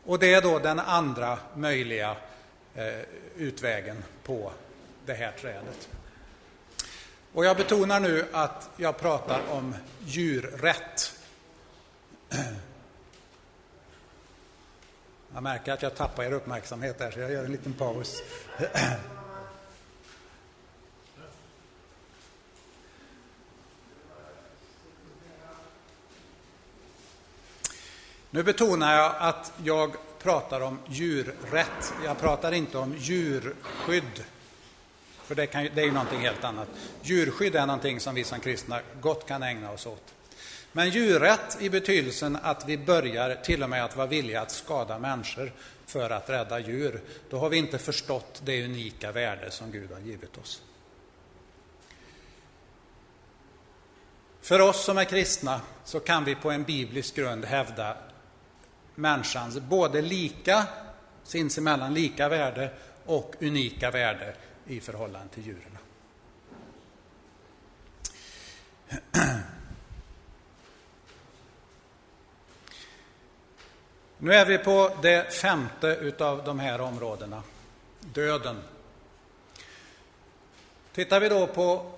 Och 0.07 0.18
det 0.18 0.34
är 0.34 0.42
då 0.42 0.59
den 0.59 0.78
andra 0.78 1.38
möjliga 1.54 2.16
eh, 2.74 3.00
utvägen 3.36 4.04
på 4.22 4.52
det 5.07 5.14
här 5.14 5.32
trädet. 5.32 5.88
Och 7.32 7.44
jag 7.44 7.57
betonar 7.57 8.00
nu 8.00 8.26
att 8.32 8.70
jag 8.76 8.98
pratar 8.98 9.40
om 9.50 9.74
djurrätt. 10.04 11.12
Jag 15.34 15.42
märker 15.42 15.72
att 15.72 15.82
jag 15.82 15.94
tappar 15.94 16.24
er 16.24 16.32
uppmärksamhet 16.32 16.98
där, 16.98 17.11
så 17.11 17.20
jag 17.20 17.32
gör 17.32 17.44
en 17.44 17.52
liten 17.52 17.72
paus. 17.72 18.22
Nu 28.31 28.43
betonar 28.43 28.95
jag 28.95 29.14
att 29.18 29.53
jag 29.64 29.97
pratar 30.18 30.61
om 30.61 30.79
djurrätt. 30.89 31.95
Jag 32.05 32.18
pratar 32.20 32.53
inte 32.53 32.79
om 32.79 32.95
djurskydd. 32.99 34.24
För 35.24 35.35
det, 35.35 35.47
kan, 35.47 35.68
det 35.74 35.81
är 35.81 35.85
ju 35.85 35.93
någonting 35.93 36.20
helt 36.20 36.45
annat. 36.45 36.68
Djurskydd 37.03 37.57
är 37.57 37.66
någonting 37.66 38.01
som 38.01 38.14
vi 38.14 38.24
som 38.24 38.41
kristna 38.41 38.81
gott 39.01 39.27
kan 39.27 39.43
ägna 39.43 39.70
oss 39.70 39.87
åt. 39.87 40.14
Men 40.72 40.91
djurrätt 40.91 41.57
i 41.61 41.70
betydelsen 41.70 42.39
att 42.43 42.68
vi 42.68 42.79
börjar 42.79 43.35
till 43.35 43.62
och 43.62 43.70
med 43.70 43.85
att 43.85 43.97
vara 43.97 44.07
villiga 44.07 44.41
att 44.41 44.51
skada 44.51 44.99
människor 44.99 45.53
för 45.87 46.11
att 46.11 46.31
rädda 46.31 46.59
djur, 46.59 47.01
då 47.31 47.39
har 47.39 47.49
vi 47.49 47.57
inte 47.57 47.79
förstått 47.79 48.43
det 48.45 48.64
unika 48.64 49.12
värde 49.12 49.51
som 49.51 49.70
Gud 49.70 49.91
har 49.93 50.01
givit 50.01 50.39
oss. 50.39 50.62
För 54.41 54.61
oss 54.61 54.85
som 54.85 54.99
är 54.99 55.05
kristna 55.05 55.61
så 55.85 56.01
kan 56.01 56.24
vi 56.24 56.35
på 56.35 56.51
en 56.51 56.62
biblisk 56.62 57.16
grund 57.16 57.45
hävda 57.45 57.97
människans 58.97 59.59
både 59.59 60.03
lika, 60.03 60.64
sinsemellan 61.22 61.94
lika 61.94 62.28
värde 62.28 62.70
och 63.05 63.34
unika 63.40 63.90
värde 63.90 64.34
i 64.66 64.80
förhållande 64.80 65.34
till 65.34 65.47
djuren. 65.47 65.78
Nu 74.18 74.34
är 74.34 74.47
vi 74.47 74.59
på 74.59 74.90
det 75.03 75.34
femte 75.34 75.86
utav 75.86 76.44
de 76.44 76.59
här 76.59 76.80
områdena, 76.80 77.42
döden. 78.01 78.62
Tittar 80.92 81.20
vi 81.20 81.28
då 81.28 81.47
på 81.47 81.92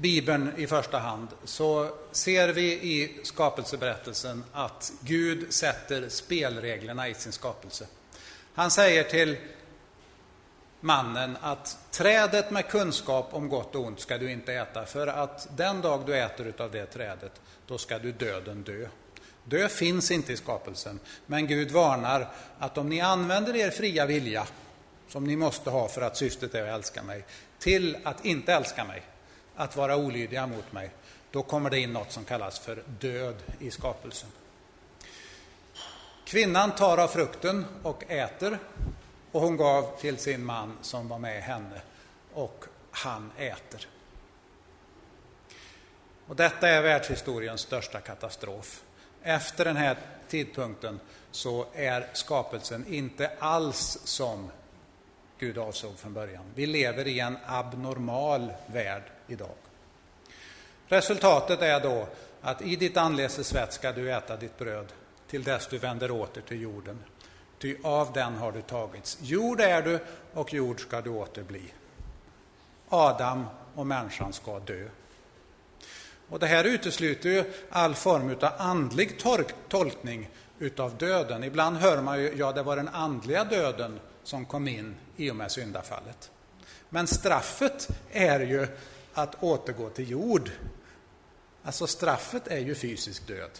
Bibeln 0.00 0.52
i 0.56 0.66
första 0.66 0.98
hand 0.98 1.28
så 1.44 1.90
ser 2.12 2.48
vi 2.48 2.72
i 2.72 3.20
skapelseberättelsen 3.22 4.44
att 4.52 4.92
Gud 5.00 5.52
sätter 5.52 6.08
spelreglerna 6.08 7.08
i 7.08 7.14
sin 7.14 7.32
skapelse. 7.32 7.86
Han 8.54 8.70
säger 8.70 9.04
till 9.04 9.36
mannen 10.80 11.36
att 11.40 11.78
trädet 11.90 12.50
med 12.50 12.68
kunskap 12.68 13.28
om 13.30 13.48
gott 13.48 13.74
och 13.74 13.84
ont 13.84 14.00
ska 14.00 14.18
du 14.18 14.32
inte 14.32 14.54
äta 14.54 14.86
för 14.86 15.06
att 15.06 15.56
den 15.56 15.80
dag 15.80 16.06
du 16.06 16.16
äter 16.16 16.54
av 16.58 16.70
det 16.70 16.86
trädet, 16.86 17.40
då 17.66 17.78
ska 17.78 17.98
du 17.98 18.12
döden 18.12 18.62
dö. 18.62 18.88
Dö 19.44 19.68
finns 19.68 20.10
inte 20.10 20.32
i 20.32 20.36
skapelsen, 20.36 21.00
men 21.26 21.46
Gud 21.46 21.70
varnar 21.70 22.28
att 22.58 22.78
om 22.78 22.88
ni 22.88 23.00
använder 23.00 23.56
er 23.56 23.70
fria 23.70 24.06
vilja, 24.06 24.46
som 25.08 25.24
ni 25.24 25.36
måste 25.36 25.70
ha 25.70 25.88
för 25.88 26.02
att 26.02 26.16
syftet 26.16 26.54
är 26.54 26.62
att 26.62 26.78
älska 26.78 27.02
mig, 27.02 27.24
till 27.58 27.96
att 28.04 28.24
inte 28.24 28.52
älska 28.52 28.84
mig, 28.84 29.02
att 29.58 29.76
vara 29.76 29.96
olydiga 29.96 30.46
mot 30.46 30.72
mig, 30.72 30.90
då 31.30 31.42
kommer 31.42 31.70
det 31.70 31.78
in 31.78 31.92
något 31.92 32.12
som 32.12 32.24
kallas 32.24 32.58
för 32.58 32.82
död 33.00 33.36
i 33.58 33.70
skapelsen. 33.70 34.28
Kvinnan 36.24 36.74
tar 36.74 36.98
av 36.98 37.08
frukten 37.08 37.66
och 37.82 38.10
äter, 38.10 38.58
och 39.32 39.40
hon 39.40 39.56
gav 39.56 40.00
till 40.00 40.18
sin 40.18 40.44
man 40.44 40.78
som 40.82 41.08
var 41.08 41.18
med 41.18 41.42
henne, 41.42 41.80
och 42.32 42.64
han 42.90 43.30
äter. 43.36 43.86
Och 46.26 46.36
detta 46.36 46.68
är 46.68 46.82
världshistoriens 46.82 47.60
största 47.60 48.00
katastrof. 48.00 48.82
Efter 49.22 49.64
den 49.64 49.76
här 49.76 49.96
tidpunkten 50.28 51.00
så 51.30 51.66
är 51.74 52.06
skapelsen 52.12 52.86
inte 52.88 53.30
alls 53.38 53.98
som 54.04 54.50
Gud 55.38 55.58
avsåg 55.58 55.98
från 55.98 56.14
början. 56.14 56.44
Vi 56.54 56.66
lever 56.66 57.06
i 57.06 57.20
en 57.20 57.38
abnormal 57.46 58.52
värld 58.66 59.02
idag. 59.26 59.54
Resultatet 60.86 61.62
är 61.62 61.80
då 61.80 62.08
att 62.40 62.62
i 62.62 62.76
ditt 62.76 62.96
anletes 62.96 63.48
svett 63.48 63.72
ska 63.72 63.92
du 63.92 64.12
äta 64.12 64.36
ditt 64.36 64.58
bröd 64.58 64.92
till 65.28 65.42
dess 65.42 65.66
du 65.66 65.78
vänder 65.78 66.10
åter 66.10 66.40
till 66.40 66.60
jorden. 66.60 66.98
Ty 67.58 67.76
av 67.82 68.12
den 68.12 68.36
har 68.36 68.52
du 68.52 68.62
tagits. 68.62 69.18
Jord 69.22 69.60
är 69.60 69.82
du 69.82 69.98
och 70.32 70.54
jord 70.54 70.80
ska 70.80 71.00
du 71.00 71.10
åter 71.10 71.42
bli. 71.42 71.62
Adam 72.88 73.46
och 73.74 73.86
människan 73.86 74.32
ska 74.32 74.58
dö. 74.58 74.88
Och 76.28 76.38
det 76.38 76.46
här 76.46 76.64
utesluter 76.64 77.28
ju 77.28 77.44
all 77.70 77.94
form 77.94 78.36
av 78.40 78.52
andlig 78.58 79.18
tolkning 79.68 80.30
utav 80.58 80.96
döden. 80.96 81.44
Ibland 81.44 81.76
hör 81.76 82.02
man 82.02 82.20
ju, 82.20 82.34
ja 82.36 82.52
det 82.52 82.62
var 82.62 82.76
den 82.76 82.88
andliga 82.88 83.44
döden 83.44 84.00
som 84.22 84.44
kom 84.44 84.68
in 84.68 84.96
i 85.18 85.30
och 85.30 85.36
med 85.36 85.52
syndafallet. 85.52 86.30
Men 86.88 87.06
straffet 87.06 87.88
är 88.10 88.40
ju 88.40 88.66
att 89.14 89.42
återgå 89.42 89.90
till 89.90 90.10
jord. 90.10 90.50
Alltså 91.62 91.86
straffet 91.86 92.46
är 92.46 92.58
ju 92.58 92.74
fysisk 92.74 93.26
död. 93.26 93.50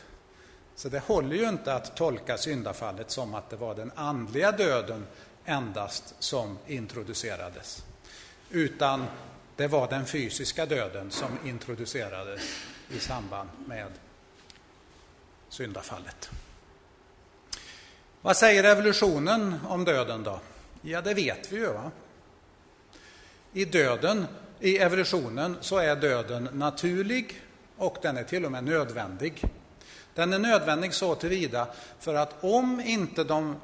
Så 0.74 0.88
det 0.88 0.98
håller 0.98 1.36
ju 1.36 1.48
inte 1.48 1.74
att 1.74 1.96
tolka 1.96 2.38
syndafallet 2.38 3.10
som 3.10 3.34
att 3.34 3.50
det 3.50 3.56
var 3.56 3.74
den 3.74 3.92
andliga 3.94 4.52
döden 4.52 5.06
endast 5.44 6.14
som 6.18 6.58
introducerades. 6.66 7.84
Utan 8.50 9.04
det 9.56 9.66
var 9.66 9.88
den 9.88 10.06
fysiska 10.06 10.66
döden 10.66 11.10
som 11.10 11.38
introducerades 11.44 12.40
i 12.88 13.00
samband 13.00 13.50
med 13.66 13.92
syndafallet. 15.48 16.30
Vad 18.20 18.36
säger 18.36 18.64
evolutionen 18.64 19.54
om 19.68 19.84
döden 19.84 20.22
då? 20.22 20.40
Ja, 20.82 21.00
det 21.00 21.14
vet 21.14 21.52
vi 21.52 21.56
ju. 21.56 21.72
Va? 21.72 21.90
I 23.52 23.64
döden, 23.64 24.26
i 24.60 24.78
evolutionen, 24.78 25.56
så 25.60 25.78
är 25.78 25.96
döden 25.96 26.48
naturlig 26.52 27.42
och 27.76 27.96
den 28.02 28.16
är 28.16 28.24
till 28.24 28.44
och 28.44 28.52
med 28.52 28.64
nödvändig. 28.64 29.44
Den 30.14 30.32
är 30.32 30.38
nödvändig 30.38 30.94
så 30.94 31.14
tillvida 31.14 31.66
för 31.98 32.14
att 32.14 32.44
om 32.44 32.80
inte 32.80 33.24
de 33.24 33.56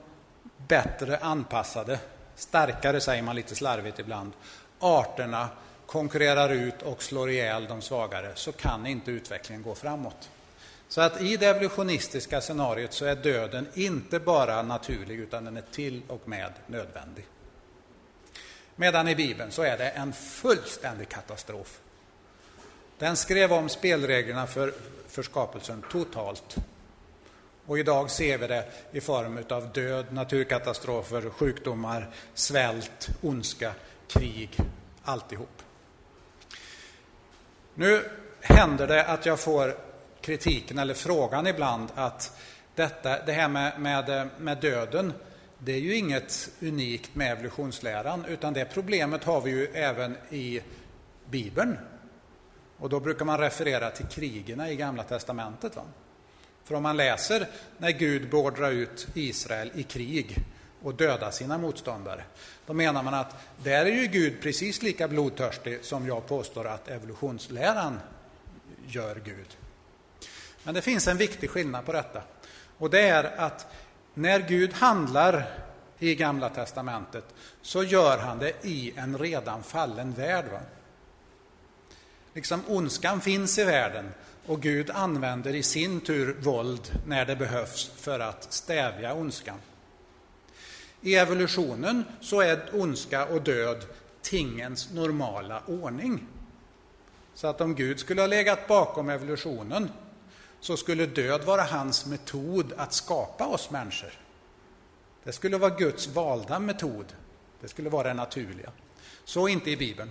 bättre 0.69 1.19
anpassade, 1.19 1.99
starkare 2.37 3.01
säger 3.01 3.23
man 3.23 3.37
lite 3.37 3.55
slarvigt 3.55 3.99
ibland, 3.99 4.33
arterna 4.79 5.49
konkurrerar 5.87 6.53
ut 6.53 6.83
och 6.83 7.03
slår 7.03 7.31
ihjäl 7.31 7.67
de 7.69 7.83
svagare 7.83 8.33
så 8.35 8.53
kan 8.53 8.87
inte 8.87 9.11
utvecklingen 9.11 9.63
gå 9.63 9.75
framåt. 9.75 10.31
Så 10.89 11.01
att 11.01 11.23
i 11.23 11.37
det 11.37 11.47
evolutionistiska 11.47 12.41
scenariot 12.41 12.93
så 12.93 13.05
är 13.05 13.17
döden 13.17 13.69
inte 13.75 14.21
bara 14.21 14.63
naturlig 14.63 15.19
utan 15.19 15.45
den 15.45 15.57
är 15.57 15.65
till 15.73 16.03
och 16.09 16.29
med 16.29 16.53
nödvändig. 16.67 17.27
Medan 18.77 19.09
i 19.09 19.15
Bibeln 19.15 19.53
så 19.53 19.63
är 19.63 19.79
det 19.79 19.89
en 19.89 20.13
fullständig 20.13 21.09
katastrof. 21.09 21.81
Den 22.99 23.17
skrev 23.17 23.53
om 23.53 23.69
spelreglerna 23.69 24.47
för, 24.47 24.75
för 25.09 25.23
skapelsen 25.23 25.83
totalt. 25.91 26.57
Och 27.67 27.79
idag 27.79 28.11
ser 28.11 28.39
vi 28.39 28.47
det 28.47 28.65
i 28.93 29.01
form 29.01 29.45
av 29.49 29.73
död, 29.73 30.07
naturkatastrofer, 30.13 31.31
sjukdomar, 31.31 32.11
svält, 32.35 33.09
ondska, 33.23 33.75
krig, 34.09 34.59
alltihop. 35.05 35.63
Nu 37.75 38.11
händer 38.41 38.87
det 38.87 39.05
att 39.05 39.27
jag 39.27 39.41
får 39.41 39.77
kritiken 40.25 40.79
eller 40.79 40.95
frågan 40.95 41.47
ibland 41.47 41.89
att 41.95 42.39
detta, 42.75 43.25
det 43.25 43.33
här 43.33 43.49
med, 43.49 43.81
med, 43.81 44.29
med 44.39 44.59
döden, 44.59 45.13
det 45.59 45.73
är 45.73 45.81
ju 45.81 45.97
inget 45.97 46.51
unikt 46.61 47.15
med 47.15 47.33
evolutionsläran, 47.33 48.25
utan 48.25 48.53
det 48.53 48.65
problemet 48.65 49.25
har 49.25 49.41
vi 49.41 49.51
ju 49.51 49.67
även 49.67 50.17
i 50.31 50.61
Bibeln. 51.31 51.79
Och 52.79 52.89
då 52.89 53.01
brukar 53.01 53.25
man 53.25 53.39
referera 53.39 53.91
till 53.91 54.07
krigen 54.07 54.61
i 54.61 54.77
Gamla 54.77 55.03
Testamentet. 55.03 55.77
Va? 55.77 55.83
För 56.65 56.75
om 56.75 56.83
man 56.83 56.97
läser 56.97 57.49
när 57.79 57.91
Gud 57.91 58.31
beordrar 58.31 58.71
ut 58.71 59.09
Israel 59.15 59.71
i 59.75 59.83
krig 59.83 60.37
och 60.83 60.95
döda 60.95 61.33
sina 61.33 61.59
motståndare, 61.59 62.25
då 62.67 62.73
menar 62.73 63.03
man 63.03 63.15
att 63.15 63.37
där 63.63 63.87
är 63.87 64.03
ju 64.03 64.07
Gud 64.07 64.43
precis 64.43 64.83
lika 64.83 65.09
blodtörstig 65.09 65.85
som 65.85 66.07
jag 66.07 66.27
påstår 66.27 66.67
att 66.67 66.89
evolutionsläran 66.89 68.01
gör 68.87 69.23
Gud. 69.25 69.57
Men 70.65 70.75
det 70.75 70.83
finns 70.83 71.09
en 71.09 71.17
viktig 71.17 71.51
skillnad 71.51 71.87
på 71.87 71.93
detta. 71.93 72.23
Och 72.79 72.91
det 72.91 73.01
är 73.01 73.41
att 73.41 73.67
när 74.15 74.41
Gud 74.41 74.73
handlar 74.73 75.47
i 75.99 76.15
Gamla 76.15 76.49
Testamentet 76.49 77.25
så 77.63 77.83
gör 77.83 78.19
han 78.19 78.39
det 78.39 78.53
i 78.63 78.93
en 78.97 79.19
redan 79.19 79.63
fallen 79.63 80.13
värld. 80.13 80.45
Va? 80.53 80.61
Liksom 82.35 82.63
ondskan 82.69 83.21
finns 83.21 83.59
i 83.59 83.65
världen 83.65 84.13
och 84.47 84.61
Gud 84.61 84.91
använder 84.91 85.55
i 85.55 85.63
sin 85.63 86.01
tur 86.01 86.37
våld 86.41 87.01
när 87.07 87.25
det 87.25 87.37
behövs 87.37 87.91
för 87.97 88.21
att 88.21 88.53
stävja 88.53 89.15
ondskan. 89.15 89.59
I 91.01 91.15
evolutionen 91.15 92.05
så 92.21 92.41
är 92.41 92.69
ondska 92.73 93.27
och 93.27 93.43
död 93.43 93.85
tingens 94.23 94.93
normala 94.93 95.63
ordning. 95.67 96.27
Så 97.35 97.47
att 97.47 97.61
om 97.61 97.75
Gud 97.75 98.01
skulle 98.01 98.21
ha 98.21 98.27
legat 98.27 98.69
bakom 98.69 99.09
evolutionen 99.09 99.91
så 100.65 100.77
skulle 100.77 101.07
död 101.07 101.45
vara 101.45 101.63
hans 101.63 102.07
metod 102.07 102.73
att 102.77 102.93
skapa 102.93 103.47
oss 103.47 103.71
människor. 103.71 104.13
Det 105.25 105.33
skulle 105.33 105.59
vara 105.59 105.75
Guds 105.75 106.07
valda 106.07 106.59
metod. 106.59 107.15
Det 107.61 107.69
skulle 107.69 107.91
vara 107.91 108.09
det 108.09 108.15
naturliga. 108.15 108.73
Så 109.25 109.49
inte 109.49 109.71
i 109.71 109.77
Bibeln. 109.77 110.11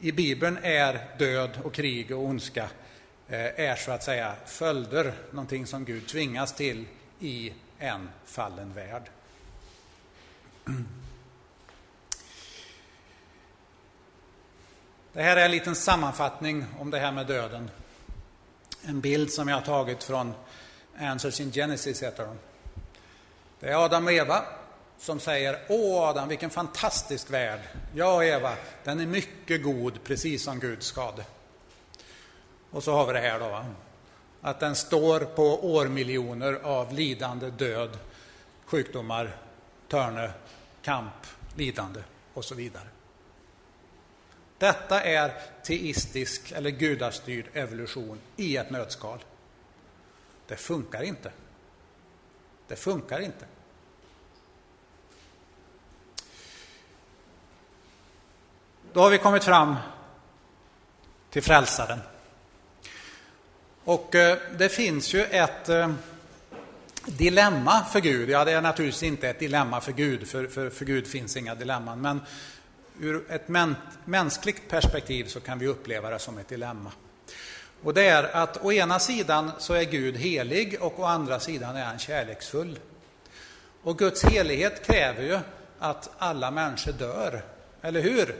I 0.00 0.12
Bibeln 0.12 0.58
är 0.62 1.16
död 1.18 1.60
och 1.64 1.74
krig 1.74 2.10
och 2.10 2.24
ondska 2.24 2.70
eh, 3.28 3.60
är 3.60 3.76
så 3.76 3.90
att 3.90 4.02
säga 4.02 4.34
följder, 4.46 5.14
någonting 5.30 5.66
som 5.66 5.84
Gud 5.84 6.08
tvingas 6.08 6.54
till 6.54 6.86
i 7.20 7.52
en 7.78 8.08
fallen 8.24 8.72
värld. 8.72 9.10
Det 15.12 15.22
här 15.22 15.36
är 15.36 15.44
en 15.44 15.50
liten 15.50 15.74
sammanfattning 15.74 16.64
om 16.78 16.90
det 16.90 16.98
här 16.98 17.12
med 17.12 17.26
döden. 17.26 17.70
En 18.82 19.00
bild 19.00 19.32
som 19.32 19.48
jag 19.48 19.56
har 19.56 19.62
tagit 19.62 20.04
från 20.04 20.34
Answers 20.98 21.40
in 21.40 21.52
Genesis, 21.52 22.02
heter 22.02 22.26
de. 22.26 22.36
Det 23.60 23.68
är 23.68 23.84
Adam 23.84 24.06
och 24.06 24.12
Eva 24.12 24.44
som 24.98 25.20
säger 25.20 25.58
Åh 25.68 26.02
Adam, 26.02 26.28
vilken 26.28 26.50
fantastisk 26.50 27.30
värld. 27.30 27.60
Ja, 27.94 28.24
Eva, 28.24 28.52
den 28.84 29.00
är 29.00 29.06
mycket 29.06 29.62
god, 29.62 30.04
precis 30.04 30.42
som 30.42 30.60
Gud 30.60 30.82
skade. 30.82 31.24
Och 32.70 32.84
så 32.84 32.92
har 32.92 33.06
vi 33.06 33.12
det 33.12 33.20
här 33.20 33.40
då, 33.40 33.48
va? 33.48 33.66
att 34.40 34.60
den 34.60 34.76
står 34.76 35.20
på 35.20 35.74
årmiljoner 35.74 36.54
av 36.62 36.92
lidande, 36.92 37.50
död, 37.50 37.98
sjukdomar, 38.64 39.36
törne, 39.88 40.30
kamp, 40.82 41.26
lidande 41.56 42.00
och 42.34 42.44
så 42.44 42.54
vidare. 42.54 42.86
Detta 44.60 45.02
är 45.02 45.32
teistisk 45.62 46.52
eller 46.52 46.70
gudastyrd 46.70 47.46
evolution 47.52 48.18
i 48.36 48.56
ett 48.56 48.70
nötskal. 48.70 49.24
Det 50.46 50.56
funkar 50.56 51.02
inte. 51.02 51.32
Det 52.68 52.76
funkar 52.76 53.20
inte. 53.20 53.44
Då 58.92 59.00
har 59.00 59.10
vi 59.10 59.18
kommit 59.18 59.44
fram 59.44 59.76
till 61.30 61.42
frälsaren. 61.42 62.00
Och 63.84 64.14
eh, 64.14 64.38
det 64.58 64.68
finns 64.68 65.14
ju 65.14 65.24
ett 65.24 65.68
eh, 65.68 65.92
dilemma 67.04 67.84
för 67.84 68.00
Gud. 68.00 68.30
Ja, 68.30 68.44
det 68.44 68.52
är 68.52 68.60
naturligtvis 68.60 69.02
inte 69.02 69.28
ett 69.28 69.38
dilemma 69.38 69.80
för 69.80 69.92
Gud, 69.92 70.28
för, 70.28 70.46
för, 70.46 70.70
för 70.70 70.84
Gud 70.84 71.06
finns 71.06 71.36
inga 71.36 71.54
dilemman. 71.54 72.00
Men 72.00 72.20
ur 73.00 73.24
ett 73.30 73.48
mänskligt 74.04 74.68
perspektiv 74.68 75.24
så 75.24 75.40
kan 75.40 75.58
vi 75.58 75.66
uppleva 75.66 76.10
det 76.10 76.18
som 76.18 76.38
ett 76.38 76.48
dilemma. 76.48 76.92
Och 77.82 77.94
det 77.94 78.06
är 78.06 78.22
att 78.22 78.64
å 78.64 78.72
ena 78.72 78.98
sidan 78.98 79.52
så 79.58 79.74
är 79.74 79.84
Gud 79.84 80.16
helig 80.16 80.76
och 80.80 81.00
å 81.00 81.04
andra 81.04 81.40
sidan 81.40 81.76
är 81.76 81.84
han 81.84 81.98
kärleksfull. 81.98 82.78
Och 83.82 83.98
Guds 83.98 84.24
helighet 84.24 84.86
kräver 84.86 85.22
ju 85.22 85.38
att 85.78 86.10
alla 86.18 86.50
människor 86.50 86.92
dör, 86.92 87.42
eller 87.82 88.00
hur? 88.00 88.36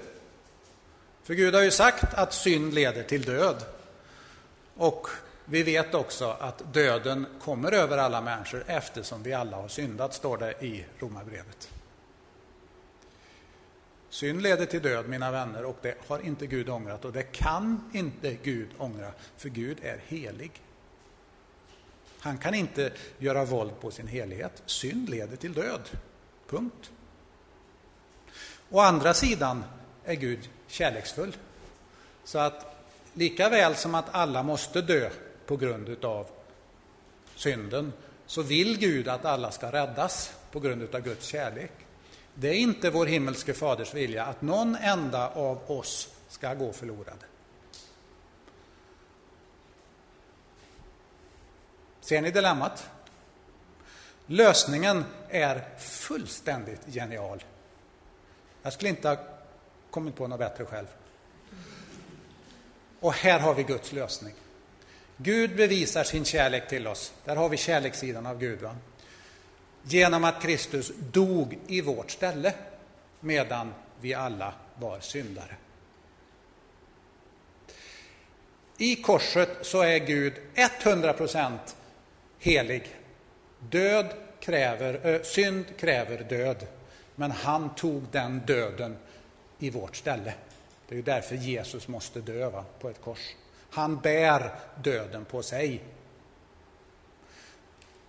För 1.22 1.34
Gud 1.34 1.54
har 1.54 1.62
ju 1.62 1.70
sagt 1.70 2.14
att 2.14 2.34
synd 2.34 2.74
leder 2.74 3.02
till 3.02 3.22
död. 3.22 3.64
Och 4.76 5.08
vi 5.44 5.62
vet 5.62 5.94
också 5.94 6.36
att 6.40 6.74
döden 6.74 7.26
kommer 7.42 7.72
över 7.72 7.98
alla 7.98 8.20
människor 8.20 8.64
eftersom 8.66 9.22
vi 9.22 9.32
alla 9.32 9.56
har 9.56 9.68
syndat, 9.68 10.14
står 10.14 10.38
det 10.38 10.64
i 10.64 10.84
Romarbrevet. 10.98 11.70
Synd 14.11 14.42
leder 14.42 14.66
till 14.66 14.82
död, 14.82 15.08
mina 15.08 15.30
vänner, 15.30 15.64
och 15.64 15.76
det 15.82 15.94
har 16.06 16.18
inte 16.18 16.46
Gud 16.46 16.68
ångrat 16.68 17.04
och 17.04 17.12
det 17.12 17.22
kan 17.22 17.90
inte 17.92 18.36
Gud 18.42 18.68
ångra, 18.78 19.12
för 19.36 19.48
Gud 19.48 19.78
är 19.82 20.00
helig. 20.06 20.52
Han 22.20 22.38
kan 22.38 22.54
inte 22.54 22.92
göra 23.18 23.44
våld 23.44 23.72
på 23.80 23.90
sin 23.90 24.06
helighet. 24.06 24.62
Synd 24.66 25.08
leder 25.08 25.36
till 25.36 25.52
död. 25.52 25.80
Punkt. 26.46 26.90
Å 28.70 28.80
andra 28.80 29.14
sidan 29.14 29.64
är 30.04 30.14
Gud 30.14 30.48
kärleksfull. 30.66 31.36
Så 32.24 32.38
att 32.38 32.86
lika 33.14 33.48
väl 33.48 33.76
som 33.76 33.94
att 33.94 34.14
alla 34.14 34.42
måste 34.42 34.82
dö 34.82 35.11
på 35.46 35.56
grund 35.56 36.04
av 36.04 36.26
synden, 37.34 37.92
så 38.26 38.42
vill 38.42 38.78
Gud 38.78 39.08
att 39.08 39.24
alla 39.24 39.50
ska 39.50 39.72
räddas 39.72 40.32
på 40.50 40.61
grund 40.61 40.94
av 40.94 41.00
Guds 41.00 41.26
kärlek. 41.26 41.72
Det 42.41 42.49
är 42.49 42.55
inte 42.55 42.91
vår 42.91 43.07
himmelske 43.07 43.55
faders 43.55 43.95
vilja 43.95 44.24
att 44.24 44.43
någon 44.43 44.76
enda 44.76 45.28
av 45.28 45.70
oss 45.70 46.09
ska 46.28 46.55
gå 46.55 46.72
förlorad. 46.72 47.24
Ser 52.01 52.22
ni 52.22 52.30
dilemmat? 52.30 52.91
Lösningen 54.26 55.05
är 55.28 55.78
fullständigt 55.78 56.80
genial. 56.86 57.45
Jag 58.62 58.72
skulle 58.72 58.88
inte 58.88 59.09
ha 59.09 59.16
kommit 59.91 60.16
på 60.16 60.26
något 60.26 60.38
bättre 60.38 60.64
själv. 60.64 60.86
Och 63.01 63.12
här 63.12 63.41
har 63.41 63.55
vi 63.55 63.62
Guds 63.62 63.93
lösning. 63.93 64.34
Gud 65.16 65.57
bevisar 65.57 66.05
sin 66.05 66.24
kärlek 66.24 66.68
till 66.68 66.86
oss. 66.86 67.12
Där 67.24 67.36
har 67.36 67.49
vi 67.49 67.57
kärlekssidan 67.57 68.26
av 68.26 68.38
Gud. 68.38 68.61
Va? 68.61 68.76
Genom 69.83 70.24
att 70.24 70.43
Kristus 70.43 70.93
dog 71.12 71.59
i 71.66 71.81
vårt 71.81 72.11
ställe 72.11 72.55
medan 73.20 73.74
vi 74.01 74.14
alla 74.14 74.55
var 74.78 75.01
syndare. 75.01 75.57
I 78.78 78.97
korset 78.97 79.49
så 79.62 79.83
är 79.83 79.99
Gud 79.99 80.33
100% 80.55 81.59
helig. 82.39 82.97
Död 83.59 84.07
kräver, 84.41 85.01
ö, 85.03 85.24
synd 85.24 85.64
kräver 85.78 86.18
död, 86.18 86.66
men 87.14 87.31
han 87.31 87.74
tog 87.74 88.03
den 88.11 88.39
döden 88.47 88.97
i 89.59 89.70
vårt 89.70 89.97
ställe. 89.97 90.35
Det 90.89 90.95
är 90.95 90.97
ju 90.97 91.03
därför 91.03 91.37
Jesus 91.37 91.89
måste 91.89 92.20
dö 92.20 92.51
va, 92.51 92.64
på 92.81 92.89
ett 92.89 93.01
kors. 93.01 93.35
Han 93.70 94.01
bär 94.01 94.55
döden 94.83 95.24
på 95.24 95.43
sig. 95.43 95.83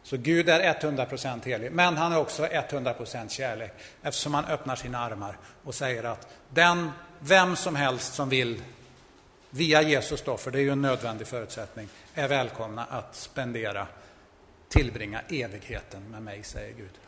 Så 0.04 0.18
Gud 0.18 0.50
är 0.50 0.74
100% 0.74 1.46
helig, 1.46 1.72
men 1.72 1.98
han 1.98 2.12
är 2.12 2.18
också 2.18 2.46
100% 2.46 3.30
kärlek 3.30 3.74
eftersom 4.04 4.34
han 4.34 4.46
öppnar 4.46 4.76
sina 4.76 5.00
armar 5.00 5.38
och 5.64 5.76
säger 5.76 6.04
att 6.04 6.28
den, 6.50 6.92
vem 7.20 7.56
som 7.56 7.76
helst 7.76 8.14
som 8.14 8.30
vill 8.30 8.62
via 9.50 9.82
Jesus 9.82 10.22
då, 10.22 10.38
för 10.38 10.52
det 10.52 10.60
är 10.60 10.64
ju 10.64 10.72
en 10.72 10.82
nödvändig 10.82 11.28
förutsättning, 11.28 11.90
är 12.14 12.28
välkomna 12.28 12.86
att 12.86 13.16
spendera, 13.16 13.88
tillbringa 14.70 15.22
evigheten 15.30 16.12
med 16.12 16.22
mig, 16.22 16.44
säger 16.44 16.74
Gud. 16.74 17.00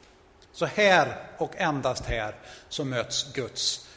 Så 0.51 0.65
här 0.65 1.15
och 1.37 1.51
endast 1.57 2.05
här 2.05 2.35
så 2.69 2.85
möts 2.85 3.33
Guds 3.33 3.89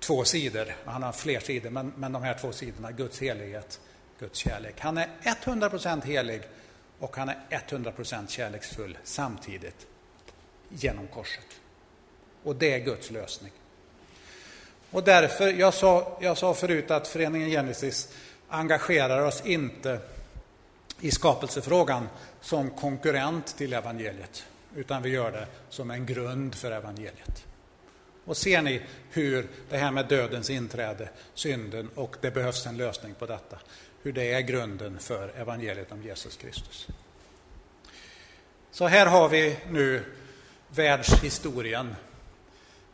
två 0.00 0.24
sidor. 0.24 0.76
Han 0.84 1.02
har 1.02 1.12
fler 1.12 1.40
sidor, 1.40 1.70
men, 1.70 1.92
men 1.96 2.12
de 2.12 2.22
här 2.22 2.34
två 2.34 2.52
sidorna, 2.52 2.90
Guds 2.90 3.20
helighet, 3.20 3.80
Guds 4.18 4.38
kärlek. 4.38 4.74
Han 4.80 4.98
är 4.98 5.08
100% 5.22 6.04
helig 6.04 6.42
och 7.00 7.16
han 7.16 7.28
är 7.28 7.36
100% 7.50 8.28
kärleksfull 8.28 8.98
samtidigt 9.04 9.86
genom 10.68 11.06
korset. 11.06 11.46
Och 12.42 12.56
det 12.56 12.72
är 12.72 12.78
Guds 12.78 13.10
lösning. 13.10 13.52
Och 14.90 15.04
därför, 15.04 15.48
jag 15.52 15.74
sa, 15.74 16.18
jag 16.20 16.38
sa 16.38 16.54
förut 16.54 16.90
att 16.90 17.08
föreningen 17.08 17.50
Genesis 17.50 18.14
engagerar 18.48 19.26
oss 19.26 19.42
inte 19.46 20.00
i 21.00 21.10
skapelsefrågan 21.10 22.08
som 22.40 22.70
konkurrent 22.70 23.56
till 23.56 23.72
evangeliet, 23.72 24.44
utan 24.76 25.02
vi 25.02 25.10
gör 25.10 25.32
det 25.32 25.46
som 25.68 25.90
en 25.90 26.06
grund 26.06 26.54
för 26.54 26.70
evangeliet. 26.70 27.44
Och 28.24 28.36
ser 28.36 28.62
ni 28.62 28.82
hur 29.10 29.48
det 29.70 29.76
här 29.76 29.90
med 29.90 30.06
dödens 30.06 30.50
inträde, 30.50 31.08
synden 31.34 31.90
och 31.94 32.16
det 32.20 32.30
behövs 32.30 32.66
en 32.66 32.76
lösning 32.76 33.14
på 33.14 33.26
detta, 33.26 33.58
hur 34.02 34.12
det 34.12 34.32
är 34.32 34.40
grunden 34.40 34.98
för 34.98 35.28
evangeliet 35.36 35.92
om 35.92 36.02
Jesus 36.02 36.36
Kristus. 36.36 36.88
Så 38.70 38.86
här 38.86 39.06
har 39.06 39.28
vi 39.28 39.58
nu 39.70 40.04
världshistorien 40.68 41.94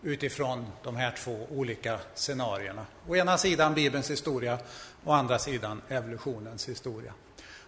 utifrån 0.03 0.67
de 0.83 0.97
här 0.97 1.15
två 1.19 1.47
olika 1.51 1.99
scenarierna. 2.15 2.87
Å 3.09 3.17
ena 3.17 3.39
sidan 3.39 3.75
Bibelns 3.75 4.11
historia, 4.11 4.59
å 5.05 5.13
andra 5.13 5.39
sidan 5.39 5.83
evolutionens 5.89 6.69
historia. 6.69 7.13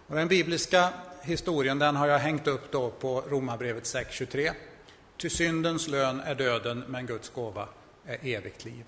Och 0.07 0.15
den 0.15 0.27
bibliska 0.27 0.89
historien 1.21 1.79
den 1.79 1.95
har 1.95 2.07
jag 2.07 2.19
hängt 2.19 2.47
upp 2.47 2.71
då 2.71 2.91
på 2.91 3.21
Romarbrevet 3.21 3.83
6.23. 3.83 4.51
Ty 5.17 5.29
syndens 5.29 5.87
lön 5.87 6.19
är 6.19 6.35
döden, 6.35 6.83
men 6.87 7.05
Guds 7.05 7.29
gåva 7.29 7.67
är 8.05 8.17
evigt 8.21 8.65
liv. 8.65 8.85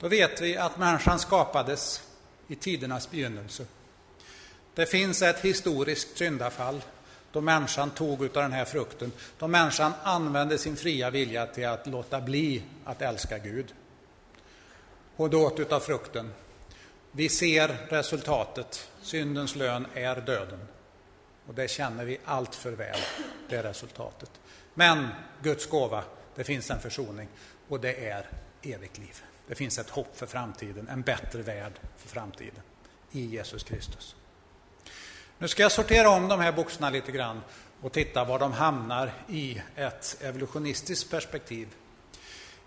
Då 0.00 0.08
vet 0.08 0.40
vi 0.40 0.56
att 0.56 0.78
människan 0.78 1.18
skapades 1.18 2.09
i 2.50 2.54
tidernas 2.54 3.10
begynnelse. 3.10 3.66
Det 4.74 4.86
finns 4.86 5.22
ett 5.22 5.40
historiskt 5.40 6.18
syndafall 6.18 6.82
då 7.32 7.40
människan 7.40 7.90
tog 7.90 8.22
av 8.22 8.28
den 8.30 8.52
här 8.52 8.64
frukten, 8.64 9.12
då 9.38 9.48
människan 9.48 9.92
använde 10.02 10.58
sin 10.58 10.76
fria 10.76 11.10
vilja 11.10 11.46
till 11.46 11.66
att 11.66 11.86
låta 11.86 12.20
bli 12.20 12.62
att 12.84 13.02
älska 13.02 13.38
Gud. 13.38 13.74
Och 15.16 15.30
då 15.30 15.46
åt 15.46 15.72
av 15.72 15.80
frukten. 15.80 16.32
Vi 17.12 17.28
ser 17.28 17.76
resultatet. 17.88 18.88
Syndens 19.02 19.56
lön 19.56 19.86
är 19.94 20.20
döden. 20.20 20.60
Och 21.46 21.54
det 21.54 21.70
känner 21.70 22.04
vi 22.04 22.18
allt 22.24 22.54
för 22.54 22.72
väl, 22.72 23.00
det 23.48 23.62
resultatet. 23.62 24.30
Men 24.74 25.08
Guds 25.42 25.66
gåva, 25.66 26.04
det 26.34 26.44
finns 26.44 26.70
en 26.70 26.80
försoning 26.80 27.28
och 27.68 27.80
det 27.80 28.08
är 28.08 28.26
evigt 28.62 28.98
liv. 28.98 29.22
Det 29.50 29.56
finns 29.56 29.78
ett 29.78 29.90
hopp 29.90 30.16
för 30.16 30.26
framtiden, 30.26 30.88
en 30.88 31.02
bättre 31.02 31.42
värld 31.42 31.72
för 31.96 32.08
framtiden 32.08 32.62
i 33.10 33.24
Jesus 33.24 33.62
Kristus. 33.62 34.16
Nu 35.38 35.48
ska 35.48 35.62
jag 35.62 35.72
sortera 35.72 36.10
om 36.10 36.28
de 36.28 36.40
här 36.40 36.52
boxarna 36.52 36.90
lite 36.90 37.12
grann 37.12 37.40
och 37.80 37.92
titta 37.92 38.24
var 38.24 38.38
de 38.38 38.52
hamnar 38.52 39.12
i 39.28 39.62
ett 39.76 40.16
evolutionistiskt 40.20 41.10
perspektiv. 41.10 41.68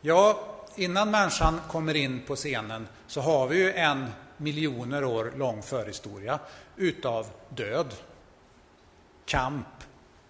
Ja, 0.01 0.47
innan 0.75 1.11
människan 1.11 1.61
kommer 1.67 1.93
in 1.93 2.21
på 2.27 2.35
scenen 2.35 2.87
så 3.07 3.21
har 3.21 3.47
vi 3.47 3.57
ju 3.57 3.73
en 3.73 4.11
miljoner 4.37 5.03
år 5.03 5.33
lång 5.37 5.61
förhistoria 5.61 6.39
utav 6.77 7.27
död, 7.49 7.93
kamp, 9.25 9.67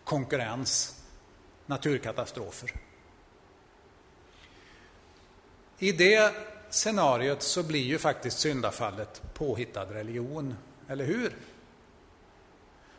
konkurrens, 0.03 1.01
naturkatastrofer. 1.65 2.71
I 5.83 5.91
det 5.91 6.33
scenariot 6.69 7.41
så 7.41 7.63
blir 7.63 7.83
ju 7.83 7.97
faktiskt 7.97 8.39
syndafallet 8.39 9.21
påhittad 9.33 9.85
religion, 9.85 10.55
eller 10.87 11.05
hur? 11.05 11.35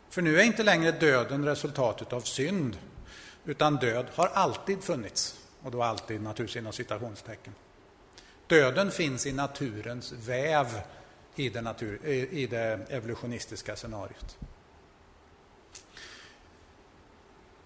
För 0.09 0.23
nu 0.23 0.41
är 0.41 0.45
inte 0.45 0.63
längre 0.63 0.93
döden 0.93 1.45
resultatet 1.45 2.13
av 2.13 2.21
synd, 2.21 2.79
utan 3.45 3.77
död 3.77 4.07
har 4.15 4.27
alltid 4.27 4.83
funnits. 4.83 5.41
Och 5.63 5.71
då 5.71 5.83
alltid 5.83 6.23
naturligtvis 6.23 6.57
inom 6.57 6.73
citationstecken. 6.73 7.55
Döden 8.47 8.91
finns 8.91 9.27
i 9.27 9.33
naturens 9.33 10.13
väv 10.13 10.67
i 11.37 11.49
det, 11.49 11.61
natur, 11.61 12.07
i 12.07 12.47
det 12.47 12.87
evolutionistiska 12.89 13.77
scenariot. 13.77 14.37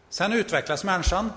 Sen 0.09 0.33
utvecklas 0.33 0.85
människan. 0.85 1.31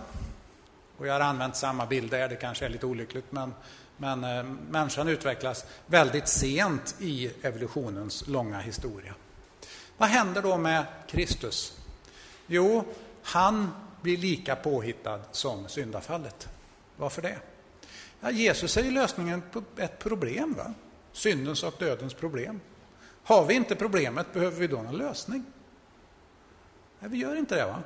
Och 1.01 1.07
jag 1.07 1.13
har 1.13 1.19
använt 1.19 1.55
samma 1.55 1.85
bild 1.85 2.11
där, 2.11 2.29
det 2.29 2.35
kanske 2.35 2.65
är 2.65 2.69
lite 2.69 2.85
olyckligt, 2.85 3.31
men, 3.31 3.53
men 3.97 4.23
eh, 4.23 4.43
människan 4.69 5.07
utvecklas 5.07 5.65
väldigt 5.85 6.27
sent 6.27 6.95
i 6.99 7.31
evolutionens 7.41 8.27
långa 8.27 8.59
historia. 8.59 9.13
Vad 9.97 10.09
händer 10.09 10.41
då 10.41 10.57
med 10.57 10.85
Kristus? 11.07 11.79
Jo, 12.47 12.83
han 13.23 13.71
blir 14.01 14.17
lika 14.17 14.55
påhittad 14.55 15.21
som 15.31 15.67
syndafallet. 15.67 16.49
Varför 16.97 17.21
det? 17.21 17.37
Ja, 18.19 18.31
Jesus 18.31 18.77
är 18.77 18.83
ju 18.83 18.91
lösningen 18.91 19.43
på 19.51 19.63
ett 19.77 19.99
problem, 19.99 20.53
va? 20.53 20.73
syndens 21.11 21.63
och 21.63 21.73
dödens 21.79 22.13
problem. 22.13 22.59
Har 23.23 23.45
vi 23.45 23.53
inte 23.53 23.75
problemet, 23.75 24.33
behöver 24.33 24.59
vi 24.59 24.67
då 24.67 24.77
en 24.77 24.97
lösning? 24.97 25.43
Nej, 26.99 27.09
vi 27.09 27.17
gör 27.17 27.35
inte 27.35 27.55
det. 27.55 27.65
va? 27.65 27.83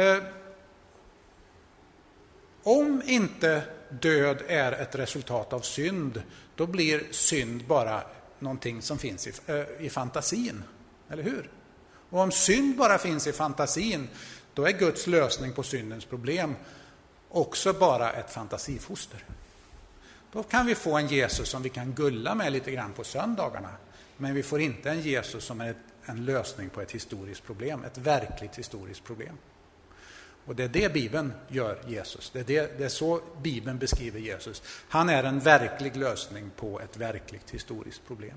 Eh, 0.00 0.41
om 2.62 3.02
inte 3.06 3.62
död 3.88 4.42
är 4.48 4.72
ett 4.72 4.94
resultat 4.94 5.52
av 5.52 5.60
synd, 5.60 6.22
då 6.54 6.66
blir 6.66 7.02
synd 7.10 7.64
bara 7.66 8.02
någonting 8.38 8.82
som 8.82 8.98
finns 8.98 9.26
i, 9.26 9.32
eh, 9.46 9.86
i 9.86 9.90
fantasin. 9.90 10.62
Eller 11.10 11.22
hur? 11.22 11.50
Och 12.10 12.20
om 12.20 12.32
synd 12.32 12.76
bara 12.76 12.98
finns 12.98 13.26
i 13.26 13.32
fantasin, 13.32 14.08
då 14.54 14.66
är 14.66 14.72
Guds 14.72 15.06
lösning 15.06 15.52
på 15.52 15.62
syndens 15.62 16.04
problem 16.04 16.54
också 17.28 17.72
bara 17.72 18.12
ett 18.12 18.30
fantasifoster. 18.30 19.24
Då 20.32 20.42
kan 20.42 20.66
vi 20.66 20.74
få 20.74 20.96
en 20.96 21.06
Jesus 21.06 21.48
som 21.48 21.62
vi 21.62 21.68
kan 21.68 21.92
gulla 21.92 22.34
med 22.34 22.52
lite 22.52 22.70
grann 22.70 22.92
på 22.92 23.04
söndagarna. 23.04 23.70
Men 24.16 24.34
vi 24.34 24.42
får 24.42 24.60
inte 24.60 24.90
en 24.90 25.00
Jesus 25.00 25.44
som 25.44 25.60
är 25.60 25.74
en 26.04 26.24
lösning 26.24 26.70
på 26.70 26.80
ett 26.80 26.92
historiskt 26.92 27.44
problem, 27.44 27.84
ett 27.84 27.98
verkligt 27.98 28.58
historiskt 28.58 29.04
problem. 29.04 29.36
Och 30.46 30.56
det 30.56 30.64
är 30.64 30.68
det 30.68 30.92
Bibeln 30.92 31.32
gör 31.48 31.78
Jesus. 31.86 32.30
Det 32.30 32.40
är, 32.40 32.44
det, 32.44 32.78
det 32.78 32.84
är 32.84 32.88
så 32.88 33.20
Bibeln 33.42 33.78
beskriver 33.78 34.20
Jesus. 34.20 34.62
Han 34.88 35.08
är 35.08 35.24
en 35.24 35.40
verklig 35.40 35.96
lösning 35.96 36.50
på 36.56 36.80
ett 36.80 36.96
verkligt 36.96 37.50
historiskt 37.50 38.06
problem. 38.06 38.36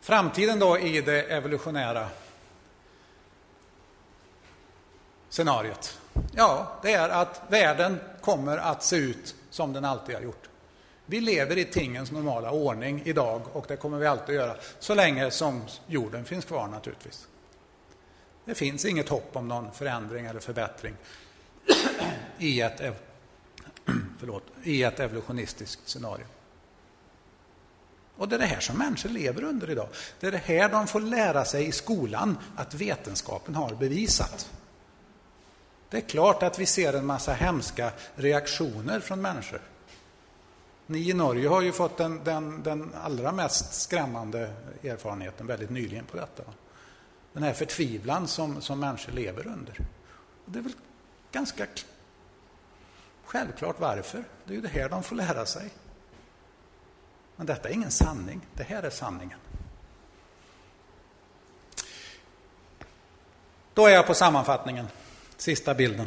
Framtiden 0.00 0.58
då 0.58 0.78
i 0.78 1.00
det 1.00 1.22
evolutionära 1.22 2.08
scenariot? 5.28 6.00
Ja, 6.32 6.78
det 6.82 6.92
är 6.92 7.08
att 7.08 7.42
världen 7.48 8.00
kommer 8.20 8.58
att 8.58 8.82
se 8.82 8.96
ut 8.96 9.34
som 9.50 9.72
den 9.72 9.84
alltid 9.84 10.14
har 10.14 10.22
gjort. 10.22 10.48
Vi 11.06 11.20
lever 11.20 11.58
i 11.58 11.64
tingens 11.64 12.12
normala 12.12 12.50
ordning 12.50 13.02
idag 13.04 13.42
och 13.52 13.64
det 13.68 13.76
kommer 13.76 13.98
vi 13.98 14.06
alltid 14.06 14.38
att 14.38 14.46
göra 14.46 14.56
så 14.78 14.94
länge 14.94 15.30
som 15.30 15.62
jorden 15.86 16.24
finns 16.24 16.44
kvar 16.44 16.68
naturligtvis. 16.68 17.28
Det 18.48 18.54
finns 18.54 18.84
inget 18.84 19.08
hopp 19.08 19.36
om 19.36 19.48
någon 19.48 19.72
förändring 19.72 20.26
eller 20.26 20.40
förbättring 20.40 20.94
i 22.38 22.60
ett, 22.60 22.80
förlåt, 24.18 24.42
i 24.62 24.82
ett 24.82 25.00
evolutionistiskt 25.00 25.88
scenario. 25.88 26.24
Och 28.16 28.28
det 28.28 28.36
är 28.36 28.38
det 28.38 28.46
här 28.46 28.60
som 28.60 28.78
människor 28.78 29.08
lever 29.08 29.44
under 29.44 29.70
idag. 29.70 29.88
Det 30.20 30.26
är 30.26 30.32
det 30.32 30.38
här 30.38 30.68
de 30.68 30.86
får 30.86 31.00
lära 31.00 31.44
sig 31.44 31.66
i 31.66 31.72
skolan, 31.72 32.38
att 32.56 32.74
vetenskapen 32.74 33.54
har 33.54 33.74
bevisat. 33.74 34.50
Det 35.90 35.96
är 35.96 36.08
klart 36.08 36.42
att 36.42 36.58
vi 36.58 36.66
ser 36.66 36.92
en 36.92 37.06
massa 37.06 37.32
hemska 37.32 37.92
reaktioner 38.14 39.00
från 39.00 39.22
människor. 39.22 39.60
Ni 40.86 41.10
i 41.10 41.14
Norge 41.14 41.48
har 41.48 41.62
ju 41.62 41.72
fått 41.72 41.96
den, 41.96 42.24
den, 42.24 42.62
den 42.62 42.94
allra 43.02 43.32
mest 43.32 43.74
skrämmande 43.74 44.52
erfarenheten 44.82 45.46
väldigt 45.46 45.70
nyligen 45.70 46.04
på 46.04 46.16
detta. 46.16 46.42
Den 47.32 47.42
här 47.42 47.52
förtvivlan 47.52 48.28
som, 48.28 48.60
som 48.60 48.80
människor 48.80 49.12
lever 49.12 49.46
under. 49.46 49.74
Och 50.44 50.52
det 50.52 50.58
är 50.58 50.62
väl 50.62 50.74
ganska 51.32 51.66
självklart 53.24 53.80
varför. 53.80 54.24
Det 54.44 54.52
är 54.52 54.54
ju 54.54 54.60
det 54.60 54.68
här 54.68 54.88
de 54.88 55.02
får 55.02 55.16
lära 55.16 55.46
sig. 55.46 55.70
Men 57.36 57.46
detta 57.46 57.68
är 57.68 57.72
ingen 57.72 57.90
sanning. 57.90 58.40
Det 58.54 58.62
här 58.62 58.82
är 58.82 58.90
sanningen. 58.90 59.38
Då 63.74 63.86
är 63.86 63.90
jag 63.90 64.06
på 64.06 64.14
sammanfattningen, 64.14 64.88
sista 65.36 65.74
bilden. 65.74 66.06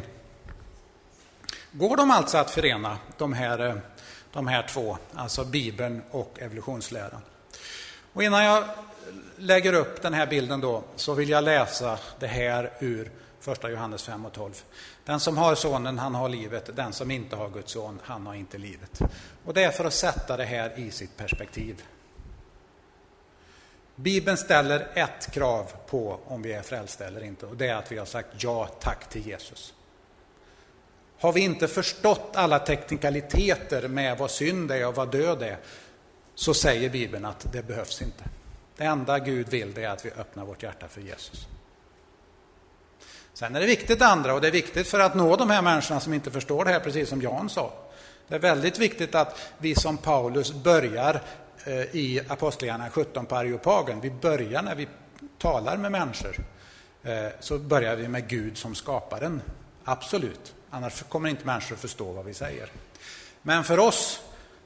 Går 1.72 1.96
de 1.96 2.10
alltså 2.10 2.38
att 2.38 2.50
förena, 2.50 2.98
de 3.18 3.32
här, 3.32 3.58
eh, 3.58 3.74
de 4.32 4.46
här 4.46 4.66
två, 4.68 4.98
alltså 5.14 5.44
Bibeln 5.44 6.02
och 6.10 6.38
evolutionsläran? 6.40 7.20
Och 8.12 8.22
innan 8.22 8.44
jag 8.44 8.64
lägger 9.42 9.72
upp 9.72 10.02
den 10.02 10.14
här 10.14 10.26
bilden 10.26 10.60
då, 10.60 10.84
så 10.96 11.14
vill 11.14 11.28
jag 11.28 11.44
läsa 11.44 11.98
det 12.18 12.26
här 12.26 12.72
ur 12.80 13.10
första 13.40 13.70
Johannes 13.70 14.02
5 14.02 14.26
och 14.26 14.32
12. 14.32 14.52
Den 15.04 15.20
som 15.20 15.38
har 15.38 15.54
sonen, 15.54 15.98
han 15.98 16.14
har 16.14 16.28
livet. 16.28 16.76
Den 16.76 16.92
som 16.92 17.10
inte 17.10 17.36
har 17.36 17.48
Guds 17.48 17.72
son, 17.72 18.00
han 18.02 18.26
har 18.26 18.34
inte 18.34 18.58
livet. 18.58 19.00
Och 19.44 19.54
det 19.54 19.64
är 19.64 19.70
för 19.70 19.84
att 19.84 19.94
sätta 19.94 20.36
det 20.36 20.44
här 20.44 20.78
i 20.78 20.90
sitt 20.90 21.16
perspektiv. 21.16 21.82
Bibeln 23.96 24.36
ställer 24.36 24.88
ett 24.94 25.32
krav 25.32 25.72
på 25.86 26.20
om 26.24 26.42
vi 26.42 26.52
är 26.52 26.62
frälsta 26.62 27.06
eller 27.06 27.24
inte 27.24 27.46
och 27.46 27.56
det 27.56 27.68
är 27.68 27.74
att 27.74 27.92
vi 27.92 27.98
har 27.98 28.06
sagt 28.06 28.28
ja 28.38 28.66
tack 28.80 29.08
till 29.08 29.26
Jesus. 29.26 29.74
Har 31.18 31.32
vi 31.32 31.40
inte 31.40 31.68
förstått 31.68 32.30
alla 32.34 32.58
teknikaliteter 32.58 33.88
med 33.88 34.18
vad 34.18 34.30
synd 34.30 34.70
är 34.70 34.86
och 34.86 34.94
vad 34.94 35.10
död 35.12 35.42
är 35.42 35.58
så 36.34 36.54
säger 36.54 36.90
Bibeln 36.90 37.24
att 37.24 37.52
det 37.52 37.62
behövs 37.62 38.02
inte. 38.02 38.24
Det 38.76 38.84
enda 38.84 39.18
Gud 39.18 39.48
vill 39.48 39.74
det 39.74 39.84
är 39.84 39.88
att 39.88 40.04
vi 40.04 40.10
öppnar 40.10 40.44
vårt 40.44 40.62
hjärta 40.62 40.88
för 40.88 41.00
Jesus. 41.00 41.46
Sen 43.34 43.56
är 43.56 43.60
det 43.60 43.66
viktigt 43.66 44.02
andra, 44.02 44.34
och 44.34 44.40
det 44.40 44.48
är 44.48 44.52
viktigt 44.52 44.88
för 44.88 45.00
att 45.00 45.14
nå 45.14 45.36
de 45.36 45.50
här 45.50 45.62
människorna 45.62 46.00
som 46.00 46.14
inte 46.14 46.30
förstår 46.30 46.64
det 46.64 46.70
här, 46.70 46.80
precis 46.80 47.08
som 47.08 47.22
Jan 47.22 47.48
sa. 47.48 47.72
Det 48.28 48.34
är 48.34 48.38
väldigt 48.38 48.78
viktigt 48.78 49.14
att 49.14 49.40
vi 49.58 49.74
som 49.74 49.96
Paulus 49.98 50.52
börjar 50.52 51.22
eh, 51.64 51.74
i 51.80 52.22
Apostlagärningarna 52.28 52.90
17 52.90 53.26
på 53.26 53.36
Areopagen. 53.36 54.00
Vi 54.00 54.10
börjar 54.10 54.62
när 54.62 54.74
vi 54.74 54.88
talar 55.38 55.76
med 55.76 55.92
människor, 55.92 56.36
eh, 57.02 57.26
så 57.40 57.58
börjar 57.58 57.96
vi 57.96 58.08
med 58.08 58.28
Gud 58.28 58.58
som 58.58 58.74
skaparen. 58.74 59.42
Absolut, 59.84 60.54
annars 60.70 61.02
kommer 61.02 61.28
inte 61.28 61.46
människor 61.46 61.74
att 61.74 61.80
förstå 61.80 62.12
vad 62.12 62.24
vi 62.24 62.34
säger. 62.34 62.68
Men 63.42 63.64
för 63.64 63.78
oss 63.78 64.20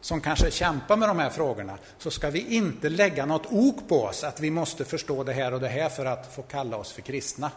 som 0.07 0.21
kanske 0.21 0.51
kämpar 0.51 0.97
med 0.97 1.09
de 1.09 1.19
här 1.19 1.31
frågorna, 1.31 1.79
så 1.99 2.11
ska 2.11 2.31
vi 2.31 2.57
inte 2.57 2.89
lägga 2.89 3.27
något 3.27 3.47
ok 3.51 3.89
på 3.89 4.03
oss 4.03 4.25
att 4.25 4.41
vi 4.41 4.51
måste 4.51 4.85
förstå 4.85 5.25
det 5.25 5.33
här 5.33 5.55
och 5.55 5.61
det 5.61 5.69
här 5.69 5.89
för 5.89 6.05
att 6.05 6.35
få 6.35 6.43
kalla 6.43 6.77
oss 6.77 6.93
för 6.93 7.03
kristna. 7.03 7.51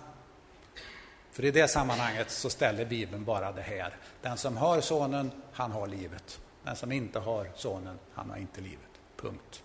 För 1.31 1.45
i 1.45 1.51
det 1.51 1.67
sammanhanget 1.67 2.31
så 2.31 2.49
ställer 2.49 2.85
Bibeln 2.85 3.25
bara 3.25 3.51
det 3.51 3.61
här. 3.61 3.95
Den 4.21 4.37
som 4.37 4.57
har 4.57 4.81
sonen, 4.81 5.31
han 5.51 5.71
har 5.71 5.87
livet. 5.87 6.39
Den 6.63 6.75
som 6.75 6.91
inte 6.91 7.19
har 7.19 7.51
sonen, 7.55 7.99
han 8.13 8.29
har 8.29 8.37
inte 8.37 8.61
livet. 8.61 8.89
Punkt. 9.17 9.63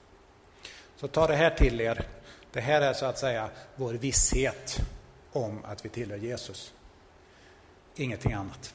Så 0.96 1.08
ta 1.08 1.26
det 1.26 1.36
här 1.36 1.50
till 1.50 1.80
er. 1.80 2.06
Det 2.52 2.60
här 2.60 2.80
är 2.80 2.92
så 2.92 3.06
att 3.06 3.18
säga 3.18 3.48
vår 3.76 3.94
visshet 3.94 4.80
om 5.32 5.64
att 5.64 5.84
vi 5.84 5.88
tillhör 5.88 6.18
Jesus. 6.18 6.72
Ingenting 7.96 8.32
annat. 8.32 8.74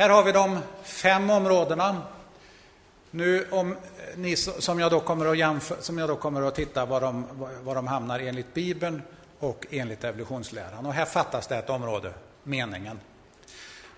Här 0.00 0.08
har 0.08 0.24
vi 0.24 0.32
de 0.32 0.58
fem 0.82 1.30
områdena. 1.30 2.02
Nu 3.10 3.46
om 3.50 3.76
ni 4.16 4.36
som 4.36 4.80
jag 4.80 4.90
då 4.90 5.00
kommer 5.00 5.26
att, 5.26 5.38
jämföra, 5.38 5.80
som 5.80 5.98
jag 5.98 6.08
då 6.08 6.16
kommer 6.16 6.42
att 6.42 6.54
titta 6.54 6.86
var 6.86 7.00
de, 7.00 7.26
var 7.62 7.74
de 7.74 7.86
hamnar 7.86 8.20
enligt 8.20 8.54
Bibeln 8.54 9.02
och 9.38 9.66
enligt 9.70 10.04
evolutionsläran. 10.04 10.86
Och 10.86 10.94
här 10.94 11.04
fattas 11.04 11.46
det 11.46 11.56
ett 11.56 11.70
område, 11.70 12.12
meningen. 12.42 13.00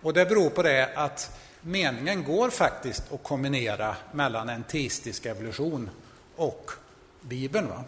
Och 0.03 0.13
det 0.13 0.27
beror 0.27 0.51
på 0.51 0.63
det 0.63 0.91
att 0.95 1.39
meningen 1.61 2.25
går 2.25 2.51
faktiskt 2.51 3.13
att 3.13 3.23
kombinera 3.23 3.97
mellan 4.13 4.49
en 4.49 4.63
teistisk 4.63 5.27
evolution 5.27 5.91
och 6.37 6.71
Bibeln. 7.21 7.69
Va? 7.69 7.85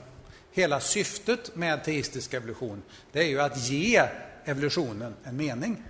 Hela 0.52 0.80
syftet 0.80 1.56
med 1.56 1.84
teistisk 1.84 2.34
evolution 2.34 2.82
det 3.12 3.20
är 3.20 3.28
ju 3.28 3.40
att 3.40 3.68
ge 3.68 4.02
evolutionen 4.44 5.14
en 5.24 5.36
mening. 5.36 5.82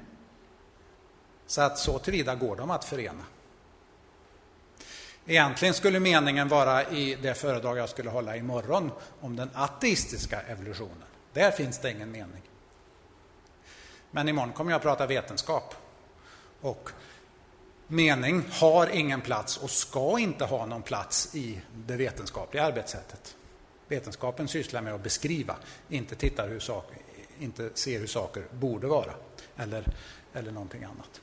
Så 1.54 1.60
att 1.60 1.78
så 1.78 1.98
tillvida 1.98 2.34
går 2.34 2.56
de 2.56 2.70
att 2.70 2.84
förena. 2.84 3.24
Egentligen 5.26 5.74
skulle 5.74 6.00
meningen 6.00 6.48
vara 6.48 6.90
i 6.90 7.14
det 7.14 7.34
föredrag 7.34 7.78
jag 7.78 7.88
skulle 7.88 8.10
hålla 8.10 8.36
imorgon 8.36 8.90
om 9.20 9.36
den 9.36 9.50
ateistiska 9.54 10.40
evolutionen. 10.40 11.04
Där 11.32 11.50
finns 11.50 11.78
det 11.78 11.90
ingen 11.90 12.10
mening. 12.10 12.42
Men 14.10 14.28
imorgon 14.28 14.52
kommer 14.52 14.70
jag 14.70 14.76
att 14.76 14.82
prata 14.82 15.06
vetenskap. 15.06 15.74
Och 16.60 16.90
mening 17.86 18.44
har 18.50 18.86
ingen 18.86 19.20
plats 19.20 19.56
och 19.56 19.70
ska 19.70 20.18
inte 20.18 20.44
ha 20.44 20.66
någon 20.66 20.82
plats 20.82 21.34
i 21.34 21.60
det 21.74 21.96
vetenskapliga 21.96 22.64
arbetssättet. 22.64 23.36
Vetenskapen 23.88 24.48
sysslar 24.48 24.82
med 24.82 24.94
att 24.94 25.02
beskriva, 25.02 25.56
inte, 25.88 26.14
tittar 26.14 26.48
hur 26.48 26.60
saker, 26.60 26.98
inte 27.38 27.70
se 27.74 27.98
hur 27.98 28.06
saker 28.06 28.44
borde 28.50 28.86
vara 28.86 29.14
eller, 29.56 29.84
eller 30.32 30.50
någonting 30.50 30.84
annat. 30.84 31.20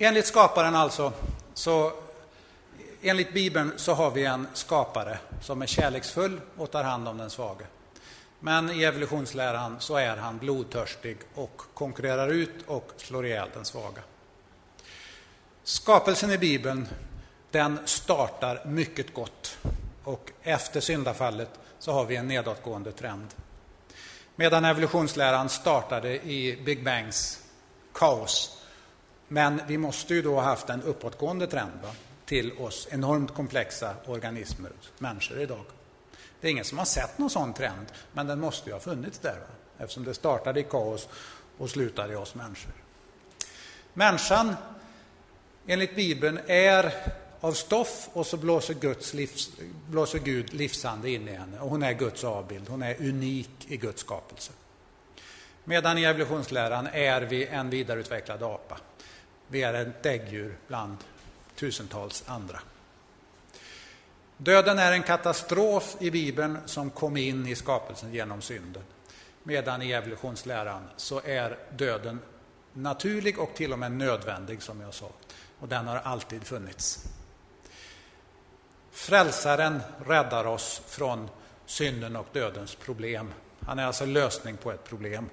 Enligt 0.00 0.26
skaparen 0.26 0.74
alltså, 0.74 1.12
så 1.54 1.92
enligt 3.02 3.34
Bibeln 3.34 3.72
så 3.76 3.92
har 3.92 4.10
vi 4.10 4.24
en 4.24 4.46
skapare 4.54 5.18
som 5.42 5.62
är 5.62 5.66
kärleksfull 5.66 6.40
och 6.56 6.70
tar 6.70 6.84
hand 6.84 7.08
om 7.08 7.18
den 7.18 7.30
svage. 7.30 7.66
Men 8.40 8.70
i 8.70 8.82
evolutionsläran 8.82 9.76
så 9.80 9.96
är 9.96 10.16
han 10.16 10.38
blodtörstig 10.38 11.18
och 11.34 11.62
konkurrerar 11.74 12.28
ut 12.28 12.54
och 12.66 12.92
slår 12.96 13.26
ihjäl 13.26 13.48
den 13.54 13.64
svaga. 13.64 14.02
Skapelsen 15.62 16.30
i 16.30 16.38
Bibeln, 16.38 16.88
den 17.50 17.78
startar 17.84 18.64
mycket 18.64 19.14
gott 19.14 19.58
och 20.04 20.30
efter 20.42 20.80
syndafallet 20.80 21.50
så 21.78 21.92
har 21.92 22.04
vi 22.04 22.16
en 22.16 22.28
nedåtgående 22.28 22.92
trend. 22.92 23.34
Medan 24.36 24.64
evolutionsläran 24.64 25.48
startade 25.48 26.28
i 26.28 26.62
Big 26.64 26.84
Bangs 26.84 27.40
kaos. 27.92 28.57
Men 29.28 29.60
vi 29.66 29.78
måste 29.78 30.14
ju 30.14 30.22
då 30.22 30.34
ha 30.34 30.42
haft 30.42 30.70
en 30.70 30.82
uppåtgående 30.82 31.46
trend 31.46 31.72
va? 31.82 31.90
till 32.26 32.52
oss 32.58 32.88
enormt 32.90 33.34
komplexa 33.34 33.94
organismer, 34.06 34.70
människor 34.98 35.40
idag. 35.40 35.64
Det 36.40 36.48
är 36.48 36.50
ingen 36.50 36.64
som 36.64 36.78
har 36.78 36.84
sett 36.84 37.18
någon 37.18 37.30
sån 37.30 37.54
trend, 37.54 37.86
men 38.12 38.26
den 38.26 38.40
måste 38.40 38.70
ju 38.70 38.74
ha 38.74 38.80
funnits 38.80 39.18
där. 39.18 39.36
Va? 39.40 39.54
Eftersom 39.78 40.04
det 40.04 40.14
startade 40.14 40.60
i 40.60 40.62
kaos 40.62 41.08
och 41.58 41.70
slutade 41.70 42.12
i 42.12 42.16
oss 42.16 42.34
människor. 42.34 42.72
Människan, 43.94 44.54
enligt 45.66 45.96
Bibeln, 45.96 46.40
är 46.46 46.92
av 47.40 47.52
stoff 47.52 48.08
och 48.12 48.26
så 48.26 48.36
blåser, 48.36 48.74
Guds 48.74 49.14
livs, 49.14 49.50
blåser 49.88 50.18
Gud 50.18 50.54
livsande 50.54 51.10
in 51.10 51.28
i 51.28 51.32
henne. 51.32 51.60
Och 51.60 51.70
hon 51.70 51.82
är 51.82 51.92
Guds 51.92 52.24
avbild, 52.24 52.68
hon 52.68 52.82
är 52.82 52.96
unik 53.00 53.50
i 53.68 53.76
Guds 53.76 54.00
skapelse. 54.00 54.52
Medan 55.64 55.98
i 55.98 56.04
evolutionsläran 56.04 56.88
är 56.92 57.20
vi 57.20 57.46
en 57.46 57.70
vidareutvecklad 57.70 58.42
apa. 58.42 58.78
Vi 59.48 59.62
är 59.62 59.74
ett 59.74 60.02
däggdjur 60.02 60.56
bland 60.68 60.96
tusentals 61.56 62.24
andra. 62.26 62.60
Döden 64.36 64.78
är 64.78 64.92
en 64.92 65.02
katastrof 65.02 65.96
i 66.00 66.10
Bibeln 66.10 66.58
som 66.66 66.90
kom 66.90 67.16
in 67.16 67.46
i 67.46 67.54
skapelsen 67.54 68.12
genom 68.12 68.42
synden. 68.42 68.82
Medan 69.42 69.82
i 69.82 69.92
evolutionsläran 69.92 70.82
så 70.96 71.20
är 71.24 71.58
döden 71.76 72.18
naturlig 72.72 73.38
och 73.38 73.54
till 73.54 73.72
och 73.72 73.78
med 73.78 73.92
nödvändig, 73.92 74.62
som 74.62 74.80
jag 74.80 74.94
sa. 74.94 75.10
Och 75.58 75.68
den 75.68 75.86
har 75.86 75.96
alltid 75.96 76.44
funnits. 76.44 77.04
Frälsaren 78.90 79.80
räddar 80.06 80.44
oss 80.44 80.82
från 80.86 81.28
synden 81.66 82.16
och 82.16 82.26
dödens 82.32 82.74
problem. 82.74 83.32
Han 83.66 83.78
är 83.78 83.86
alltså 83.86 84.06
lösning 84.06 84.56
på 84.56 84.72
ett 84.72 84.84
problem. 84.84 85.30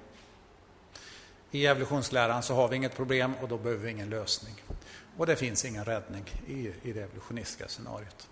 I 1.56 1.66
evolutionsläran 1.66 2.42
så 2.42 2.54
har 2.54 2.68
vi 2.68 2.76
inget 2.76 2.96
problem 2.96 3.34
och 3.34 3.48
då 3.48 3.58
behöver 3.58 3.84
vi 3.84 3.90
ingen 3.90 4.10
lösning. 4.10 4.54
Och 5.16 5.26
det 5.26 5.36
finns 5.36 5.64
ingen 5.64 5.84
räddning 5.84 6.24
i, 6.46 6.72
i 6.82 6.92
det 6.92 7.02
evolutionistiska 7.02 7.68
scenariot. 7.68 8.28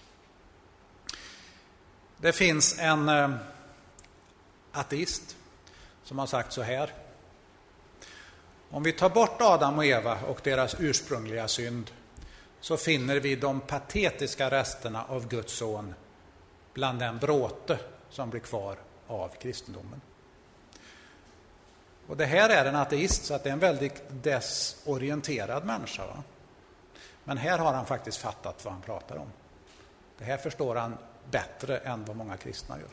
Det 2.17 2.33
finns 2.33 2.79
en 2.79 3.09
eh, 3.09 3.31
ateist 4.73 5.37
som 6.03 6.19
har 6.19 6.27
sagt 6.27 6.53
så 6.53 6.63
här. 6.63 6.93
Om 8.71 8.83
vi 8.83 8.93
tar 8.93 9.11
bort 9.11 9.41
Adam 9.41 9.79
och 9.79 9.85
Eva 9.85 10.19
och 10.21 10.41
deras 10.43 10.77
ursprungliga 10.79 11.49
synd 11.49 11.91
så 12.61 12.77
finner 12.77 13.21
vi 13.21 13.37
de 13.37 13.61
patetiska 13.61 14.51
resterna 14.51 15.05
av 15.05 15.29
Guds 15.29 15.53
son 15.53 15.95
bland 16.75 16.99
den 16.99 17.19
bråte 17.19 17.79
som 18.11 18.31
blir 18.31 18.41
kvar 18.41 18.79
av 19.07 19.29
kristendomen. 19.29 20.01
Och 22.07 22.17
det 22.17 22.27
här 22.27 22.51
är 22.51 22.65
en 22.65 22.77
ateist, 22.77 23.25
så 23.25 23.35
att 23.35 23.43
det 23.43 23.49
är 23.49 23.53
en 23.53 23.59
väldigt 23.59 24.03
desorienterad 24.09 25.65
människa. 25.65 26.07
Va? 26.07 26.23
Men 27.25 27.39
här 27.39 27.59
har 27.59 27.73
han 27.73 27.87
faktiskt 27.87 28.19
fattat 28.19 28.65
vad 28.65 28.73
han 28.73 28.83
pratar 28.83 29.17
om. 29.17 29.29
Det 30.19 30.25
här 30.25 30.37
förstår 30.37 30.77
han 30.77 30.99
bättre 31.31 31.79
än 31.79 32.05
vad 32.05 32.17
många 32.17 32.37
kristna 32.37 32.79
gör. 32.79 32.89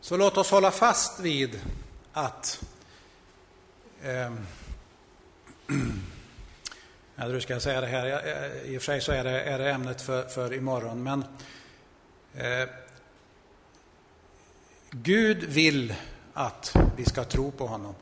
Så 0.00 0.16
låt 0.16 0.36
oss 0.36 0.50
hålla 0.50 0.70
fast 0.70 1.20
vid 1.20 1.60
att 2.12 2.64
eh, 4.02 4.30
hur 7.16 7.40
ska 7.40 7.52
jag 7.52 7.62
säga 7.62 7.80
det 7.80 7.86
här? 7.86 8.06
Eh, 8.06 8.72
I 8.72 8.78
och 8.78 8.82
för 8.82 8.86
sig 8.86 9.00
så 9.00 9.12
är 9.12 9.24
det, 9.24 9.40
är 9.42 9.58
det 9.58 9.70
ämnet 9.70 10.02
för, 10.02 10.22
för 10.22 10.52
imorgon, 10.52 11.02
men 11.02 11.24
eh, 12.34 12.68
Gud 15.02 15.44
vill 15.44 15.94
att 16.32 16.76
vi 16.96 17.04
ska 17.04 17.24
tro 17.24 17.50
på 17.50 17.66
honom. 17.66 17.94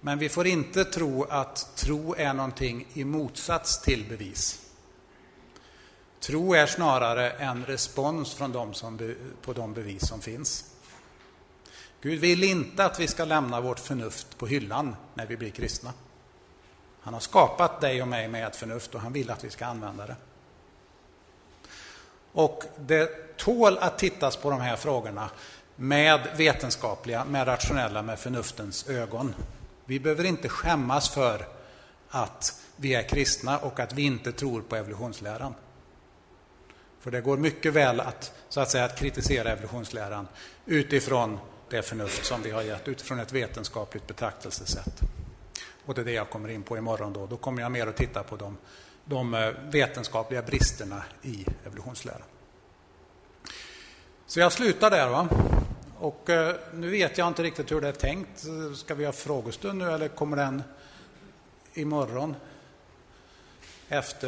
Men 0.00 0.18
vi 0.18 0.28
får 0.28 0.46
inte 0.46 0.84
tro 0.84 1.24
att 1.24 1.76
tro 1.76 2.14
är 2.14 2.34
någonting 2.34 2.86
i 2.92 3.04
motsats 3.04 3.82
till 3.82 4.08
bevis. 4.08 4.70
Tro 6.20 6.54
är 6.54 6.66
snarare 6.66 7.30
en 7.30 7.64
respons 7.64 8.34
från 8.34 8.52
dem 8.52 8.74
som, 8.74 9.14
på 9.42 9.52
de 9.52 9.74
bevis 9.74 10.08
som 10.08 10.20
finns. 10.20 10.64
Gud 12.00 12.20
vill 12.20 12.44
inte 12.44 12.84
att 12.84 13.00
vi 13.00 13.06
ska 13.06 13.24
lämna 13.24 13.60
vårt 13.60 13.78
förnuft 13.78 14.38
på 14.38 14.46
hyllan 14.46 14.96
när 15.14 15.26
vi 15.26 15.36
blir 15.36 15.50
kristna. 15.50 15.92
Han 17.00 17.14
har 17.14 17.20
skapat 17.20 17.80
dig 17.80 18.02
och 18.02 18.08
mig 18.08 18.28
med 18.28 18.46
ett 18.46 18.56
förnuft 18.56 18.94
och 18.94 19.00
han 19.00 19.12
vill 19.12 19.30
att 19.30 19.44
vi 19.44 19.50
ska 19.50 19.66
använda 19.66 20.06
det. 20.06 20.16
Och 22.32 22.64
det 22.78 23.26
tål 23.36 23.78
att 23.78 23.98
tittas 23.98 24.36
på 24.36 24.50
de 24.50 24.60
här 24.60 24.76
frågorna 24.76 25.30
med 25.76 26.28
vetenskapliga, 26.36 27.24
med 27.24 27.46
rationella, 27.46 28.02
med 28.02 28.18
förnuftens 28.18 28.88
ögon. 28.88 29.34
Vi 29.84 30.00
behöver 30.00 30.24
inte 30.24 30.48
skämmas 30.48 31.08
för 31.08 31.46
att 32.08 32.62
vi 32.76 32.94
är 32.94 33.02
kristna 33.02 33.58
och 33.58 33.80
att 33.80 33.92
vi 33.92 34.02
inte 34.02 34.32
tror 34.32 34.62
på 34.62 34.76
evolutionsläran. 34.76 35.54
För 37.00 37.10
det 37.10 37.20
går 37.20 37.36
mycket 37.36 37.72
väl 37.72 38.00
att, 38.00 38.32
så 38.48 38.60
att, 38.60 38.70
säga, 38.70 38.84
att 38.84 38.98
kritisera 38.98 39.50
evolutionsläran 39.50 40.28
utifrån 40.66 41.38
det 41.70 41.82
förnuft 41.82 42.24
som 42.24 42.42
vi 42.42 42.50
har 42.50 42.62
gett, 42.62 42.88
utifrån 42.88 43.20
ett 43.20 43.32
vetenskapligt 43.32 44.06
betraktelsesätt. 44.06 45.00
Och 45.84 45.94
det 45.94 46.00
är 46.00 46.04
det 46.04 46.12
jag 46.12 46.30
kommer 46.30 46.48
in 46.48 46.62
på 46.62 46.76
imorgon. 46.76 47.12
Då, 47.12 47.26
då 47.26 47.36
kommer 47.36 47.62
jag 47.62 47.72
mer 47.72 47.86
att 47.86 47.96
titta 47.96 48.22
på 48.22 48.36
de, 48.36 48.56
de 49.04 49.34
eh, 49.34 49.50
vetenskapliga 49.62 50.42
bristerna 50.42 51.02
i 51.22 51.46
evolutionsläran. 51.66 52.22
Så 54.28 54.40
jag 54.40 54.52
slutar 54.52 54.90
där. 54.90 55.08
Va? 55.08 55.28
Och 55.98 56.30
eh, 56.30 56.54
nu 56.74 56.90
vet 56.90 57.18
jag 57.18 57.28
inte 57.28 57.42
riktigt 57.42 57.72
hur 57.72 57.80
det 57.80 57.88
är 57.88 57.92
tänkt. 57.92 58.46
Ska 58.76 58.94
vi 58.94 59.04
ha 59.04 59.12
frågestund 59.12 59.78
nu 59.78 59.90
eller 59.90 60.08
kommer 60.08 60.36
den 60.36 60.62
imorgon? 61.74 62.36
Efter 63.88 64.24